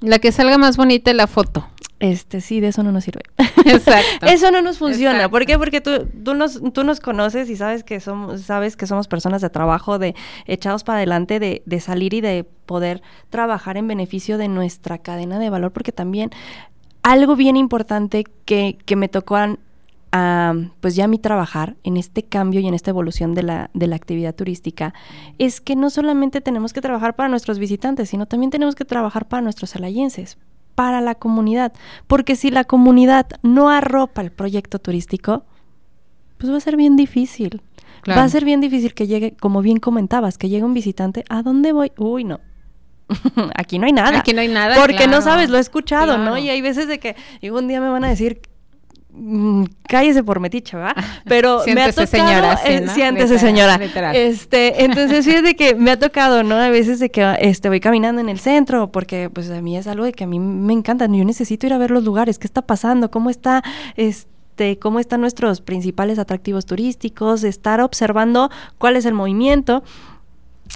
La 0.00 0.18
que 0.18 0.30
salga 0.30 0.58
más 0.58 0.76
bonita 0.76 1.10
es 1.10 1.16
la 1.16 1.26
foto. 1.26 1.66
Este, 1.98 2.42
sí, 2.42 2.60
de 2.60 2.68
eso 2.68 2.82
no 2.82 2.92
nos 2.92 3.04
sirve. 3.04 3.22
Exacto. 3.64 4.26
eso 4.26 4.50
no 4.50 4.60
nos 4.60 4.78
funciona. 4.78 5.30
¿Por 5.30 5.46
qué? 5.46 5.58
Porque 5.58 5.80
tú, 5.80 6.06
tú, 6.22 6.34
nos, 6.34 6.60
tú 6.74 6.84
nos 6.84 7.00
conoces 7.00 7.48
y 7.48 7.56
sabes 7.56 7.82
que 7.82 8.00
somos, 8.00 8.42
sabes 8.42 8.76
que 8.76 8.86
somos 8.86 9.08
personas 9.08 9.40
de 9.40 9.48
trabajo, 9.48 9.98
de 9.98 10.14
echados 10.44 10.84
para 10.84 10.98
adelante, 10.98 11.40
de, 11.40 11.62
de 11.64 11.80
salir 11.80 12.12
y 12.12 12.20
de 12.20 12.44
poder 12.44 13.02
trabajar 13.30 13.78
en 13.78 13.88
beneficio 13.88 14.36
de 14.36 14.48
nuestra 14.48 14.98
cadena 14.98 15.38
de 15.38 15.48
valor, 15.48 15.72
porque 15.72 15.92
también 15.92 16.30
algo 17.06 17.36
bien 17.36 17.56
importante 17.56 18.24
que, 18.44 18.76
me 18.96 19.08
tocó 19.08 19.36
a, 19.36 20.54
pues 20.80 20.96
ya 20.96 21.04
a 21.04 21.08
mí 21.08 21.18
trabajar 21.18 21.76
en 21.84 21.96
este 21.96 22.24
cambio 22.24 22.58
y 22.58 22.66
en 22.66 22.74
esta 22.74 22.90
evolución 22.90 23.32
de 23.32 23.44
la, 23.44 23.70
de 23.74 23.86
la 23.86 23.94
actividad 23.94 24.34
turística 24.34 24.92
es 25.38 25.60
que 25.60 25.76
no 25.76 25.88
solamente 25.88 26.40
tenemos 26.40 26.72
que 26.72 26.80
trabajar 26.80 27.14
para 27.14 27.28
nuestros 27.28 27.60
visitantes, 27.60 28.08
sino 28.08 28.26
también 28.26 28.50
tenemos 28.50 28.74
que 28.74 28.84
trabajar 28.84 29.28
para 29.28 29.40
nuestros 29.40 29.76
alayenses, 29.76 30.36
para 30.74 31.00
la 31.00 31.14
comunidad, 31.14 31.72
porque 32.08 32.34
si 32.34 32.50
la 32.50 32.64
comunidad 32.64 33.28
no 33.42 33.70
arropa 33.70 34.20
el 34.20 34.32
proyecto 34.32 34.80
turístico, 34.80 35.44
pues 36.38 36.52
va 36.52 36.56
a 36.56 36.60
ser 36.60 36.76
bien 36.76 36.96
difícil. 36.96 37.62
Va 38.08 38.22
a 38.22 38.28
ser 38.28 38.44
bien 38.44 38.60
difícil 38.60 38.94
que 38.94 39.06
llegue, 39.06 39.36
como 39.36 39.62
bien 39.62 39.78
comentabas, 39.78 40.38
que 40.38 40.48
llegue 40.48 40.64
un 40.64 40.74
visitante, 40.74 41.24
¿a 41.28 41.42
dónde 41.42 41.72
voy? 41.72 41.92
Uy, 41.98 42.24
no, 42.24 42.40
aquí 43.54 43.78
no 43.78 43.86
hay 43.86 43.92
nada. 43.92 44.18
Aquí 44.18 44.32
no 44.32 44.40
hay 44.40 44.48
nada. 44.48 44.76
Porque 44.76 45.06
no 45.06 45.22
sabes, 45.22 45.50
lo 45.50 45.58
he 45.58 45.60
escuchado, 45.60 46.18
¿no? 46.18 46.36
Y 46.38 46.48
hay 46.48 46.60
veces 46.60 46.88
de 46.88 46.98
que 46.98 47.16
un 47.50 47.68
día 47.68 47.80
me 47.80 47.88
van 47.88 48.04
a 48.04 48.08
decir, 48.08 48.40
mm, 49.12 49.64
cállese 49.88 50.24
por 50.24 50.40
metiche, 50.40 50.76
¿va? 50.76 50.94
Pero 51.24 51.62
me 51.66 51.82
ha 51.82 51.92
tocado, 51.92 52.06
señora, 52.06 52.58
eh, 52.64 52.86
siéntese 52.88 53.38
señora. 53.38 53.78
Este, 54.12 54.84
entonces 54.84 55.24
fíjate 55.24 55.54
que 55.54 55.74
me 55.74 55.92
ha 55.92 55.98
tocado, 55.98 56.42
¿no? 56.42 56.56
A 56.56 56.68
veces 56.68 56.98
de 56.98 57.10
que 57.10 57.36
este 57.40 57.68
voy 57.68 57.80
caminando 57.80 58.20
en 58.20 58.28
el 58.28 58.40
centro 58.40 58.90
porque 58.90 59.30
pues 59.30 59.50
a 59.50 59.60
mí 59.60 59.76
es 59.76 59.86
algo 59.86 60.04
de 60.04 60.12
que 60.12 60.24
a 60.24 60.26
mí 60.26 60.40
me 60.40 60.72
encanta, 60.72 61.06
yo 61.06 61.24
necesito 61.24 61.66
ir 61.66 61.72
a 61.72 61.78
ver 61.78 61.90
los 61.90 62.04
lugares, 62.04 62.38
qué 62.38 62.46
está 62.46 62.62
pasando, 62.62 63.10
cómo 63.10 63.30
está 63.30 63.62
este 63.96 64.78
cómo 64.80 65.00
están 65.00 65.20
nuestros 65.20 65.60
principales 65.60 66.18
atractivos 66.18 66.64
turísticos, 66.64 67.44
estar 67.44 67.82
observando 67.82 68.50
cuál 68.78 68.96
es 68.96 69.04
el 69.04 69.12
movimiento 69.12 69.84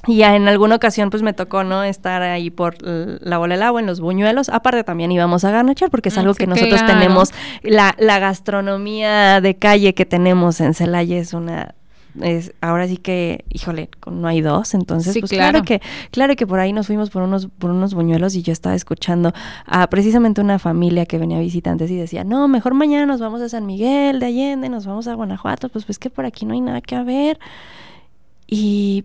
y 0.06 0.22
en 0.22 0.48
alguna 0.48 0.76
ocasión 0.76 1.10
pues 1.10 1.22
me 1.22 1.32
tocó, 1.32 1.64
¿no? 1.64 1.82
Estar 1.82 2.22
ahí 2.22 2.50
por 2.50 2.76
la 2.82 3.38
bola 3.38 3.54
del 3.54 3.62
agua, 3.62 3.80
en 3.80 3.86
los 3.86 4.00
buñuelos. 4.00 4.48
Aparte 4.48 4.84
también 4.84 5.12
íbamos 5.12 5.44
a 5.44 5.50
garnachar 5.50 5.90
porque 5.90 6.08
es 6.08 6.16
mm, 6.16 6.20
algo 6.20 6.34
que 6.34 6.46
nosotros 6.46 6.84
tenemos. 6.86 7.32
La, 7.62 7.94
la, 7.98 8.18
gastronomía 8.18 9.40
de 9.40 9.56
calle 9.56 9.94
que 9.94 10.06
tenemos 10.06 10.60
en 10.60 10.74
Celaya 10.74 11.18
es 11.18 11.34
una 11.34 11.74
es, 12.20 12.52
ahora 12.60 12.88
sí 12.88 12.96
que, 12.96 13.44
híjole, 13.50 13.88
no 14.10 14.26
hay 14.26 14.40
dos, 14.40 14.74
entonces, 14.74 15.12
Sí, 15.12 15.20
pues 15.20 15.30
claro. 15.30 15.62
claro. 15.62 15.64
que, 15.64 15.80
claro 16.10 16.36
que 16.36 16.46
por 16.46 16.58
ahí 16.58 16.72
nos 16.72 16.86
fuimos 16.86 17.10
por 17.10 17.22
unos, 17.22 17.46
por 17.46 17.70
unos 17.70 17.94
buñuelos 17.94 18.34
y 18.34 18.42
yo 18.42 18.52
estaba 18.52 18.74
escuchando 18.74 19.32
a 19.66 19.88
precisamente 19.88 20.40
una 20.40 20.58
familia 20.58 21.06
que 21.06 21.18
venía 21.18 21.38
visitantes 21.38 21.90
y 21.90 21.96
decía, 21.96 22.24
no, 22.24 22.48
mejor 22.48 22.74
mañana 22.74 23.06
nos 23.06 23.20
vamos 23.20 23.40
a 23.42 23.48
San 23.48 23.66
Miguel 23.66 24.18
de 24.18 24.26
Allende, 24.26 24.68
nos 24.68 24.86
vamos 24.86 25.06
a 25.06 25.14
Guanajuato, 25.14 25.68
pues 25.68 25.84
pues 25.84 25.98
que 25.98 26.10
por 26.10 26.24
aquí 26.24 26.46
no 26.46 26.54
hay 26.54 26.60
nada 26.60 26.80
que 26.80 27.00
ver. 27.02 27.38
Y, 28.46 29.04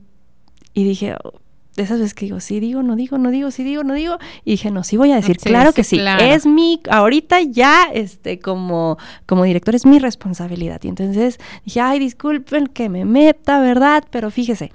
y 0.75 0.83
dije, 0.83 1.15
oh, 1.23 1.39
de 1.75 1.83
esas 1.83 1.99
veces 1.99 2.13
que 2.13 2.25
digo, 2.25 2.39
sí 2.39 2.59
digo, 2.59 2.83
no 2.83 2.95
digo, 2.95 3.17
no 3.17 3.31
digo, 3.31 3.49
sí 3.51 3.63
digo, 3.63 3.83
no 3.83 3.95
digo. 3.95 4.17
Y 4.45 4.51
dije, 4.51 4.71
no, 4.71 4.83
sí 4.83 4.95
voy 4.95 5.11
a 5.11 5.15
decir, 5.15 5.37
Sí, 5.39 5.49
claro 5.49 5.71
sí, 5.71 5.75
que 5.75 5.83
sí. 5.83 5.97
claro. 5.97 6.23
Es 6.23 6.45
mi, 6.45 6.79
ahorita 6.89 7.41
ya, 7.41 7.85
este, 7.93 8.39
como, 8.39 8.97
como 9.25 9.43
director, 9.43 9.75
es 9.75 9.85
mi 9.85 9.99
responsabilidad. 9.99 10.79
Y 10.83 10.87
entonces 10.89 11.39
dije, 11.65 11.81
ay, 11.81 11.99
disculpen 11.99 12.67
que 12.67 12.87
me 12.89 13.03
meta, 13.03 13.59
¿verdad? 13.59 14.03
Pero 14.09 14.29
fíjese. 14.31 14.71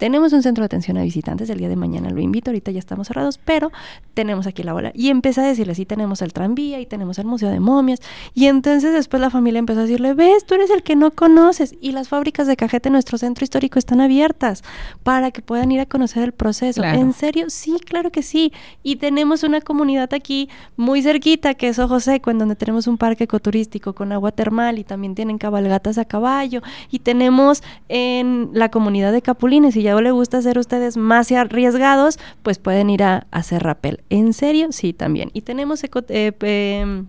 Tenemos 0.00 0.32
un 0.32 0.42
centro 0.42 0.62
de 0.62 0.66
atención 0.66 0.96
a 0.96 1.02
visitantes, 1.02 1.50
el 1.50 1.58
día 1.58 1.68
de 1.68 1.76
mañana 1.76 2.08
lo 2.08 2.22
invito, 2.22 2.50
ahorita 2.50 2.70
ya 2.70 2.78
estamos 2.78 3.08
cerrados, 3.08 3.36
pero 3.36 3.70
tenemos 4.14 4.46
aquí 4.46 4.62
la 4.62 4.72
bola. 4.72 4.92
Y 4.94 5.10
empecé 5.10 5.42
a 5.42 5.44
decirle, 5.44 5.74
sí, 5.74 5.84
tenemos 5.84 6.22
el 6.22 6.32
tranvía 6.32 6.80
y 6.80 6.86
tenemos 6.86 7.18
el 7.18 7.26
Museo 7.26 7.50
de 7.50 7.60
Momias. 7.60 8.00
Y 8.32 8.46
entonces 8.46 8.94
después 8.94 9.20
la 9.20 9.28
familia 9.28 9.58
empezó 9.58 9.80
a 9.80 9.82
decirle, 9.82 10.14
ves, 10.14 10.46
tú 10.46 10.54
eres 10.54 10.70
el 10.70 10.82
que 10.82 10.96
no 10.96 11.10
conoces. 11.10 11.74
Y 11.82 11.92
las 11.92 12.08
fábricas 12.08 12.46
de 12.46 12.56
cajete 12.56 12.88
en 12.88 12.94
nuestro 12.94 13.18
centro 13.18 13.44
histórico 13.44 13.78
están 13.78 14.00
abiertas 14.00 14.64
para 15.02 15.32
que 15.32 15.42
puedan 15.42 15.70
ir 15.70 15.80
a 15.80 15.86
conocer 15.86 16.22
el 16.22 16.32
proceso. 16.32 16.80
Claro. 16.80 16.98
¿En 16.98 17.12
serio? 17.12 17.50
Sí, 17.50 17.76
claro 17.84 18.10
que 18.10 18.22
sí. 18.22 18.54
Y 18.82 18.96
tenemos 18.96 19.42
una 19.42 19.60
comunidad 19.60 20.14
aquí 20.14 20.48
muy 20.78 21.02
cerquita, 21.02 21.52
que 21.52 21.68
es 21.68 21.78
Ojo 21.78 22.00
Seco, 22.00 22.30
en 22.30 22.38
donde 22.38 22.56
tenemos 22.56 22.86
un 22.86 22.96
parque 22.96 23.24
ecoturístico 23.24 23.94
con 23.94 24.12
agua 24.12 24.32
termal 24.32 24.78
y 24.78 24.84
también 24.84 25.14
tienen 25.14 25.36
cabalgatas 25.36 25.98
a 25.98 26.06
caballo. 26.06 26.62
Y 26.90 27.00
tenemos 27.00 27.62
en 27.90 28.48
la 28.54 28.70
comunidad 28.70 29.12
de 29.12 29.20
Capulines, 29.20 29.74
si 29.74 29.82
ya 29.82 29.89
le 30.00 30.10
gusta 30.12 30.40
ser 30.42 30.58
ustedes 30.58 30.96
más 30.96 31.32
arriesgados, 31.32 32.18
pues 32.42 32.58
pueden 32.58 32.90
ir 32.90 33.02
a, 33.02 33.26
a 33.30 33.38
hacer 33.38 33.62
rappel. 33.62 34.02
¿En 34.10 34.32
serio? 34.32 34.68
Sí, 34.70 34.92
también. 34.92 35.30
Y 35.32 35.40
tenemos 35.40 35.82
eco- 35.82 36.04
eh, 36.08 36.32
em, 36.42 37.06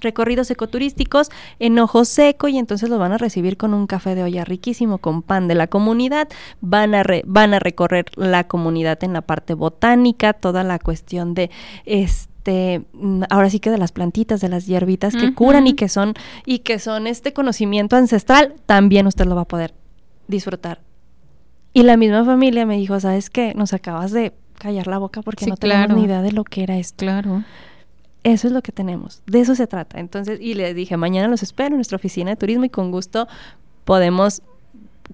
recorridos 0.00 0.50
ecoturísticos 0.50 1.30
en 1.58 1.78
ojo 1.78 2.04
seco 2.04 2.48
y 2.48 2.58
entonces 2.58 2.88
los 2.90 2.98
van 2.98 3.12
a 3.12 3.18
recibir 3.18 3.56
con 3.56 3.72
un 3.74 3.86
café 3.86 4.14
de 4.14 4.22
olla 4.22 4.44
riquísimo 4.44 4.98
con 4.98 5.22
pan 5.22 5.48
de 5.48 5.54
la 5.54 5.66
comunidad, 5.66 6.28
van 6.60 6.94
a 6.94 7.02
re- 7.02 7.22
van 7.26 7.54
a 7.54 7.58
recorrer 7.58 8.06
la 8.16 8.44
comunidad 8.46 9.02
en 9.02 9.12
la 9.14 9.22
parte 9.22 9.54
botánica, 9.54 10.32
toda 10.34 10.62
la 10.62 10.78
cuestión 10.78 11.32
de 11.34 11.50
este 11.86 12.82
mm, 12.92 13.22
ahora 13.30 13.48
sí 13.50 13.60
que 13.60 13.70
de 13.70 13.78
las 13.78 13.92
plantitas, 13.92 14.40
de 14.42 14.48
las 14.48 14.66
hierbitas 14.66 15.14
que 15.16 15.34
curan 15.34 15.66
y 15.66 15.72
que 15.74 15.88
son 15.88 16.14
y 16.44 16.58
que 16.60 16.78
son 16.78 17.06
este 17.06 17.32
conocimiento 17.32 17.96
ancestral, 17.96 18.54
también 18.66 19.06
usted 19.06 19.24
lo 19.26 19.34
va 19.36 19.42
a 19.42 19.48
poder 19.48 19.72
disfrutar. 20.28 20.80
Y 21.74 21.82
la 21.82 21.96
misma 21.98 22.24
familia 22.24 22.64
me 22.64 22.76
dijo, 22.78 22.98
¿sabes 23.00 23.28
qué? 23.28 23.52
Nos 23.54 23.74
acabas 23.74 24.12
de 24.12 24.32
callar 24.58 24.86
la 24.86 24.98
boca 24.98 25.20
porque 25.20 25.44
Sí, 25.44 25.50
no 25.50 25.56
tenemos 25.56 25.86
claro. 25.86 26.00
ni 26.00 26.06
idea 26.06 26.22
de 26.22 26.32
lo 26.32 26.44
que 26.44 26.62
era 26.62 26.78
esto. 26.78 27.04
Claro. 27.04 27.44
Eso 28.22 28.46
es 28.46 28.54
lo 28.54 28.62
que 28.62 28.72
tenemos, 28.72 29.22
de 29.26 29.40
eso 29.40 29.54
se 29.54 29.66
trata. 29.66 30.00
Entonces, 30.00 30.40
y 30.40 30.54
les 30.54 30.74
dije, 30.74 30.96
mañana 30.96 31.28
los 31.28 31.42
espero 31.42 31.68
en 31.70 31.76
nuestra 31.76 31.96
oficina 31.96 32.30
de 32.30 32.36
turismo 32.36 32.64
y 32.64 32.70
con 32.70 32.90
gusto 32.90 33.28
podemos 33.84 34.40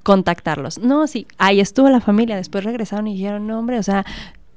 contactarlos. 0.05 0.79
No, 0.79 1.09
sí, 1.09 1.27
ahí 1.37 1.59
estuvo 1.59 1.89
la 1.89 2.01
familia, 2.01 2.37
después 2.37 2.63
regresaron 2.63 3.09
y 3.09 3.15
dijeron, 3.15 3.49
no, 3.49 3.59
hombre, 3.59 3.81
o 3.81 3.83
sea, 3.83 4.05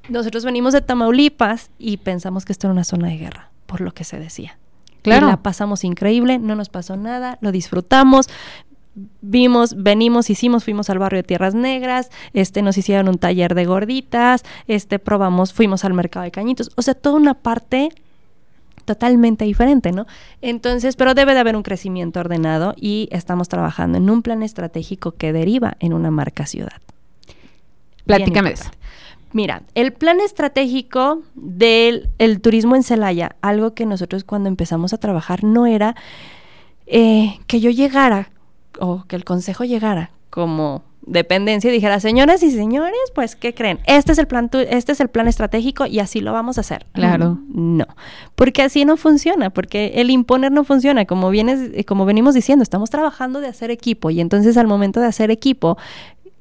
nosotros 0.09 0.45
venimos 0.45 0.73
de 0.73 0.81
Tamaulipas 0.81 1.71
y 1.79 1.97
pensamos 1.97 2.45
que 2.45 2.51
esto 2.51 2.67
era 2.67 2.73
una 2.73 2.83
zona 2.83 3.07
de 3.07 3.17
guerra, 3.17 3.49
por 3.65 3.81
lo 3.81 3.91
que 3.93 4.03
se 4.03 4.19
decía. 4.19 4.59
Claro. 5.01 5.27
Y 5.27 5.31
la 5.31 5.41
pasamos 5.41 5.83
increíble, 5.83 6.37
no 6.37 6.55
nos 6.55 6.69
pasó 6.69 6.95
nada, 6.95 7.39
lo 7.41 7.51
disfrutamos. 7.51 8.27
Vimos, 9.21 9.75
venimos, 9.81 10.29
hicimos, 10.29 10.63
fuimos 10.63 10.89
al 10.89 10.99
barrio 10.99 11.17
de 11.17 11.23
Tierras 11.23 11.55
Negras, 11.55 12.11
este, 12.33 12.61
nos 12.61 12.77
hicieron 12.77 13.07
un 13.07 13.17
taller 13.17 13.55
de 13.55 13.65
gorditas, 13.65 14.43
este, 14.67 14.99
probamos, 14.99 15.51
fuimos 15.51 15.83
al 15.83 15.93
mercado 15.93 16.25
de 16.25 16.31
cañitos, 16.31 16.71
o 16.75 16.81
sea, 16.83 16.93
toda 16.93 17.15
una 17.15 17.33
parte 17.33 17.89
totalmente 18.85 19.45
diferente, 19.45 19.91
¿no? 19.91 20.05
Entonces, 20.41 20.95
pero 20.95 21.13
debe 21.13 21.33
de 21.33 21.39
haber 21.39 21.55
un 21.55 21.63
crecimiento 21.63 22.19
ordenado 22.19 22.75
y 22.79 23.07
estamos 23.11 23.49
trabajando 23.49 23.97
en 23.97 24.09
un 24.09 24.21
plan 24.21 24.43
estratégico 24.43 25.13
que 25.13 25.33
deriva 25.33 25.75
en 25.79 25.93
una 25.93 26.11
marca 26.11 26.45
ciudad. 26.45 26.81
Platícame 28.05 28.51
eso. 28.51 28.69
Mira, 29.31 29.63
el 29.73 29.93
plan 29.93 30.19
estratégico 30.19 31.23
del 31.33 32.09
el 32.19 32.39
turismo 32.39 32.75
en 32.75 32.83
Celaya, 32.83 33.35
algo 33.41 33.73
que 33.73 33.87
nosotros 33.87 34.23
cuando 34.23 34.47
empezamos 34.47 34.93
a 34.93 34.97
trabajar 34.97 35.43
no 35.43 35.65
era 35.65 35.95
eh, 36.85 37.39
que 37.47 37.59
yo 37.59 37.71
llegara 37.71 38.29
o 38.79 39.03
que 39.07 39.15
el 39.15 39.23
consejo 39.25 39.63
llegara 39.63 40.11
como 40.29 40.83
dependencia 41.05 41.69
y 41.69 41.73
dijera, 41.73 41.99
señoras 41.99 42.41
y 42.43 42.51
señores, 42.51 42.95
pues, 43.13 43.35
¿qué 43.35 43.53
creen? 43.53 43.79
Este 43.85 44.13
es 44.13 44.17
el 44.19 44.25
plan, 44.27 44.49
tu- 44.49 44.59
este 44.59 44.93
es 44.93 45.01
el 45.01 45.09
plan 45.09 45.27
estratégico 45.27 45.85
y 45.85 45.99
así 45.99 46.21
lo 46.21 46.31
vamos 46.31 46.57
a 46.57 46.61
hacer. 46.61 46.85
Claro. 46.93 47.39
Mm, 47.49 47.77
No, 47.77 47.85
porque 48.35 48.61
así 48.61 48.85
no 48.85 48.95
funciona, 48.95 49.49
porque 49.49 49.93
el 49.95 50.09
imponer 50.09 50.51
no 50.53 50.63
funciona. 50.63 51.05
Como 51.05 51.29
vienes, 51.29 51.71
como 51.85 52.05
venimos 52.05 52.33
diciendo, 52.35 52.63
estamos 52.63 52.89
trabajando 52.89 53.41
de 53.41 53.47
hacer 53.47 53.69
equipo 53.69 54.11
y 54.11 54.21
entonces 54.21 54.55
al 54.55 54.67
momento 54.67 55.01
de 55.01 55.07
hacer 55.07 55.29
equipo 55.29 55.77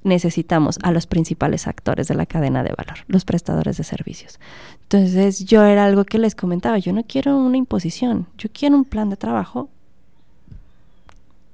necesitamos 0.04 0.78
a 0.82 0.90
los 0.92 1.06
principales 1.06 1.66
actores 1.66 2.08
de 2.08 2.14
la 2.14 2.26
cadena 2.26 2.62
de 2.62 2.72
valor, 2.76 2.98
los 3.06 3.24
prestadores 3.24 3.76
de 3.76 3.84
servicios. 3.84 4.40
Entonces 4.82 5.44
yo 5.44 5.64
era 5.64 5.84
algo 5.84 6.04
que 6.04 6.18
les 6.18 6.34
comentaba, 6.34 6.78
yo 6.78 6.92
no 6.92 7.02
quiero 7.04 7.36
una 7.36 7.56
imposición, 7.56 8.26
yo 8.38 8.48
quiero 8.52 8.76
un 8.76 8.84
plan 8.84 9.10
de 9.10 9.16
trabajo 9.16 9.70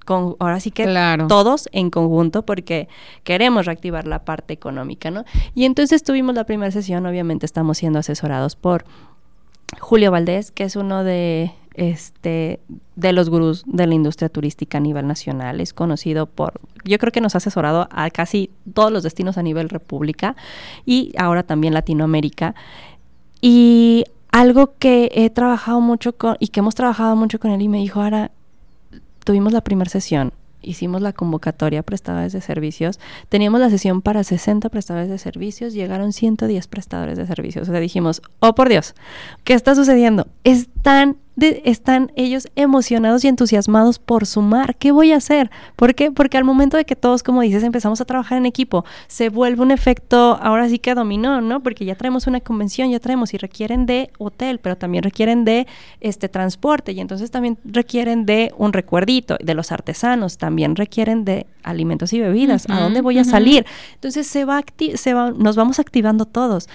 con 0.09 0.37
ahora 0.39 0.59
sí 0.59 0.71
que 0.71 0.85
Claro. 0.85 1.27
todos 1.27 1.69
en 1.71 1.91
conjunto 1.91 2.47
porque 2.47 2.89
queremos 3.25 3.67
reactivar 3.67 4.07
la 4.07 4.25
parte 4.25 4.55
económica, 4.55 5.11
¿no? 5.11 5.27
Y 5.55 5.67
entonces 5.67 6.03
tuvimos 6.03 6.35
la 6.35 6.45
primera 6.45 6.73
sesión, 6.73 7.05
obviamente 7.05 7.45
estamos 7.45 7.77
siendo 7.77 7.99
asesorados 7.99 8.57
por 8.57 8.87
Julio 9.79 10.11
Valdés, 10.11 10.51
que 10.51 10.65
es 10.65 10.77
uno 10.77 11.05
de 11.05 11.53
este 11.75 12.59
de 12.97 13.13
los 13.13 13.29
gurús 13.29 13.65
de 13.67 13.87
la 13.87 13.95
industria 13.95 14.31
turística 14.31 14.79
a 14.79 14.81
nivel 14.81 15.07
nacional, 15.07 15.61
es 15.61 15.75
conocido 15.75 16.25
por, 16.25 16.55
yo 16.85 16.97
creo 16.97 17.13
que 17.13 17.21
nos 17.21 17.35
ha 17.35 17.39
asesorado 17.39 17.87
a 17.91 18.09
casi 18.09 18.51
todos 18.73 18.91
los 18.91 19.03
destinos 19.03 19.37
a 19.37 19.43
nivel 19.43 19.69
república 19.69 20.37
y 20.87 21.13
ahora 21.19 21.43
también 21.43 21.75
Latinoamérica. 21.75 22.55
Y 23.43 24.07
algo 24.33 24.73
que 24.79 25.11
he 25.13 25.29
trabajado 25.29 25.83
mucho 25.83 26.15
con 26.17 26.37
y 26.41 26.49
que 26.49 26.61
hemos 26.61 26.75
trabajado 26.75 27.15
mucho 27.15 27.39
con 27.39 27.51
él 27.51 27.61
y 27.61 27.69
me 27.69 27.79
dijo, 27.79 28.01
ahora 28.01 28.31
tuvimos 29.29 29.53
la 29.53 29.61
primera 29.61 29.91
sesión, 29.91 30.33
hicimos 30.63 31.03
la 31.03 31.13
convocatoria 31.13 31.83
prestadores 31.83 32.33
de 32.33 32.41
servicios, 32.41 32.99
teníamos 33.29 33.61
la 33.61 33.69
sesión 33.69 34.01
para 34.01 34.25
60 34.25 34.71
prestadores 34.71 35.11
de 35.11 35.19
servicios, 35.19 35.75
llegaron 35.75 36.15
110 36.15 36.67
prestadores 36.67 37.19
de 37.19 37.27
servicios. 37.27 37.69
O 37.69 37.71
sea, 37.71 37.79
dijimos, 37.79 38.23
oh 38.41 38.55
por 38.55 38.71
Dios, 38.71 38.95
¿qué 39.45 39.53
está 39.53 39.75
sucediendo? 39.75 40.29
Están, 40.45 41.19
de- 41.39 41.63
están 41.65 42.11
ellos 42.17 42.49
emocionados 42.57 43.25
y 43.25 43.29
entusiasmados 43.29 43.99
por 44.01 44.27
sumar. 44.27 44.75
¿Qué 44.77 44.91
voy 44.91 45.13
a 45.13 45.17
hacer? 45.17 45.51
¿Por 45.77 45.95
qué? 45.95 46.11
Porque 46.11 46.37
al 46.37 46.43
momento 46.45 46.77
de 46.77 46.85
que 46.85 46.97
todos, 46.97 47.23
como 47.23 47.43
dices, 47.43 47.63
empezamos 47.63 48.01
a 48.01 48.05
trabajar 48.05 48.39
en 48.39 48.45
equipo, 48.47 48.85
se 49.07 49.29
vuelve 49.29 49.63
un 49.63 49.71
efecto, 49.71 50.37
ahora 50.43 50.69
sí 50.69 50.81
que 50.81 50.95
dominó, 50.95 51.41
¿no? 51.41 51.63
Porque 51.63 51.85
ya 51.85 51.95
traemos 51.95 52.27
una 52.27 52.41
convención, 52.41 52.91
ya 52.91 52.99
traemos 52.99 53.35
y 53.35 53.39
requieren 53.39 53.87
de 53.87 54.11
hotel, 54.19 54.59
pero 54.59 54.77
también 54.77 55.05
requieren 55.05 55.45
de 55.45 55.69
este 56.01 56.29
transporte 56.29 56.91
y 56.93 56.99
entonces 57.01 57.31
también 57.31 57.57
requieren 57.65 58.27
de 58.27 58.53
un 58.59 58.73
recuerdito, 58.73 59.37
de 59.41 59.55
los 59.55 59.71
artesanos, 59.71 60.39
también 60.39 60.75
requieren 60.75 61.25
de 61.25 61.47
alimentos 61.63 62.13
y 62.13 62.21
bebidas. 62.21 62.67
¿A 62.69 62.81
dónde 62.81 63.01
voy 63.01 63.19
a 63.19 63.25
salir? 63.25 63.65
Entonces 63.95 64.27
se 64.27 64.45
va, 64.45 64.63
se 64.95 65.15
va 65.15 65.31
nos 65.31 65.55
vamos 65.55 65.79
activando 65.79 66.25
todos. 66.25 66.69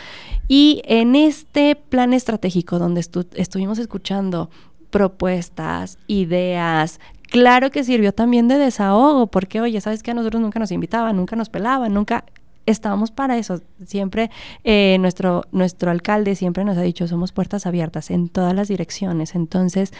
Y 0.47 0.81
en 0.85 1.15
este 1.15 1.75
plan 1.75 2.13
estratégico 2.13 2.77
donde 2.77 3.01
estu- 3.01 3.25
estuvimos 3.35 3.79
escuchando 3.79 4.49
propuestas, 4.93 5.97
ideas, 6.05 6.99
claro 7.31 7.71
que 7.71 7.83
sirvió 7.83 8.13
también 8.13 8.47
de 8.47 8.59
desahogo, 8.59 9.25
porque 9.25 9.59
oye, 9.59 9.81
sabes 9.81 10.03
que 10.03 10.11
a 10.11 10.13
nosotros 10.13 10.39
nunca 10.39 10.59
nos 10.59 10.71
invitaban, 10.71 11.17
nunca 11.17 11.35
nos 11.35 11.49
pelaban, 11.49 11.91
nunca 11.91 12.25
estábamos 12.67 13.09
para 13.09 13.35
eso. 13.37 13.59
Siempre 13.87 14.29
eh, 14.63 14.97
nuestro, 14.99 15.45
nuestro 15.51 15.89
alcalde 15.89 16.35
siempre 16.35 16.63
nos 16.63 16.77
ha 16.77 16.81
dicho, 16.81 17.07
somos 17.07 17.31
puertas 17.31 17.65
abiertas 17.65 18.11
en 18.11 18.29
todas 18.29 18.53
las 18.53 18.67
direcciones. 18.67 19.33
Entonces, 19.33 19.91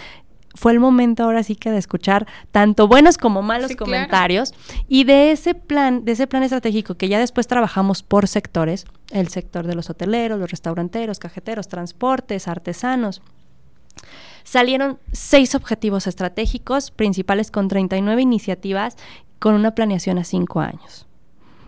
fue 0.53 0.71
el 0.73 0.79
momento 0.79 1.23
ahora 1.23 1.41
sí 1.41 1.55
que 1.55 1.71
de 1.71 1.79
escuchar 1.79 2.27
tanto 2.51 2.87
buenos 2.87 3.17
como 3.17 3.41
malos 3.41 3.69
Sí, 3.69 3.75
claro. 3.75 3.91
comentarios 3.91 4.53
y 4.87 5.03
de 5.05 5.31
ese 5.31 5.55
plan, 5.55 6.05
de 6.05 6.11
ese 6.11 6.27
plan 6.27 6.43
estratégico 6.43 6.93
que 6.93 7.09
ya 7.09 7.17
después 7.17 7.47
trabajamos 7.47 8.03
por 8.03 8.27
sectores, 8.27 8.85
el 9.11 9.29
sector 9.29 9.65
de 9.65 9.73
los 9.73 9.89
hoteleros, 9.89 10.39
los 10.39 10.51
restauranteros, 10.51 11.17
cajeteros, 11.17 11.67
transportes, 11.67 12.47
artesanos. 12.47 13.23
Salieron 14.43 14.99
seis 15.11 15.55
objetivos 15.55 16.07
estratégicos 16.07 16.91
principales 16.91 17.49
con 17.51 17.67
39 17.67 18.21
iniciativas 18.21 18.97
con 19.39 19.55
una 19.55 19.71
planeación 19.71 20.17
a 20.17 20.23
cinco 20.23 20.61
años, 20.61 21.05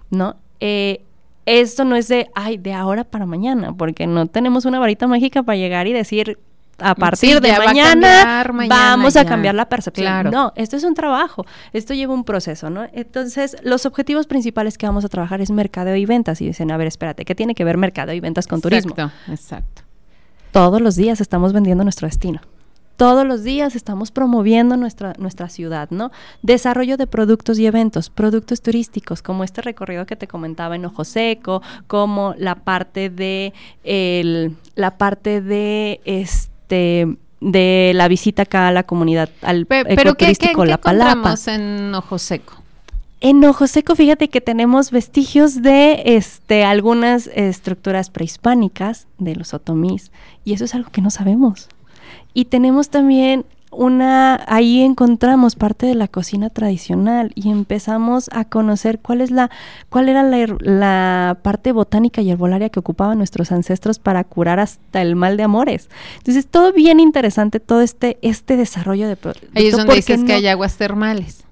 ¿no? 0.09 0.37
Eh, 0.59 1.03
esto 1.45 1.83
no 1.83 1.95
es 1.95 2.07
de, 2.07 2.29
ay, 2.33 2.57
de 2.57 2.73
ahora 2.73 3.03
para 3.03 3.25
mañana, 3.25 3.73
porque 3.73 4.07
no 4.07 4.25
tenemos 4.27 4.65
una 4.65 4.79
varita 4.79 5.07
mágica 5.07 5.43
para 5.43 5.57
llegar 5.57 5.85
y 5.85 5.93
decir, 5.93 6.39
a 6.79 6.95
partir 6.95 7.39
de 7.39 7.57
mañana, 7.57 8.43
vamos 8.67 9.15
a 9.15 9.25
cambiar 9.25 9.55
la 9.55 9.69
percepción. 9.69 10.31
No, 10.31 10.53
esto 10.55 10.75
es 10.75 10.83
un 10.83 10.93
trabajo, 10.93 11.45
esto 11.71 11.93
lleva 11.93 12.13
un 12.13 12.23
proceso, 12.23 12.69
¿no? 12.69 12.87
Entonces, 12.93 13.55
los 13.63 13.85
objetivos 13.85 14.25
principales 14.27 14.77
que 14.77 14.85
vamos 14.85 15.05
a 15.05 15.09
trabajar 15.09 15.39
es 15.39 15.51
mercadeo 15.51 15.95
y 15.95 16.05
ventas. 16.05 16.41
Y 16.41 16.47
dicen, 16.47 16.71
a 16.71 16.77
ver, 16.77 16.87
espérate, 16.87 17.25
¿qué 17.25 17.35
tiene 17.35 17.55
que 17.55 17.63
ver 17.63 17.77
mercadeo 17.77 18.15
y 18.15 18.19
ventas 18.19 18.47
con 18.47 18.59
turismo? 18.59 18.91
Exacto, 18.91 19.31
exacto. 19.31 19.81
Todos 20.51 20.81
los 20.81 20.95
días 20.95 21.21
estamos 21.21 21.53
vendiendo 21.53 21.83
nuestro 21.83 22.07
destino 22.07 22.41
todos 22.97 23.25
los 23.25 23.43
días 23.43 23.75
estamos 23.75 24.11
promoviendo 24.11 24.77
nuestra, 24.77 25.13
nuestra 25.17 25.49
ciudad, 25.49 25.89
¿no? 25.89 26.11
Desarrollo 26.41 26.97
de 26.97 27.07
productos 27.07 27.59
y 27.59 27.65
eventos, 27.65 28.09
productos 28.09 28.61
turísticos, 28.61 29.21
como 29.21 29.43
este 29.43 29.61
recorrido 29.61 30.05
que 30.05 30.15
te 30.15 30.27
comentaba 30.27 30.75
en 30.75 30.85
Ojo 30.85 31.03
Seco, 31.03 31.61
como 31.87 32.33
la 32.37 32.55
parte 32.55 33.09
de 33.09 33.53
el, 33.83 34.55
la 34.75 34.97
parte 34.97 35.41
de 35.41 36.01
este 36.05 37.07
de 37.41 37.91
la 37.93 38.07
visita 38.07 38.43
acá 38.43 38.69
a 38.69 38.71
la 38.71 38.83
comunidad, 38.83 39.29
al 39.41 39.65
pero, 39.65 39.89
ecoturístico 39.89 40.61
¿qué, 40.61 40.65
qué, 40.65 40.71
La 40.71 40.77
Palapa. 40.77 41.35
en 41.47 41.93
Ojo 41.93 42.17
Seco? 42.17 42.53
En 43.21 43.43
Ojo 43.43 43.67
Seco, 43.67 43.95
fíjate 43.95 44.29
que 44.29 44.41
tenemos 44.41 44.91
vestigios 44.91 45.61
de 45.61 46.01
este, 46.05 46.63
algunas 46.63 47.27
estructuras 47.27 48.09
prehispánicas 48.09 49.07
de 49.17 49.35
los 49.35 49.53
otomís, 49.53 50.11
y 50.43 50.53
eso 50.53 50.65
es 50.65 50.75
algo 50.75 50.89
que 50.91 51.01
no 51.01 51.09
sabemos. 51.09 51.69
Y 52.35 52.45
tenemos 52.45 52.89
también 52.89 53.45
una, 53.71 54.43
ahí 54.47 54.81
encontramos 54.81 55.55
parte 55.55 55.85
de 55.85 55.95
la 55.95 56.09
cocina 56.09 56.49
tradicional 56.49 57.31
y 57.33 57.49
empezamos 57.49 58.29
a 58.33 58.45
conocer 58.45 58.99
cuál 58.99 59.21
es 59.21 59.31
la, 59.31 59.49
cuál 59.89 60.09
era 60.09 60.21
la, 60.23 61.37
parte 61.41 61.71
botánica 61.71 62.21
y 62.21 62.29
herbolaria 62.29 62.69
que 62.69 62.79
ocupaban 62.79 63.17
nuestros 63.17 63.53
ancestros 63.53 63.99
para 63.99 64.25
curar 64.25 64.59
hasta 64.59 65.01
el 65.01 65.15
mal 65.15 65.37
de 65.37 65.43
amores. 65.43 65.89
Entonces, 66.17 66.45
todo 66.45 66.73
bien 66.73 66.99
interesante, 66.99 67.61
todo 67.61 67.81
este, 67.81 68.17
este 68.21 68.57
desarrollo 68.57 69.07
de... 69.07 69.17
Ahí 69.53 69.67
es 69.67 69.77
donde 69.77 69.95
dices 69.95 70.23
que 70.25 70.33
hay 70.33 70.47
aguas 70.47 70.75
termales. 70.75 71.45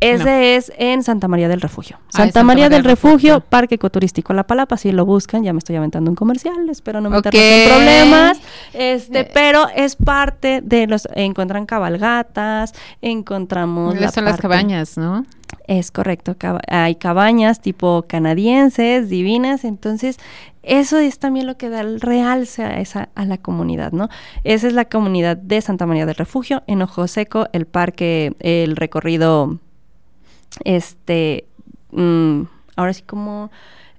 Ese 0.00 0.56
es 0.56 0.72
en 0.78 1.02
Santa 1.02 1.28
María 1.28 1.48
del 1.48 1.60
Refugio. 1.60 1.98
Ah, 2.08 2.18
Santa, 2.18 2.42
María, 2.42 2.70
del, 2.70 2.84
Refugio, 2.84 3.40
Parque 3.40 3.74
Ecoturístico 3.74 4.32
La 4.32 4.46
Palapa, 4.46 4.78
si 4.78 4.92
lo 4.92 5.04
buscan, 5.04 5.44
ya 5.44 5.52
me 5.52 5.58
estoy 5.58 5.76
aventando 5.76 6.10
un 6.10 6.14
comercial, 6.14 6.68
espero 6.70 7.00
no 7.00 7.10
meternos 7.10 7.40
en 7.40 7.68
problemas. 7.68 8.40
Este, 8.72 9.20
eh. 9.20 9.30
pero 9.32 9.68
es 9.74 9.96
parte 9.96 10.62
de 10.62 10.86
los 10.86 11.06
encuentran 11.14 11.66
cabalgatas, 11.66 12.72
encontramos 13.02 13.96
son 14.12 14.24
las 14.24 14.40
cabañas, 14.40 14.96
¿no? 14.96 15.26
Es 15.66 15.90
correcto, 15.90 16.36
hay 16.68 16.94
cabañas 16.94 17.60
tipo 17.60 18.04
canadienses, 18.08 19.08
divinas, 19.08 19.64
entonces 19.64 20.16
eso 20.62 20.98
es 20.98 21.18
también 21.18 21.46
lo 21.46 21.56
que 21.56 21.68
da 21.68 21.80
el 21.80 22.00
realce 22.00 22.64
a, 22.64 22.80
esa, 22.80 23.08
a 23.14 23.24
la 23.24 23.38
comunidad, 23.38 23.92
¿no? 23.92 24.08
Esa 24.44 24.66
es 24.66 24.72
la 24.72 24.86
comunidad 24.86 25.36
de 25.36 25.60
Santa 25.60 25.86
María 25.86 26.06
del 26.06 26.16
Refugio, 26.16 26.62
en 26.66 26.82
Ojo 26.82 27.06
Seco, 27.06 27.48
el 27.52 27.66
parque, 27.66 28.34
el 28.40 28.76
recorrido 28.76 29.58
este, 30.64 31.46
mm, 31.92 32.42
ahora 32.76 32.92
sí 32.92 33.02
como... 33.02 33.50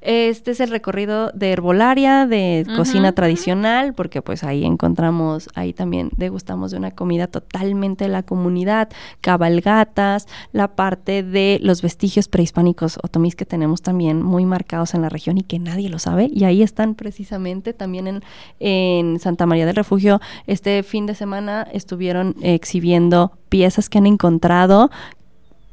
Este 0.02 0.50
es 0.50 0.60
el 0.60 0.72
recorrido 0.72 1.30
de 1.36 1.52
herbolaria, 1.52 2.26
de 2.26 2.66
cocina 2.76 3.12
tradicional, 3.12 3.94
porque 3.94 4.24
pues 4.24 4.44
ahí 4.44 4.66
encontramos, 4.66 5.48
ahí 5.54 5.74
también 5.74 6.10
degustamos 6.18 6.72
de 6.72 6.78
una 6.78 6.90
comida 6.90 7.28
totalmente 7.28 8.06
de 8.06 8.10
la 8.10 8.24
comunidad, 8.24 8.90
cabalgatas, 9.22 10.28
la 10.54 10.70
parte 10.70 11.22
de 11.22 11.60
los 11.62 11.84
vestigios 11.84 12.28
prehispánicos 12.28 12.98
otomís 13.04 13.36
que 13.36 13.46
tenemos 13.46 13.84
también 13.84 14.24
muy 14.24 14.44
marcados 14.44 14.96
en 14.96 15.04
la 15.04 15.10
región 15.10 15.38
y 15.38 15.44
que 15.44 15.60
nadie 15.60 15.88
lo 15.88 16.00
sabe. 16.00 16.32
Y 16.34 16.46
ahí 16.46 16.64
están 16.64 16.96
precisamente 16.96 17.74
también 17.74 18.08
en, 18.08 18.24
en 18.60 19.20
Santa 19.20 19.46
María 19.46 19.68
del 19.68 19.76
Refugio. 19.76 20.20
Este 20.48 20.82
fin 20.82 21.06
de 21.06 21.14
semana 21.14 21.68
estuvieron 21.72 22.36
exhibiendo 22.42 23.34
piezas 23.50 23.88
que 23.88 24.00
han 24.00 24.08
encontrado 24.08 24.90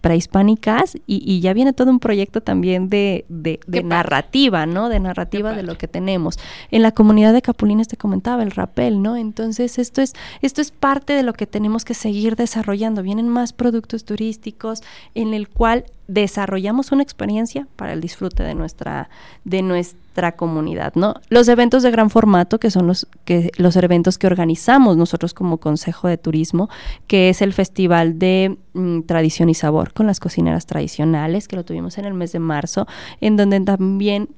prehispánicas 0.09 0.97
y, 1.07 1.23
y, 1.23 1.41
ya 1.41 1.53
viene 1.53 1.75
todo 1.75 1.91
un 1.91 1.99
proyecto 1.99 2.41
también 2.41 2.89
de, 2.89 3.27
de, 3.29 3.61
narrativa, 3.85 4.65
¿no? 4.65 4.89
De 4.89 5.01
narrativa 5.01 5.53
de 5.53 5.63
lo 5.63 5.77
que 5.77 5.87
tenemos. 5.87 6.39
En 6.71 6.81
la 6.81 6.93
comunidad 6.93 7.35
de 7.35 7.43
Capulines 7.43 7.89
te 7.89 7.99
comentaba 7.99 8.43
el 8.43 8.51
rapel, 8.53 9.03
¿no? 9.03 9.17
Entonces 9.17 9.79
esto 9.79 10.01
es, 10.01 10.15
esto 10.41 10.63
es 10.63 10.71
parte 10.71 11.13
de 11.13 11.23
lo 11.23 11.35
que 11.35 11.47
tenemos 11.47 11.85
que 11.85 11.93
seguir 11.93 12.37
desarrollando. 12.37 13.03
Vienen 13.03 13.29
más 13.29 13.53
productos 13.53 14.07
turísticos 14.07 14.83
en 15.15 15.35
el 15.35 15.47
cual 15.51 15.85
desarrollamos 16.07 16.91
una 16.91 17.03
experiencia 17.03 17.69
para 17.77 17.93
el 17.93 18.01
disfrute 18.01 18.43
de 18.45 18.55
nuestra, 18.55 19.11
de 19.45 19.61
nuestra 19.61 20.08
comunidad, 20.33 20.95
¿no? 20.95 21.15
Los 21.29 21.49
eventos 21.49 21.83
de 21.83 21.91
gran 21.91 22.11
formato, 22.11 22.59
que 22.59 22.71
son 22.71 22.87
los, 22.87 23.07
que, 23.25 23.51
los 23.57 23.77
eventos 23.77 24.19
que 24.19 24.27
organizamos 24.27 24.97
nosotros 24.97 25.35
como 25.35 25.59
Consejo 25.59 26.09
de 26.09 26.19
Turismo, 26.19 26.69
que 27.07 27.29
es 27.29 27.43
el 27.43 27.53
Festival 27.53 28.19
de 28.19 28.59
mm, 28.75 29.03
Tradición 29.03 29.49
y 29.49 29.55
Sabor 29.55 29.93
con 29.93 30.07
las 30.07 30.21
cocineras 30.21 30.67
tradicionales, 30.67 31.49
que 31.49 31.57
lo 31.57 31.65
tuvimos 31.65 31.99
en 31.99 32.05
el 32.05 32.15
mes 32.15 32.33
de 32.33 32.39
marzo, 32.39 32.87
en 33.21 33.37
donde 33.37 33.61
también 33.61 34.29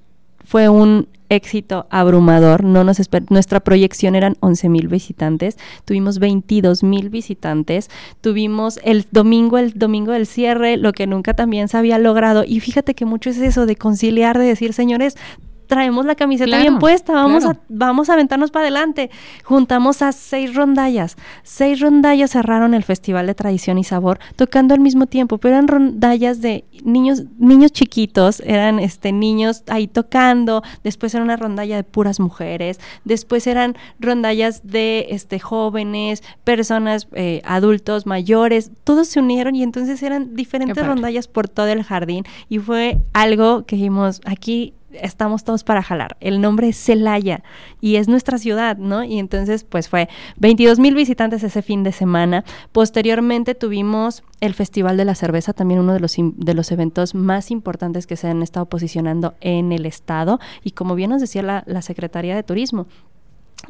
fue 0.44 0.68
un 0.68 1.08
éxito 1.28 1.86
abrumador. 1.90 2.64
No 2.64 2.84
nos 2.84 2.98
nuestra 3.30 3.60
proyección 3.60 4.14
eran 4.16 4.36
11 4.40 4.68
mil 4.68 4.88
visitantes, 4.88 5.56
tuvimos 5.84 6.18
22 6.18 6.82
mil 6.82 7.08
visitantes, 7.08 7.88
tuvimos 8.20 8.80
el 8.82 9.06
domingo, 9.10 9.58
el 9.58 9.72
domingo 9.74 10.12
del 10.12 10.26
cierre, 10.26 10.76
lo 10.76 10.92
que 10.92 11.06
nunca 11.06 11.34
también 11.34 11.68
se 11.68 11.78
había 11.78 11.98
logrado. 11.98 12.44
Y 12.46 12.60
fíjate 12.60 12.94
que 12.94 13.06
mucho 13.06 13.30
es 13.30 13.38
eso 13.38 13.66
de 13.66 13.76
conciliar, 13.76 14.38
de 14.38 14.44
decir, 14.44 14.72
señores, 14.72 15.16
traemos 15.70 16.04
la 16.04 16.16
camiseta 16.16 16.58
bien 16.58 16.80
puesta, 16.80 17.12
vamos, 17.12 17.44
a, 17.44 17.56
vamos 17.68 18.10
a 18.10 18.14
aventarnos 18.14 18.50
para 18.50 18.64
adelante. 18.64 19.08
Juntamos 19.44 20.02
a 20.02 20.10
seis 20.10 20.56
rondallas. 20.56 21.16
Seis 21.44 21.78
rondallas 21.78 22.32
cerraron 22.32 22.74
el 22.74 22.82
Festival 22.82 23.28
de 23.28 23.36
Tradición 23.36 23.78
y 23.78 23.84
Sabor, 23.84 24.18
tocando 24.34 24.74
al 24.74 24.80
mismo 24.80 25.06
tiempo, 25.06 25.38
pero 25.38 25.54
eran 25.54 25.68
rondallas 25.68 26.40
de 26.40 26.64
niños, 26.82 27.22
niños 27.38 27.70
chiquitos, 27.70 28.40
eran 28.40 28.80
este 28.80 29.12
niños 29.12 29.62
ahí 29.68 29.86
tocando, 29.86 30.64
después 30.82 31.14
era 31.14 31.22
una 31.22 31.36
rondalla 31.36 31.76
de 31.76 31.84
puras 31.84 32.18
mujeres, 32.18 32.80
después 33.04 33.46
eran 33.46 33.76
rondallas 34.00 34.66
de 34.66 35.06
este 35.10 35.38
jóvenes, 35.38 36.24
personas 36.42 37.06
eh, 37.12 37.42
adultos, 37.44 38.06
mayores, 38.06 38.72
todos 38.82 39.06
se 39.06 39.20
unieron 39.20 39.54
y 39.54 39.62
entonces 39.62 40.02
eran 40.02 40.34
diferentes 40.34 40.84
rondallas 40.84 41.28
por 41.28 41.48
todo 41.48 41.68
el 41.68 41.84
jardín 41.84 42.24
y 42.48 42.58
fue 42.58 42.98
algo 43.12 43.64
que 43.66 43.76
dijimos, 43.76 44.20
aquí 44.24 44.74
estamos 44.92 45.44
todos 45.44 45.64
para 45.64 45.82
jalar. 45.82 46.16
El 46.20 46.40
nombre 46.40 46.68
es 46.68 46.76
Celaya 46.76 47.42
y 47.80 47.96
es 47.96 48.08
nuestra 48.08 48.38
ciudad, 48.38 48.76
¿no? 48.76 49.04
Y 49.04 49.18
entonces, 49.18 49.64
pues 49.64 49.88
fue 49.88 50.08
22 50.36 50.78
mil 50.78 50.94
visitantes 50.94 51.42
ese 51.42 51.62
fin 51.62 51.82
de 51.82 51.92
semana. 51.92 52.44
Posteriormente 52.72 53.54
tuvimos 53.54 54.22
el 54.40 54.54
Festival 54.54 54.96
de 54.96 55.04
la 55.04 55.14
Cerveza, 55.14 55.52
también 55.52 55.80
uno 55.80 55.92
de 55.92 56.00
los, 56.00 56.16
de 56.18 56.54
los 56.54 56.72
eventos 56.72 57.14
más 57.14 57.50
importantes 57.50 58.06
que 58.06 58.16
se 58.16 58.28
han 58.28 58.42
estado 58.42 58.66
posicionando 58.66 59.34
en 59.40 59.72
el 59.72 59.86
estado. 59.86 60.40
Y 60.64 60.72
como 60.72 60.94
bien 60.94 61.10
nos 61.10 61.20
decía 61.20 61.42
la, 61.42 61.64
la 61.66 61.82
Secretaría 61.82 62.34
de 62.34 62.42
Turismo, 62.42 62.86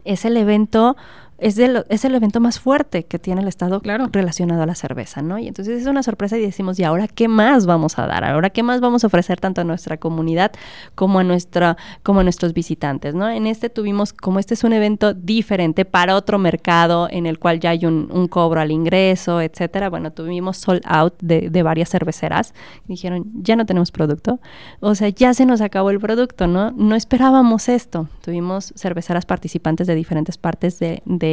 es 0.04 0.24
el 0.24 0.36
evento 0.36 0.96
es, 1.40 1.58
es 1.58 2.04
el 2.04 2.14
evento 2.14 2.40
más 2.40 2.60
fuerte 2.60 3.04
que 3.04 3.18
tiene 3.18 3.40
el 3.40 3.48
Estado 3.48 3.80
claro. 3.80 4.08
relacionado 4.10 4.62
a 4.62 4.66
la 4.66 4.74
cerveza, 4.74 5.22
¿no? 5.22 5.38
Y 5.38 5.48
entonces 5.48 5.82
es 5.82 5.86
una 5.86 6.02
sorpresa 6.02 6.38
y 6.38 6.42
decimos, 6.42 6.78
¿y 6.78 6.84
ahora 6.84 7.08
qué 7.08 7.28
más 7.28 7.66
vamos 7.66 7.98
a 7.98 8.06
dar? 8.06 8.24
¿Ahora 8.24 8.50
qué 8.50 8.62
más 8.62 8.80
vamos 8.80 9.04
a 9.04 9.06
ofrecer 9.06 9.40
tanto 9.40 9.60
a 9.60 9.64
nuestra 9.64 9.96
comunidad 9.96 10.52
como 10.94 11.18
a, 11.18 11.24
nuestra, 11.24 11.76
como 12.02 12.20
a 12.20 12.22
nuestros 12.22 12.52
visitantes, 12.52 13.14
¿no? 13.14 13.28
En 13.28 13.46
este 13.46 13.70
tuvimos, 13.70 14.12
como 14.12 14.38
este 14.38 14.54
es 14.54 14.64
un 14.64 14.72
evento 14.72 15.14
diferente 15.14 15.84
para 15.84 16.16
otro 16.16 16.38
mercado 16.38 17.08
en 17.10 17.26
el 17.26 17.38
cual 17.38 17.60
ya 17.60 17.70
hay 17.70 17.86
un, 17.86 18.28
cobro 18.28 18.60
al 18.60 18.70
ingreso, 18.70 19.40
etcétera, 19.40 19.90
bueno, 19.90 20.12
tuvimos 20.12 20.58
sold 20.58 20.82
out 20.84 21.14
de, 21.20 21.50
de 21.50 21.62
varias 21.62 21.90
cerveceras. 21.90 22.54
Dijeron, 22.86 23.24
ya 23.34 23.56
no 23.56 23.66
tenemos 23.66 23.90
producto. 23.90 24.40
O 24.80 24.94
sea, 24.94 25.08
ya 25.08 25.34
se 25.34 25.46
nos 25.46 25.60
acabó 25.60 25.90
el 25.90 25.98
producto, 25.98 26.46
¿no? 26.46 26.70
No 26.72 26.94
esperábamos 26.94 27.68
esto. 27.68 28.08
Tuvimos 28.22 28.72
cerveceras 28.76 29.26
participantes 29.26 29.86
de 29.86 29.94
diferentes 29.94 30.38
partes 30.38 30.78
de 30.78 30.90
de, 31.04 31.29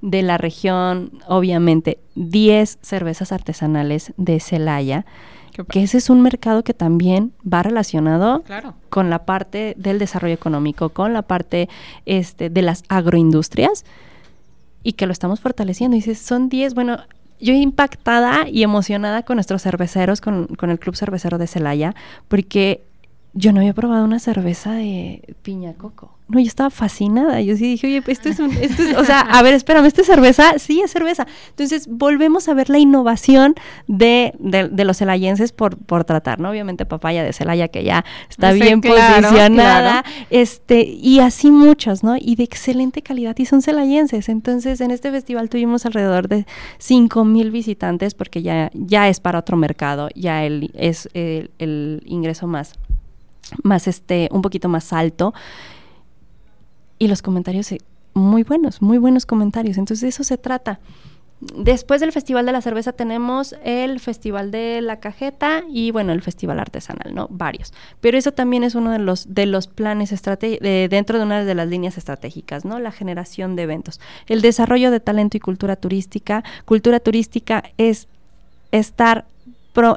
la 0.00 0.38
región, 0.38 1.12
obviamente 1.26 1.98
10 2.14 2.78
cervezas 2.82 3.32
artesanales 3.32 4.12
de 4.16 4.40
Celaya, 4.40 5.04
que 5.68 5.82
ese 5.82 5.98
es 5.98 6.10
un 6.10 6.22
mercado 6.22 6.62
que 6.62 6.74
también 6.74 7.32
va 7.42 7.62
relacionado 7.62 8.42
con 8.88 9.10
la 9.10 9.24
parte 9.24 9.74
del 9.76 9.98
desarrollo 9.98 10.34
económico, 10.34 10.90
con 10.90 11.12
la 11.12 11.22
parte 11.22 11.68
este, 12.06 12.50
de 12.50 12.62
las 12.62 12.82
agroindustrias 12.88 13.84
y 14.82 14.92
que 14.94 15.06
lo 15.06 15.12
estamos 15.12 15.40
fortaleciendo. 15.40 15.96
Y 15.96 16.00
dices, 16.00 16.18
son 16.18 16.48
10, 16.48 16.74
bueno, 16.74 16.98
yo 17.40 17.54
impactada 17.54 18.48
y 18.48 18.62
emocionada 18.62 19.22
con 19.22 19.36
nuestros 19.36 19.62
cerveceros, 19.62 20.20
con, 20.20 20.46
con 20.46 20.70
el 20.70 20.78
Club 20.78 20.96
Cervecero 20.96 21.38
de 21.38 21.46
Celaya, 21.46 21.94
porque 22.28 22.82
yo 23.32 23.52
no 23.52 23.60
había 23.60 23.74
probado 23.74 24.04
una 24.04 24.18
cerveza 24.18 24.72
de 24.72 25.36
piña 25.42 25.74
coco. 25.74 26.16
No, 26.30 26.38
yo 26.38 26.46
estaba 26.46 26.70
fascinada. 26.70 27.40
Yo 27.40 27.56
sí 27.56 27.64
dije, 27.64 27.86
oye, 27.86 28.02
esto 28.06 28.28
es 28.28 28.38
un, 28.38 28.52
esto 28.52 28.82
es, 28.82 28.96
o 28.96 29.04
sea, 29.04 29.20
a 29.30 29.42
ver, 29.42 29.54
espérame, 29.54 29.86
¿esto 29.86 30.02
es 30.02 30.06
cerveza? 30.06 30.58
Sí, 30.58 30.80
es 30.80 30.92
cerveza. 30.92 31.26
Entonces, 31.50 31.88
volvemos 31.88 32.48
a 32.48 32.54
ver 32.54 32.70
la 32.70 32.78
innovación 32.78 33.54
de, 33.88 34.34
de, 34.38 34.84
los 34.84 34.98
celayenses 34.98 35.52
por, 35.52 35.76
por 35.76 36.04
tratar, 36.04 36.38
¿no? 36.38 36.50
Obviamente 36.50 36.86
papaya 36.86 37.24
de 37.24 37.32
Celaya, 37.32 37.68
que 37.68 37.82
ya 37.82 38.04
está 38.28 38.52
bien 38.52 38.80
posicionada, 38.80 40.04
este, 40.30 40.82
y 40.82 41.18
así 41.18 41.50
muchos, 41.50 42.04
¿no? 42.04 42.16
Y 42.16 42.36
de 42.36 42.44
excelente 42.44 43.02
calidad, 43.02 43.36
y 43.38 43.46
son 43.46 43.60
celayenses. 43.60 44.28
Entonces, 44.28 44.80
en 44.80 44.92
este 44.92 45.10
festival 45.10 45.48
tuvimos 45.48 45.84
alrededor 45.84 46.28
de 46.28 46.46
5 46.78 47.24
mil 47.24 47.50
visitantes, 47.50 48.14
porque 48.14 48.42
ya, 48.42 48.70
ya 48.74 49.08
es 49.08 49.18
para 49.18 49.40
otro 49.40 49.56
mercado, 49.56 50.08
ya 50.14 50.44
el, 50.44 50.70
es 50.74 51.08
el, 51.14 51.50
el 51.58 52.02
ingreso 52.06 52.46
más 52.46 52.74
más 53.62 53.88
este, 53.88 54.28
un 54.32 54.42
poquito 54.42 54.68
más 54.68 54.92
alto. 54.92 55.34
Y 57.00 57.08
los 57.08 57.22
comentarios 57.22 57.72
eh, 57.72 57.80
muy 58.14 58.44
buenos, 58.44 58.80
muy 58.80 58.98
buenos 58.98 59.26
comentarios. 59.26 59.78
Entonces 59.78 60.02
de 60.02 60.08
eso 60.08 60.22
se 60.22 60.38
trata. 60.38 60.78
Después 61.40 62.02
del 62.02 62.12
Festival 62.12 62.44
de 62.44 62.52
la 62.52 62.60
Cerveza 62.60 62.92
tenemos 62.92 63.56
el 63.64 63.98
Festival 63.98 64.50
de 64.50 64.82
la 64.82 65.00
Cajeta 65.00 65.62
y 65.72 65.90
bueno, 65.90 66.12
el 66.12 66.20
Festival 66.20 66.60
Artesanal, 66.60 67.14
¿no? 67.14 67.28
Varios. 67.30 67.72
Pero 68.02 68.18
eso 68.18 68.32
también 68.32 68.62
es 68.62 68.74
uno 68.74 68.90
de 68.90 68.98
los, 68.98 69.32
de 69.32 69.46
los 69.46 69.66
planes 69.66 70.10
de, 70.10 70.88
dentro 70.90 71.16
de 71.18 71.24
una 71.24 71.42
de 71.42 71.54
las 71.54 71.66
líneas 71.66 71.96
estratégicas, 71.96 72.66
¿no? 72.66 72.78
La 72.78 72.92
generación 72.92 73.56
de 73.56 73.62
eventos. 73.62 74.00
El 74.26 74.42
desarrollo 74.42 74.90
de 74.90 75.00
talento 75.00 75.38
y 75.38 75.40
cultura 75.40 75.76
turística. 75.76 76.44
Cultura 76.66 77.00
turística 77.00 77.64
es 77.78 78.06
estar 78.70 79.24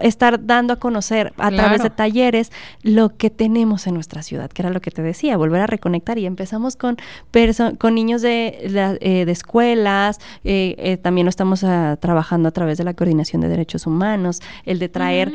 estar 0.02 0.46
dando 0.46 0.74
a 0.74 0.76
conocer 0.78 1.34
a 1.38 1.52
través 1.52 1.84
de 1.84 1.90
talleres 1.90 2.52
lo 2.82 3.16
que 3.16 3.30
tenemos 3.30 3.88
en 3.88 3.96
nuestra 3.96 4.24
ciudad, 4.24 4.50
que 4.50 4.62
era 4.62 4.70
lo 4.70 4.82
que 4.82 4.92
te 4.92 5.02
decía, 5.02 5.38
volver 5.38 5.62
a 5.62 5.68
reconectar. 5.68 6.18
Y 6.18 6.26
empezamos 6.26 6.76
con, 6.76 6.98
con 7.78 7.96
niños 7.96 8.22
de, 8.22 8.98
eh, 9.02 9.26
de, 9.26 9.32
escuelas, 9.32 10.20
eh, 10.44 10.76
eh, 10.78 10.98
también 10.98 11.26
lo 11.26 11.30
estamos 11.30 11.64
ah, 11.64 11.98
trabajando 12.00 12.50
a 12.50 12.52
través 12.52 12.78
de 12.78 12.84
la 12.84 12.94
coordinación 12.94 13.42
de 13.42 13.50
derechos 13.50 13.88
humanos, 13.88 14.42
el 14.66 14.80
de 14.80 14.90
traer 14.90 15.34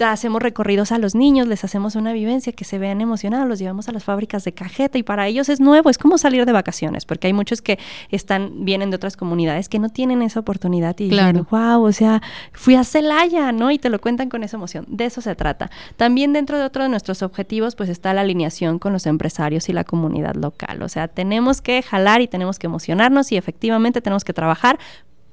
hacemos 0.00 0.42
recorridos 0.42 0.92
a 0.92 0.98
los 0.98 1.14
niños, 1.14 1.46
les 1.46 1.64
hacemos 1.64 1.94
una 1.96 2.12
vivencia 2.12 2.52
que 2.52 2.64
se 2.64 2.78
vean 2.78 3.00
emocionados, 3.00 3.48
los 3.48 3.58
llevamos 3.58 3.88
a 3.88 3.92
las 3.92 4.04
fábricas 4.04 4.44
de 4.44 4.52
cajeta 4.52 4.98
y 4.98 5.02
para 5.02 5.26
ellos 5.26 5.48
es 5.48 5.60
nuevo, 5.60 5.90
es 5.90 5.98
como 5.98 6.18
salir 6.18 6.44
de 6.46 6.52
vacaciones, 6.52 7.04
porque 7.04 7.26
hay 7.28 7.32
muchos 7.32 7.62
que 7.62 7.78
están 8.10 8.64
vienen 8.64 8.90
de 8.90 8.96
otras 8.96 9.16
comunidades 9.16 9.68
que 9.68 9.78
no 9.78 9.88
tienen 9.88 10.22
esa 10.22 10.40
oportunidad 10.40 10.96
y 10.98 11.08
claro. 11.08 11.46
wow, 11.50 11.84
o 11.84 11.92
sea, 11.92 12.22
fui 12.52 12.74
a 12.74 12.84
Celaya, 12.84 13.52
¿no? 13.52 13.70
Y 13.70 13.78
te 13.78 13.90
lo 13.90 14.00
cuentan 14.00 14.28
con 14.28 14.44
esa 14.44 14.56
emoción. 14.56 14.84
De 14.88 15.06
eso 15.06 15.20
se 15.20 15.34
trata. 15.34 15.70
También 15.96 16.32
dentro 16.32 16.58
de 16.58 16.64
otro 16.64 16.82
de 16.82 16.88
nuestros 16.88 17.22
objetivos, 17.22 17.74
pues 17.74 17.88
está 17.88 18.12
la 18.14 18.22
alineación 18.22 18.78
con 18.78 18.92
los 18.92 19.06
empresarios 19.06 19.68
y 19.68 19.72
la 19.72 19.84
comunidad 19.84 20.34
local. 20.34 20.82
O 20.82 20.88
sea, 20.88 21.08
tenemos 21.08 21.60
que 21.60 21.82
jalar 21.82 22.20
y 22.20 22.28
tenemos 22.28 22.58
que 22.58 22.66
emocionarnos 22.66 23.32
y 23.32 23.36
efectivamente 23.36 24.00
tenemos 24.00 24.24
que 24.24 24.32
trabajar 24.32 24.78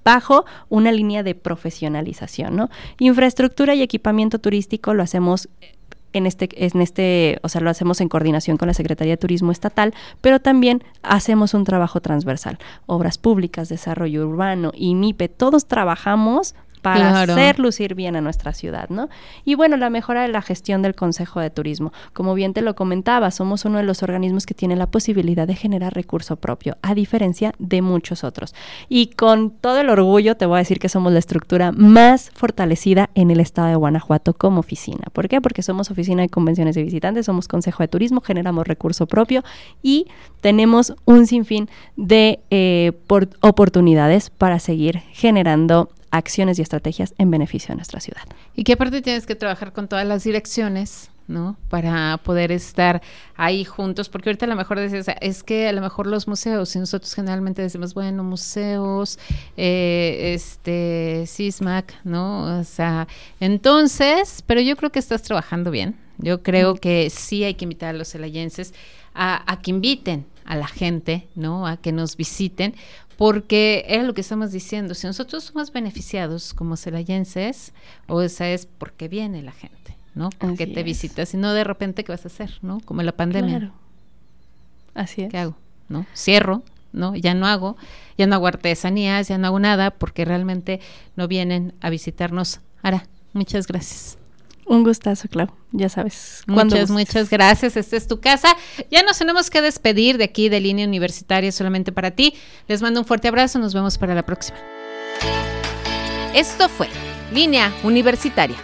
bajo 0.04 0.46
una 0.70 0.92
línea 0.92 1.24
de 1.24 1.36
profesionalización, 1.36 2.56
¿no? 2.56 2.70
Infraestructura 3.00 3.76
y 3.76 3.82
equipamiento 3.82 4.40
turístico 4.40 4.94
lo 4.94 5.04
hacemos 5.04 5.50
en 6.14 6.28
este, 6.28 6.48
en 6.54 6.82
este, 6.82 7.40
o 7.42 7.50
sea, 7.50 7.62
lo 7.62 7.70
hacemos 7.70 8.00
en 8.00 8.08
coordinación 8.08 8.58
con 8.58 8.68
la 8.68 8.74
Secretaría 8.74 9.14
de 9.14 9.18
Turismo 9.18 9.52
Estatal, 9.52 9.94
pero 10.22 10.40
también 10.40 10.84
hacemos 11.02 11.54
un 11.54 11.64
trabajo 11.64 12.02
transversal. 12.02 12.60
Obras 12.86 13.18
públicas, 13.18 13.70
desarrollo 13.70 14.28
urbano 14.28 14.72
y 14.76 14.96
MIPE, 14.96 15.30
todos 15.30 15.66
trabajamos 15.66 16.56
para 16.84 17.22
hacer 17.22 17.60
lucir 17.60 17.96
bien 17.96 18.16
a 18.16 18.22
nuestra 18.22 18.54
ciudad, 18.54 18.90
¿no? 18.90 19.10
Y 19.46 19.56
bueno, 19.56 19.78
la 19.78 19.90
mejora 19.90 20.22
de 20.22 20.28
la 20.28 20.42
gestión 20.42 20.82
del 20.82 20.96
Consejo 20.96 21.40
de 21.40 21.50
Turismo. 21.50 21.94
Como 22.12 22.34
bien 22.34 22.54
te 22.54 22.62
lo 22.62 22.76
comentaba, 22.76 23.32
somos 23.32 23.64
uno 23.64 23.78
de 23.78 23.86
los 23.86 24.04
organismos 24.04 24.46
que 24.46 24.54
tiene 24.54 24.76
la 24.76 24.88
posibilidad 24.88 25.48
de 25.48 25.56
generar 25.56 25.94
recurso 25.94 26.36
propio, 26.36 26.78
a 26.82 26.94
diferencia 26.94 27.54
de 27.58 27.82
muchos 27.82 28.26
otros. 28.26 28.54
Y 28.90 29.08
con 29.08 29.52
todo 29.52 29.80
el 29.80 29.90
orgullo 29.90 30.36
te 30.36 30.46
voy 30.46 30.58
a 30.58 30.60
decir 30.60 30.80
que 30.80 30.90
somos 30.90 31.14
la 31.14 31.20
estructura 31.20 31.72
más 31.72 32.30
fortalecida 32.36 33.10
en 33.16 33.32
el 33.32 33.40
estado 33.40 33.70
de 33.70 33.76
Guanajuato 33.76 34.34
como 34.34 34.60
oficina. 34.60 35.06
¿Por 35.14 35.30
qué? 35.30 35.40
Porque 35.40 35.64
somos 35.64 35.90
oficina 35.90 36.22
de 36.22 36.30
convenciones 36.30 36.76
de 36.76 36.84
visitantes, 36.84 37.26
somos 37.26 37.48
Consejo 37.48 37.82
de 37.82 37.88
Turismo, 37.88 38.20
generamos 38.20 38.68
recurso 38.68 39.08
propio 39.08 39.42
y 39.82 40.08
tenemos 40.42 40.94
un 41.06 41.28
sinfín 41.28 41.70
de 41.96 42.42
eh, 42.50 42.92
oportunidades 43.40 44.30
para 44.30 44.60
seguir 44.60 45.00
generando 45.14 45.90
acciones 46.14 46.60
y 46.60 46.62
estrategias 46.62 47.14
en 47.18 47.32
beneficio 47.32 47.70
de 47.70 47.76
nuestra 47.76 48.00
ciudad. 48.00 48.22
Y 48.56 48.64
qué 48.64 48.74
aparte 48.74 49.02
tienes 49.02 49.26
que 49.26 49.36
trabajar 49.36 49.74
con 49.74 49.88
todas 49.88 50.06
las 50.06 50.24
direcciones, 50.24 51.10
¿no? 51.28 51.58
Para 51.70 52.20
poder 52.24 52.52
estar 52.52 53.02
ahí 53.36 53.66
juntos, 53.66 54.10
porque 54.10 54.30
ahorita 54.30 54.46
a 54.46 54.50
lo 54.50 54.56
mejor 54.56 54.80
dices, 54.80 55.08
es 55.22 55.42
que 55.42 55.68
a 55.68 55.74
lo 55.74 55.82
mejor 55.82 56.06
los 56.06 56.28
museos, 56.28 56.76
y 56.76 56.80
nosotros 56.80 57.16
generalmente 57.16 57.64
decimos, 57.64 57.96
bueno, 57.96 58.24
museos, 58.24 59.18
eh, 59.58 60.34
este, 60.36 61.24
CISMAC, 61.26 61.96
¿no? 62.04 62.60
O 62.60 62.64
sea, 62.64 63.08
entonces, 63.40 64.44
pero 64.46 64.62
yo 64.62 64.76
creo 64.76 64.92
que 64.92 65.00
estás 65.00 65.24
trabajando 65.24 65.72
bien. 65.72 65.96
Yo 66.20 66.44
creo 66.44 66.76
que 66.76 67.10
sí 67.10 67.44
hay 67.44 67.56
que 67.56 67.66
invitar 67.66 67.96
a 67.96 67.98
los 67.98 68.12
celayenses 68.12 68.76
a, 69.16 69.52
a 69.52 69.62
que 69.62 69.72
inviten 69.72 70.28
a 70.46 70.56
la 70.56 70.68
gente, 70.68 71.28
¿no? 71.34 71.66
A 71.66 71.78
que 71.78 71.92
nos 71.92 72.18
visiten, 72.18 72.76
porque 73.24 73.86
era 73.88 74.04
lo 74.04 74.14
que 74.14 74.20
estamos 74.20 74.52
diciendo, 74.52 74.94
si 74.96 75.08
nosotros 75.08 75.46
somos 75.46 75.72
beneficiados 75.72 76.54
como 76.54 76.76
celayenses, 76.76 77.72
o 78.10 78.22
esa 78.22 78.50
es 78.50 78.66
porque 78.66 79.08
viene 79.08 79.42
la 79.42 79.54
gente, 79.54 79.96
¿no? 80.14 80.30
Porque 80.40 80.68
te 80.68 80.84
visitas 80.84 81.34
y 81.34 81.38
no 81.38 81.54
de 81.54 81.64
repente 81.64 82.04
qué 82.04 82.12
vas 82.12 82.26
a 82.26 82.28
hacer, 82.28 82.60
¿no? 82.62 82.82
Como 82.82 83.02
la 83.02 83.14
pandemia. 83.14 83.60
Claro. 83.60 83.74
Así 84.94 85.22
es. 85.22 85.32
¿Qué 85.32 85.38
hago? 85.38 85.56
¿No? 85.88 86.06
Cierro, 86.14 86.64
¿no? 86.92 87.16
Ya 87.16 87.34
no 87.34 87.48
hago, 87.48 87.78
ya 88.18 88.28
no 88.28 88.36
hago 88.36 88.48
artesanías, 88.48 89.30
ya 89.30 89.38
no 89.38 89.48
hago 89.48 89.60
nada 89.62 89.92
porque 89.92 90.26
realmente 90.26 90.82
no 91.16 91.30
vienen 91.30 91.76
a 91.80 91.90
visitarnos. 91.90 92.60
Ahora, 92.82 93.08
muchas 93.32 93.68
gracias. 93.68 94.18
Un 94.66 94.84
gustazo, 94.84 95.28
Clau. 95.28 95.50
Ya 95.72 95.90
sabes. 95.90 96.44
Muchas, 96.48 96.90
muchas 96.90 97.30
gracias. 97.30 97.76
Esta 97.76 97.98
es 97.98 98.08
tu 98.08 98.20
casa. 98.20 98.56
Ya 98.92 99.04
nos 99.04 99.18
tenemos 99.18 99.50
que 99.50 99.62
despedir 99.62 100.18
de 100.18 100.24
aquí 100.24 100.50
de 100.50 100.60
Línea 100.60 100.88
Universitaria 100.88 101.52
solamente 101.52 101.92
para 101.92 102.12
ti. 102.12 102.36
Les 102.68 102.82
mando 102.82 103.00
un 103.02 103.06
fuerte 103.06 103.28
abrazo. 103.28 103.60
Nos 103.60 103.74
vemos 103.74 103.98
para 103.98 104.16
la 104.16 104.24
próxima. 104.24 104.58
Esto 106.34 106.70
fue 106.70 106.88
Línea 107.34 107.74
Universitaria. 107.84 108.58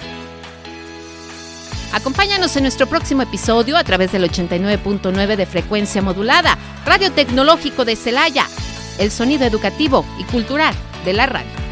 Acompáñanos 1.92 2.56
en 2.56 2.64
nuestro 2.64 2.88
próximo 2.88 3.24
episodio 3.24 3.76
a 3.76 3.84
través 3.84 4.12
del 4.12 4.24
89.9 4.24 5.36
de 5.36 5.46
frecuencia 5.46 6.02
modulada, 6.02 6.58
Radio 6.86 7.12
Tecnológico 7.12 7.84
de 7.84 7.96
Celaya, 7.96 8.46
el 9.00 9.10
sonido 9.10 9.46
educativo 9.46 10.06
y 10.20 10.24
cultural 10.26 10.76
de 11.04 11.14
la 11.14 11.26
radio. 11.26 11.69